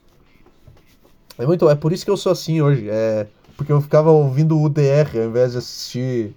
É 1.38 1.46
muito, 1.46 1.70
é 1.70 1.76
por 1.76 1.94
isso 1.94 2.04
que 2.04 2.12
eu 2.12 2.18
sou 2.18 2.32
assim 2.32 2.62
hoje. 2.62 2.90
É 2.90 3.28
porque 3.62 3.72
eu 3.72 3.80
ficava 3.80 4.10
ouvindo 4.10 4.60
o 4.60 4.68
DR 4.68 5.08
ao 5.16 5.26
invés 5.26 5.52
de 5.52 5.60
assistir 5.60 6.36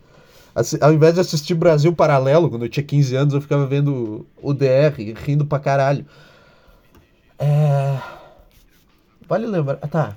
ao 0.80 0.92
invés 0.92 1.14
de 1.14 1.20
assistir 1.20 1.54
Brasil 1.54 1.92
Paralelo, 1.92 2.48
quando 2.48 2.64
eu 2.64 2.68
tinha 2.68 2.84
15 2.84 3.16
anos, 3.16 3.34
eu 3.34 3.40
ficava 3.40 3.66
vendo 3.66 4.24
o 4.40 4.52
DR, 4.52 4.94
rindo 5.24 5.44
pra 5.44 5.58
caralho. 5.58 6.06
É... 7.38 7.98
Vale 9.26 9.46
lembrar. 9.46 9.78
Ah, 9.82 9.88
tá. 9.88 10.16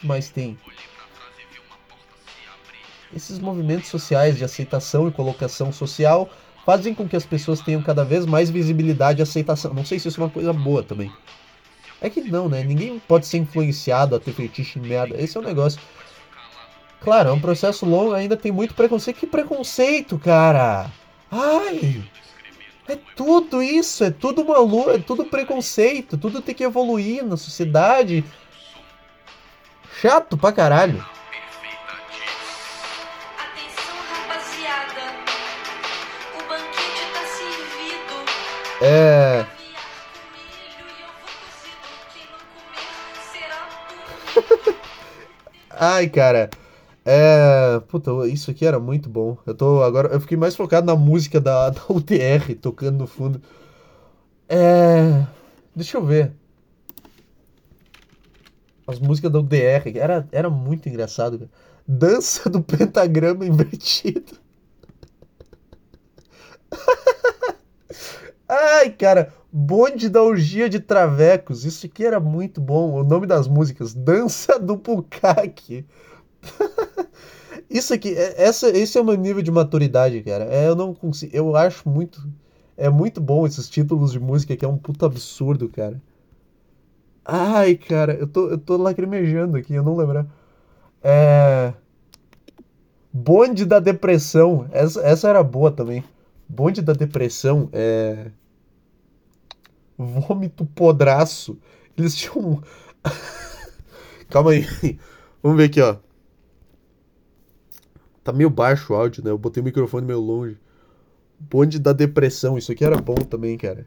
Mas 0.00 0.30
tem. 0.30 0.56
Esses 3.14 3.38
movimentos 3.38 3.88
sociais 3.88 4.36
de 4.36 4.44
aceitação 4.44 5.06
e 5.06 5.12
colocação 5.12 5.70
social 5.72 6.30
fazem 6.64 6.94
com 6.94 7.08
que 7.08 7.16
as 7.16 7.26
pessoas 7.26 7.60
tenham 7.60 7.82
cada 7.82 8.04
vez 8.04 8.24
mais 8.24 8.48
visibilidade 8.48 9.20
e 9.20 9.22
aceitação. 9.22 9.74
Não 9.74 9.84
sei 9.84 9.98
se 9.98 10.08
isso 10.08 10.20
é 10.20 10.24
uma 10.24 10.30
coisa 10.30 10.52
boa 10.52 10.82
também. 10.82 11.12
É 12.00 12.08
que 12.08 12.20
não, 12.20 12.48
né? 12.48 12.64
Ninguém 12.64 13.00
pode 13.06 13.26
ser 13.26 13.38
influenciado 13.38 14.16
a 14.16 14.20
ter 14.20 14.32
fetiche 14.32 14.78
em 14.78 14.82
merda. 14.82 15.20
Esse 15.20 15.36
é 15.36 15.40
o 15.40 15.42
um 15.42 15.46
negócio. 15.46 15.80
Claro, 17.00 17.30
é 17.30 17.32
um 17.32 17.40
processo 17.40 17.84
longo, 17.84 18.12
ainda 18.12 18.36
tem 18.36 18.50
muito 18.50 18.74
preconceito. 18.74 19.18
Que 19.18 19.26
preconceito, 19.26 20.18
cara! 20.18 20.90
Ai! 21.30 22.02
É 22.88 22.96
tudo 23.16 23.62
isso, 23.62 24.04
é 24.04 24.10
tudo 24.10 24.44
maluco, 24.44 24.90
é 24.90 24.98
tudo 24.98 25.24
preconceito, 25.24 26.18
tudo 26.18 26.42
tem 26.42 26.54
que 26.54 26.64
evoluir 26.64 27.24
na 27.24 27.36
sociedade. 27.36 28.24
Chato 30.00 30.36
pra 30.36 30.52
caralho. 30.52 31.04
É. 38.84 39.46
Ai, 45.70 46.08
cara. 46.08 46.50
É. 47.04 47.80
Puta, 47.88 48.10
isso 48.26 48.50
aqui 48.50 48.66
era 48.66 48.80
muito 48.80 49.08
bom. 49.08 49.38
Eu 49.46 49.54
tô 49.54 49.82
agora. 49.84 50.08
Eu 50.08 50.20
fiquei 50.20 50.36
mais 50.36 50.56
focado 50.56 50.84
na 50.86 50.96
música 50.96 51.40
da, 51.40 51.70
da 51.70 51.82
UTR 51.88 52.56
tocando 52.60 52.98
no 52.98 53.06
fundo. 53.06 53.40
É. 54.48 55.24
Deixa 55.76 55.96
eu 55.96 56.04
ver. 56.04 56.32
As 58.86 58.98
músicas 58.98 59.30
da 59.30 59.38
UDR. 59.38 59.96
Era, 59.96 60.28
era 60.32 60.50
muito 60.50 60.88
engraçado, 60.88 61.38
cara. 61.38 61.50
Dança 61.86 62.50
do 62.50 62.60
pentagrama 62.60 63.46
invertido. 63.46 64.40
Ai, 68.54 68.90
cara. 68.90 69.32
Bonde 69.50 70.08
da 70.08 70.22
orgia 70.22 70.68
de 70.68 70.78
travecos. 70.80 71.64
Isso 71.64 71.86
aqui 71.86 72.04
era 72.04 72.20
muito 72.20 72.60
bom. 72.60 72.92
O 73.00 73.04
nome 73.04 73.26
das 73.26 73.48
músicas. 73.48 73.94
Dança 73.94 74.58
do 74.58 74.76
Pukaki. 74.78 75.84
Isso 77.70 77.92
aqui, 77.94 78.14
é- 78.14 78.42
essa, 78.42 78.68
esse 78.70 78.96
é 78.98 79.00
o 79.00 79.04
meu 79.04 79.14
nível 79.16 79.42
de 79.42 79.50
maturidade, 79.50 80.22
cara. 80.22 80.44
É, 80.44 80.68
eu 80.68 80.76
não 80.76 80.94
consigo. 80.94 81.34
Eu 81.36 81.56
acho 81.56 81.88
muito. 81.88 82.22
É 82.76 82.88
muito 82.90 83.20
bom 83.20 83.46
esses 83.46 83.68
títulos 83.68 84.12
de 84.12 84.20
música 84.20 84.56
que 84.56 84.64
é 84.64 84.68
um 84.68 84.78
puto 84.78 85.04
absurdo, 85.06 85.68
cara. 85.68 86.00
Ai, 87.24 87.76
cara, 87.76 88.14
eu 88.14 88.26
tô, 88.26 88.48
eu 88.50 88.58
tô 88.58 88.76
lacrimejando 88.76 89.56
aqui, 89.56 89.74
eu 89.74 89.82
não 89.82 89.96
lembrar. 89.96 90.26
É. 91.02 91.74
Bonde 93.12 93.64
da 93.64 93.78
Depressão. 93.78 94.66
Essa, 94.70 95.00
essa 95.02 95.28
era 95.28 95.42
boa 95.42 95.70
também. 95.70 96.02
Bonde 96.48 96.80
da 96.82 96.92
Depressão 96.92 97.68
é. 97.72 98.30
Vômito 100.06 100.64
Podraço. 100.66 101.58
Eles 101.96 102.14
tinham. 102.14 102.62
Calma 104.28 104.52
aí. 104.52 104.66
Vamos 105.42 105.58
ver 105.58 105.64
aqui, 105.64 105.80
ó. 105.80 105.96
Tá 108.24 108.32
meio 108.32 108.48
baixo 108.50 108.92
o 108.92 108.96
áudio, 108.96 109.24
né? 109.24 109.30
Eu 109.30 109.38
botei 109.38 109.60
o 109.60 109.64
microfone 109.64 110.06
meio 110.06 110.20
longe. 110.20 110.58
Bonde 111.38 111.78
da 111.78 111.92
Depressão. 111.92 112.56
Isso 112.56 112.70
aqui 112.72 112.84
era 112.84 112.96
bom 112.96 113.14
também, 113.14 113.58
cara. 113.58 113.86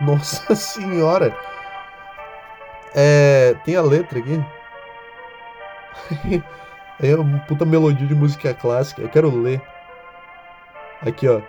Nossa 0.00 0.54
senhora. 0.56 1.36
É. 2.94 3.54
Tem 3.64 3.76
a 3.76 3.82
letra 3.82 4.18
aqui. 4.18 4.38
É 7.00 7.16
uma 7.16 7.40
puta 7.40 7.64
melodia 7.64 8.06
de 8.06 8.14
música 8.14 8.54
clássica. 8.54 9.02
Eu 9.02 9.08
quero 9.08 9.28
ler. 9.34 9.60
Aqui, 11.06 11.28
ó. 11.28 11.38
De 11.38 11.44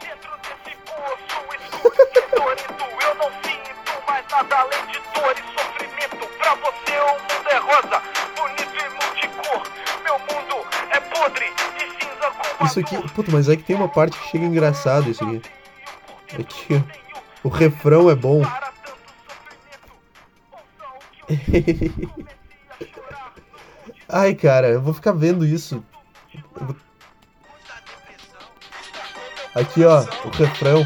dentro 0.00 0.30
desse 0.42 0.76
poço 0.84 1.38
escuro 1.60 1.96
dolorido 2.34 2.84
Eu 3.02 3.14
não 3.14 3.30
sinto 3.42 3.92
mais 4.06 4.24
nada 4.30 4.56
além 4.56 4.86
de 4.86 4.98
dor 5.14 5.34
sofrimento 5.56 6.26
Pra 6.38 6.54
você 6.56 6.94
o 7.00 7.12
mundo 7.12 7.50
rosa, 7.66 7.98
bonito 8.36 8.80
multicor 8.94 9.62
Meu 10.02 10.18
mundo 10.18 10.54
podre 11.14 11.46
cinza 12.00 12.28
com 12.58 12.64
Isso 12.66 12.78
aqui. 12.80 12.96
Puta, 13.12 13.30
mas 13.32 13.48
é 13.48 13.56
que 13.56 13.62
tem 13.62 13.76
uma 13.76 13.88
parte 13.88 14.18
que 14.18 14.28
chega 14.30 14.44
engraçado 14.44 15.08
isso 15.10 15.24
aqui. 15.24 15.40
Aqui, 16.40 16.74
ó. 16.74 16.80
O 17.44 17.48
refrão 17.48 18.10
é 18.10 18.14
bom. 18.14 18.42
Ai, 24.08 24.34
cara, 24.34 24.68
eu 24.68 24.80
vou 24.80 24.94
ficar 24.94 25.12
vendo 25.12 25.44
isso. 25.44 25.84
Eu 26.34 26.42
vou- 26.66 26.76
Aqui, 29.54 29.84
ó, 29.84 30.02
o 30.24 30.28
refrão. 30.30 30.84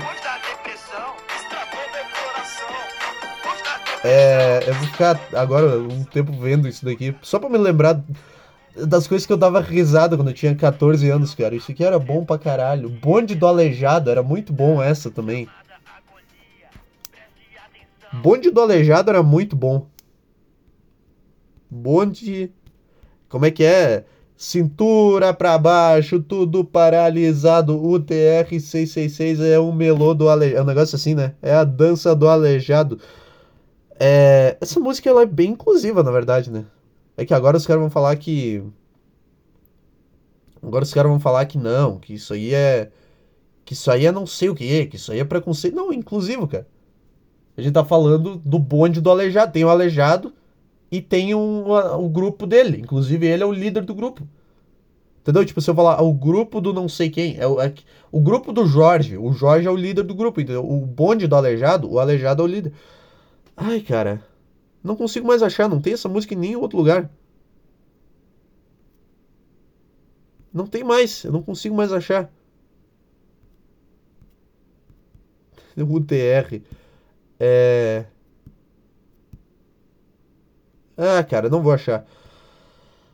É, 4.05 4.65
eu 4.67 4.75
vou 4.75 4.89
ficar 4.89 5.21
agora 5.33 5.79
um 5.79 6.03
tempo 6.05 6.33
vendo 6.33 6.67
isso 6.67 6.85
daqui, 6.85 7.15
só 7.23 7.39
pra 7.39 7.49
me 7.49 7.59
lembrar 7.59 8.03
das 8.75 9.07
coisas 9.07 9.27
que 9.27 9.33
eu 9.33 9.37
dava 9.37 9.61
risada 9.61 10.17
quando 10.17 10.29
eu 10.29 10.35
tinha 10.35 10.55
14 10.55 11.09
anos, 11.11 11.35
cara. 11.35 11.55
Isso 11.55 11.71
aqui 11.71 11.85
era 11.85 11.99
bom 11.99 12.25
pra 12.25 12.39
caralho. 12.39 12.89
Bonde 12.89 13.35
do 13.35 13.47
Aleijado, 13.47 14.11
era 14.11 14.23
muito 14.23 14.53
bom 14.53 14.83
essa 14.83 15.11
também. 15.11 15.49
Bonde 18.13 18.51
do 18.51 18.61
Aleijado 18.61 19.11
era 19.11 19.23
muito 19.23 19.55
bom. 19.57 19.87
Bonde. 21.71 22.53
Como 23.29 23.47
é 23.47 23.51
que 23.51 23.65
é? 23.65 24.05
Cintura 24.43 25.33
pra 25.33 25.57
baixo, 25.57 26.21
tudo 26.21 26.65
paralisado. 26.65 27.81
UTR 27.81 28.49
666 28.51 29.39
é 29.39 29.61
um 29.61 29.71
melô 29.73 30.15
do 30.15 30.29
aleijado. 30.29 30.59
É 30.59 30.63
um 30.65 30.67
negócio 30.67 30.97
assim, 30.97 31.15
né? 31.15 31.37
É 31.41 31.55
a 31.55 31.63
dança 31.63 32.13
do 32.13 32.27
aleijado. 32.27 32.99
É... 34.01 34.57
Essa 34.61 34.81
música 34.81 35.09
ela 35.09 35.23
é 35.23 35.27
bem 35.27 35.51
inclusiva, 35.51 36.03
na 36.03 36.11
verdade, 36.11 36.51
né? 36.51 36.65
É 37.17 37.25
que 37.25 37.33
agora 37.33 37.57
os 37.57 37.65
caras 37.65 37.83
vão 37.83 37.89
falar 37.89 38.17
que. 38.17 38.61
Agora 40.61 40.83
os 40.83 40.93
caras 40.93 41.09
vão 41.09 41.21
falar 41.21 41.47
que 41.47 41.57
não, 41.57 42.01
que 42.01 42.15
isso 42.15 42.35
aí 42.35 42.53
é. 42.53 42.91
Que 43.65 43.75
isso 43.75 43.93
aí 43.93 44.07
é 44.07 44.11
não 44.11 44.27
sei 44.27 44.49
o 44.49 44.57
que, 44.57 44.87
que 44.87 44.97
isso 44.97 45.13
aí 45.13 45.21
é 45.21 45.25
preconceito. 45.25 45.77
Não, 45.77 45.93
inclusivo, 45.93 46.49
cara. 46.49 46.67
A 47.57 47.63
gente 47.63 47.75
tá 47.75 47.85
falando 47.85 48.43
do 48.45 48.59
bonde 48.59 49.01
do 49.01 49.09
aleijado. 49.09 49.53
Tem 49.53 49.65
o 49.65 49.69
aleijado 49.69 50.35
e 50.93 51.01
tem 51.01 51.35
um, 51.35 51.71
o 51.71 52.09
grupo 52.11 52.47
dele. 52.47 52.79
Inclusive, 52.79 53.27
ele 53.27 53.43
é 53.43 53.47
o 53.47 53.51
líder 53.51 53.83
do 53.83 53.95
grupo. 53.95 54.29
Entendeu? 55.23 55.43
Tipo, 55.43 55.61
se 55.63 55.71
eu 55.71 55.75
falar 55.75 56.03
o 56.03 56.13
grupo 56.13 56.61
do 56.61 56.71
não 56.75 56.87
sei 56.87 57.09
quem, 57.09 57.39
é 57.39 57.47
o, 57.47 57.59
é 57.59 57.73
o 58.11 58.21
grupo 58.21 58.53
do 58.53 58.67
Jorge. 58.67 59.17
O 59.17 59.33
Jorge 59.33 59.67
é 59.67 59.71
o 59.71 59.77
líder 59.77 60.03
do 60.03 60.15
grupo, 60.15 60.39
entendeu? 60.39 60.69
O 60.69 60.85
bonde 60.85 61.27
do 61.27 61.35
Aleijado, 61.35 61.91
o 61.91 61.99
Aleijado 61.99 62.43
é 62.43 62.45
o 62.45 62.49
líder. 62.49 62.73
Ai, 63.57 63.81
cara. 63.81 64.23
Não 64.85 64.95
consigo 64.95 65.27
mais 65.27 65.43
achar, 65.43 65.69
não 65.69 65.81
tem 65.81 65.95
essa 65.95 66.09
música 66.09 66.35
em 66.35 66.39
nenhum 66.39 66.61
outro 66.61 66.77
lugar. 66.77 67.11
Não 70.53 70.67
tem 70.67 70.85
mais, 70.85 71.25
eu 71.25 71.33
não 71.33 71.43
consigo 71.43 71.75
mais 71.75 71.91
achar. 71.93 72.31
O 75.77 75.95
UTR. 75.97 76.61
É. 77.41 78.05
Ah, 80.97 81.23
cara, 81.23 81.49
não 81.49 81.63
vou 81.63 81.73
achar. 81.73 82.05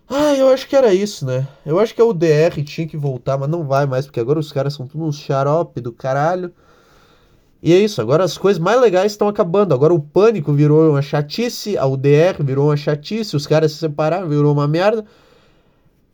Ah, 0.09 0.35
eu 0.35 0.49
acho 0.49 0.67
que 0.67 0.75
era 0.75 0.93
isso, 0.95 1.27
né? 1.27 1.47
Eu 1.67 1.79
acho 1.79 1.95
que 1.95 2.01
a 2.01 2.05
UDR 2.05 2.63
tinha 2.65 2.87
que 2.89 2.97
voltar, 2.97 3.37
mas 3.37 3.49
não 3.49 3.65
vai 3.65 3.87
mais, 3.87 4.07
porque 4.07 4.21
agora 4.21 4.39
os 4.39 4.51
caras 4.51 4.73
são 4.75 4.87
tudo 4.87 5.05
uns 5.05 5.19
xarope 5.19 5.81
do 5.81 5.93
caralho. 5.93 6.53
E 7.63 7.73
é 7.73 7.79
isso, 7.79 8.01
agora 8.01 8.25
as 8.25 8.39
coisas 8.39 8.63
mais 8.63 8.81
legais 8.81 9.13
estão 9.13 9.29
acabando. 9.29 9.75
Agora 9.75 9.93
o 9.93 10.01
pânico 10.01 10.53
virou 10.53 10.91
uma 10.91 11.03
chatice, 11.03 11.77
a 11.77 11.87
UDR 11.87 12.43
virou 12.43 12.69
uma 12.69 12.77
chatice, 12.77 13.37
os 13.37 13.47
caras 13.47 13.73
se 13.73 13.79
separaram, 13.79 14.29
virou 14.29 14.53
uma 14.53 14.67
merda. 14.69 15.05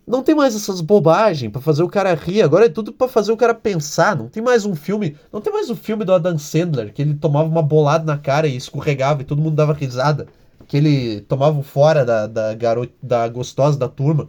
Não 0.06 0.22
tem 0.22 0.34
mais 0.34 0.54
essas 0.54 0.80
bobagens 0.80 1.50
pra 1.50 1.60
fazer 1.62 1.82
o 1.82 1.88
cara 1.88 2.14
rir, 2.14 2.42
agora 2.42 2.66
é 2.66 2.68
tudo 2.68 2.92
pra 2.92 3.08
fazer 3.08 3.32
o 3.32 3.36
cara 3.36 3.54
pensar. 3.54 4.16
Não 4.16 4.28
tem 4.28 4.42
mais 4.42 4.66
um 4.66 4.74
filme, 4.74 5.16
não 5.32 5.40
tem 5.40 5.52
mais 5.52 5.70
o 5.70 5.76
filme 5.76 6.04
do 6.04 6.12
Adam 6.12 6.38
Sandler 6.38 6.92
que 6.92 7.02
ele 7.02 7.14
tomava 7.14 7.48
uma 7.48 7.62
bolada 7.62 8.04
na 8.04 8.18
cara 8.18 8.46
e 8.48 8.56
escorregava 8.56 9.22
e 9.22 9.24
todo 9.24 9.40
mundo 9.40 9.54
dava 9.56 9.72
risada 9.72 10.26
que 10.66 10.76
ele 10.76 11.20
tomava 11.22 11.62
fora 11.62 12.04
da, 12.04 12.26
da 12.26 12.54
garota, 12.54 12.92
da 13.02 13.28
gostosa 13.28 13.78
da 13.78 13.88
turma. 13.88 14.28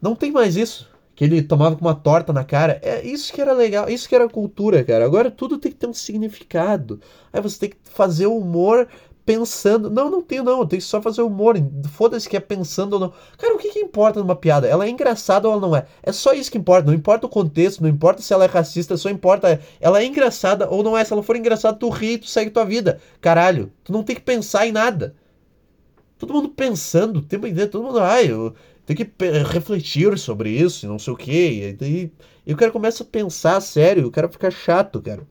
Não 0.00 0.14
tem 0.14 0.32
mais 0.32 0.56
isso. 0.56 0.88
Que 1.14 1.24
ele 1.24 1.42
tomava 1.42 1.76
com 1.76 1.82
uma 1.82 1.94
torta 1.94 2.32
na 2.32 2.44
cara. 2.44 2.80
É 2.82 3.04
isso 3.04 3.32
que 3.32 3.40
era 3.40 3.52
legal, 3.52 3.88
isso 3.88 4.08
que 4.08 4.14
era 4.14 4.28
cultura, 4.28 4.82
cara. 4.82 5.04
Agora 5.04 5.30
tudo 5.30 5.58
tem 5.58 5.70
que 5.70 5.76
ter 5.76 5.86
um 5.86 5.92
significado. 5.92 7.00
Aí 7.32 7.40
você 7.42 7.58
tem 7.58 7.70
que 7.70 7.76
fazer 7.84 8.26
o 8.26 8.38
humor 8.38 8.88
pensando. 9.24 9.90
Não, 9.90 10.10
não 10.10 10.22
tem 10.22 10.42
não. 10.42 10.66
Tem 10.66 10.78
que 10.78 10.84
só 10.84 11.00
fazer 11.02 11.20
humor. 11.22 11.56
Foda-se 11.92 12.28
que 12.28 12.36
é 12.36 12.40
pensando 12.40 12.94
ou 12.94 13.00
não. 13.00 13.12
Cara, 13.36 13.54
o 13.54 13.58
que, 13.58 13.70
que 13.70 13.78
importa 13.78 14.18
numa 14.20 14.34
piada? 14.34 14.66
Ela 14.66 14.86
é 14.86 14.88
engraçada 14.88 15.46
ou 15.46 15.52
ela 15.52 15.60
não 15.60 15.76
é? 15.76 15.86
É 16.02 16.10
só 16.10 16.32
isso 16.32 16.50
que 16.50 16.58
importa. 16.58 16.86
Não 16.86 16.94
importa 16.94 17.26
o 17.26 17.30
contexto, 17.30 17.82
não 17.82 17.88
importa 17.88 18.22
se 18.22 18.32
ela 18.32 18.44
é 18.44 18.48
racista, 18.48 18.96
só 18.96 19.10
importa 19.10 19.60
ela 19.78 20.00
é 20.00 20.06
engraçada 20.06 20.68
ou 20.70 20.82
não 20.82 20.96
é. 20.96 21.04
Se 21.04 21.12
ela 21.12 21.22
for 21.22 21.36
engraçada, 21.36 21.76
tu 21.76 21.90
ri 21.90 22.18
tu 22.18 22.26
segue 22.26 22.50
tua 22.50 22.64
vida. 22.64 22.98
Caralho, 23.20 23.70
tu 23.84 23.92
não 23.92 24.02
tem 24.02 24.16
que 24.16 24.22
pensar 24.22 24.66
em 24.66 24.72
nada 24.72 25.14
todo 26.20 26.34
mundo 26.34 26.50
pensando 26.50 27.18
o 27.18 27.22
tempo 27.22 27.46
inteiro, 27.46 27.70
todo 27.70 27.84
mundo, 27.84 27.98
ai, 27.98 28.30
eu 28.30 28.54
tenho 28.86 28.98
que 28.98 29.10
refletir 29.52 30.16
sobre 30.18 30.50
isso, 30.50 30.86
não 30.86 30.98
sei 30.98 31.12
o 31.12 31.16
quê. 31.16 31.70
E 31.70 31.72
daí 31.72 32.12
e 32.46 32.52
o 32.52 32.56
cara 32.56 32.70
começa 32.70 33.02
a 33.02 33.06
pensar 33.06 33.60
sério, 33.60 34.06
o 34.06 34.10
cara 34.10 34.28
fica 34.28 34.50
chato, 34.50 35.00
cara. 35.00 35.26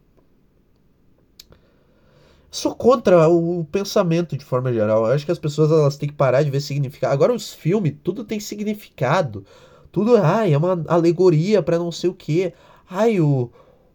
Sou 2.52 2.74
contra 2.74 3.30
o 3.30 3.64
pensamento 3.66 4.36
de 4.36 4.44
forma 4.44 4.74
geral. 4.74 5.06
Eu 5.06 5.14
acho 5.14 5.26
que 5.26 5.32
as 5.32 5.38
pessoas 5.38 5.72
elas 5.72 5.98
têm 5.98 6.10
que 6.10 6.16
parar 6.16 6.42
de 6.44 6.50
ver 6.50 6.62
significado. 6.62 7.14
Agora 7.14 7.34
os 7.34 7.54
filmes, 7.54 7.94
tudo 8.04 8.24
tem 8.24 8.40
significado. 8.40 9.46
Tudo, 9.92 10.18
ai, 10.18 10.54
é 10.54 10.58
uma 10.58 10.84
alegoria 10.88 11.62
pra 11.62 11.78
não 11.78 11.92
sei 11.92 12.10
o 12.10 12.14
quê. 12.14 12.54
Ai, 12.90 13.20
o 13.20 13.52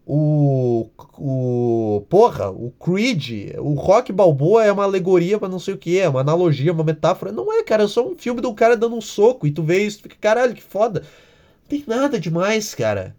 o, 0.06 0.90
o 1.18 2.04
porra, 2.10 2.50
o 2.50 2.70
Creed, 2.78 3.54
o 3.58 3.72
Rock 3.74 4.12
Balboa 4.12 4.64
é 4.64 4.70
uma 4.70 4.84
alegoria 4.84 5.38
pra 5.38 5.48
não 5.48 5.58
sei 5.58 5.74
o 5.74 5.78
que, 5.78 5.98
é 5.98 6.08
uma 6.08 6.20
analogia, 6.20 6.72
uma 6.72 6.84
metáfora. 6.84 7.32
Não 7.32 7.50
é, 7.52 7.62
cara, 7.62 7.84
é 7.84 7.88
só 7.88 8.06
um 8.06 8.16
filme 8.16 8.46
um 8.46 8.54
cara 8.54 8.76
dando 8.76 8.96
um 8.96 9.00
soco 9.00 9.46
e 9.46 9.50
tu 9.50 9.62
vê 9.62 9.84
isso, 9.84 9.98
tu 9.98 10.02
fica, 10.02 10.16
caralho, 10.20 10.54
que 10.54 10.62
foda. 10.62 11.00
Não 11.00 11.68
tem 11.68 11.84
nada 11.86 12.20
demais, 12.20 12.74
cara. 12.74 13.16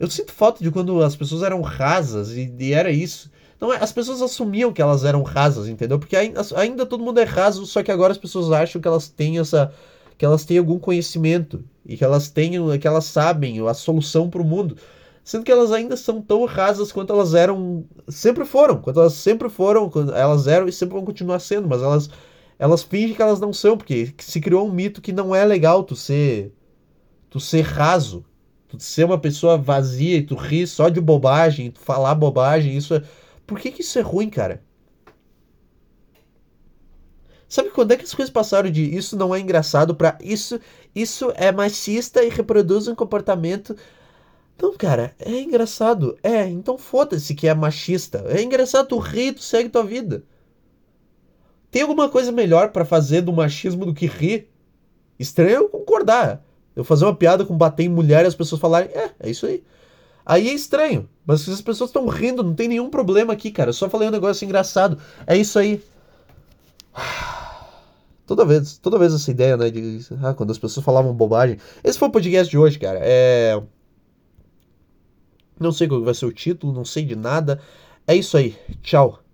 Eu 0.00 0.10
sinto 0.10 0.32
falta 0.32 0.62
de 0.62 0.70
quando 0.70 1.02
as 1.02 1.16
pessoas 1.16 1.42
eram 1.42 1.60
rasas 1.60 2.30
e, 2.32 2.54
e 2.58 2.72
era 2.72 2.90
isso. 2.90 3.30
Não 3.60 3.72
é, 3.72 3.82
as 3.82 3.92
pessoas 3.92 4.20
assumiam 4.22 4.72
que 4.72 4.82
elas 4.82 5.04
eram 5.04 5.22
rasas, 5.22 5.68
entendeu? 5.68 5.98
Porque 5.98 6.16
ainda, 6.16 6.42
ainda 6.54 6.86
todo 6.86 7.02
mundo 7.02 7.20
é 7.20 7.24
raso, 7.24 7.66
só 7.66 7.82
que 7.82 7.90
agora 7.90 8.12
as 8.12 8.18
pessoas 8.18 8.50
acham 8.52 8.80
que 8.80 8.88
elas 8.88 9.08
têm 9.08 9.38
essa 9.38 9.72
que 10.18 10.24
elas 10.24 10.46
têm 10.46 10.56
algum 10.56 10.78
conhecimento 10.78 11.62
e 11.84 11.94
que 11.94 12.02
elas 12.02 12.30
tenham, 12.30 12.78
que 12.78 12.88
elas 12.88 13.04
sabem 13.04 13.60
a 13.66 13.74
solução 13.74 14.30
para 14.30 14.40
o 14.40 14.44
mundo, 14.44 14.76
sendo 15.26 15.44
que 15.44 15.50
elas 15.50 15.72
ainda 15.72 15.96
são 15.96 16.22
tão 16.22 16.44
rasas 16.44 16.92
quanto 16.92 17.12
elas 17.12 17.34
eram, 17.34 17.84
sempre 18.06 18.44
foram, 18.44 18.80
quanto 18.80 19.00
elas 19.00 19.14
sempre 19.14 19.48
foram, 19.48 19.90
elas 20.14 20.46
eram 20.46 20.68
e 20.68 20.72
sempre 20.72 20.94
vão 20.94 21.04
continuar 21.04 21.40
sendo, 21.40 21.66
mas 21.66 21.82
elas 21.82 22.08
elas 22.56 22.84
fingem 22.84 23.14
que 23.14 23.20
elas 23.20 23.40
não 23.40 23.52
são, 23.52 23.76
porque 23.76 24.14
se 24.18 24.40
criou 24.40 24.68
um 24.68 24.72
mito 24.72 25.02
que 25.02 25.12
não 25.12 25.34
é 25.34 25.44
legal 25.44 25.82
tu 25.82 25.96
ser 25.96 26.54
tu 27.28 27.40
ser 27.40 27.62
raso, 27.62 28.24
tu 28.68 28.78
ser 28.80 29.02
uma 29.04 29.18
pessoa 29.18 29.58
vazia 29.58 30.16
e 30.16 30.22
tu 30.22 30.36
rir 30.36 30.64
só 30.68 30.88
de 30.88 31.00
bobagem, 31.00 31.72
tu 31.72 31.80
falar 31.80 32.14
bobagem, 32.14 32.76
isso 32.76 32.94
é 32.94 33.02
por 33.44 33.58
que, 33.58 33.72
que 33.72 33.82
isso 33.82 33.98
é 33.98 34.02
ruim, 34.02 34.30
cara? 34.30 34.62
Sabe 37.48 37.70
quando 37.70 37.90
é 37.92 37.96
que 37.96 38.04
as 38.04 38.14
coisas 38.14 38.32
passaram 38.32 38.70
de 38.70 38.82
isso 38.96 39.16
não 39.16 39.34
é 39.34 39.40
engraçado 39.40 39.92
para 39.92 40.16
isso 40.22 40.60
isso 40.94 41.32
é 41.34 41.50
machista 41.50 42.22
e 42.22 42.28
reproduz 42.28 42.86
um 42.86 42.94
comportamento 42.94 43.74
não, 44.60 44.74
cara, 44.76 45.14
é 45.18 45.40
engraçado. 45.40 46.16
É, 46.22 46.48
então 46.48 46.78
foda-se 46.78 47.34
que 47.34 47.46
é 47.46 47.54
machista. 47.54 48.24
É 48.28 48.42
engraçado, 48.42 48.88
tu 48.88 48.98
ri, 48.98 49.32
tu 49.32 49.42
segue 49.42 49.68
tua 49.68 49.84
vida. 49.84 50.24
Tem 51.70 51.82
alguma 51.82 52.08
coisa 52.08 52.32
melhor 52.32 52.70
para 52.72 52.84
fazer 52.84 53.20
do 53.20 53.32
machismo 53.32 53.84
do 53.84 53.92
que 53.92 54.06
rir? 54.06 54.48
Estranho 55.18 55.50
eu 55.50 55.68
concordar. 55.68 56.42
Eu 56.74 56.84
fazer 56.84 57.04
uma 57.04 57.14
piada 57.14 57.44
com 57.44 57.56
bater 57.56 57.84
em 57.84 57.88
mulher 57.88 58.24
e 58.24 58.28
as 58.28 58.34
pessoas 58.34 58.60
falarem, 58.60 58.90
é, 58.94 59.10
é 59.20 59.30
isso 59.30 59.46
aí. 59.46 59.62
Aí 60.24 60.48
é 60.48 60.54
estranho. 60.54 61.08
Mas 61.26 61.42
se 61.42 61.50
as 61.50 61.60
pessoas 61.60 61.90
estão 61.90 62.06
rindo, 62.06 62.42
não 62.42 62.54
tem 62.54 62.68
nenhum 62.68 62.88
problema 62.88 63.32
aqui, 63.32 63.50
cara. 63.50 63.70
Eu 63.70 63.74
só 63.74 63.90
falei 63.90 64.08
um 64.08 64.12
negócio 64.12 64.44
engraçado. 64.44 64.98
É 65.26 65.36
isso 65.36 65.58
aí. 65.58 65.82
Toda 68.26 68.44
vez, 68.44 68.76
toda 68.78 68.98
vez 68.98 69.14
essa 69.14 69.30
ideia, 69.30 69.56
né, 69.56 69.70
de 69.70 70.00
ah, 70.20 70.34
quando 70.34 70.50
as 70.50 70.58
pessoas 70.58 70.84
falavam 70.84 71.14
bobagem. 71.14 71.58
Esse 71.84 71.96
foi 71.96 72.08
o 72.08 72.10
podcast 72.10 72.50
de 72.50 72.58
hoje, 72.58 72.76
cara. 72.76 72.98
É 73.00 73.62
não 75.58 75.72
sei 75.72 75.88
qual 75.88 76.02
vai 76.02 76.14
ser 76.14 76.26
o 76.26 76.32
título, 76.32 76.72
não 76.72 76.84
sei 76.84 77.04
de 77.04 77.16
nada. 77.16 77.60
É 78.06 78.14
isso 78.14 78.36
aí. 78.36 78.56
Tchau. 78.82 79.25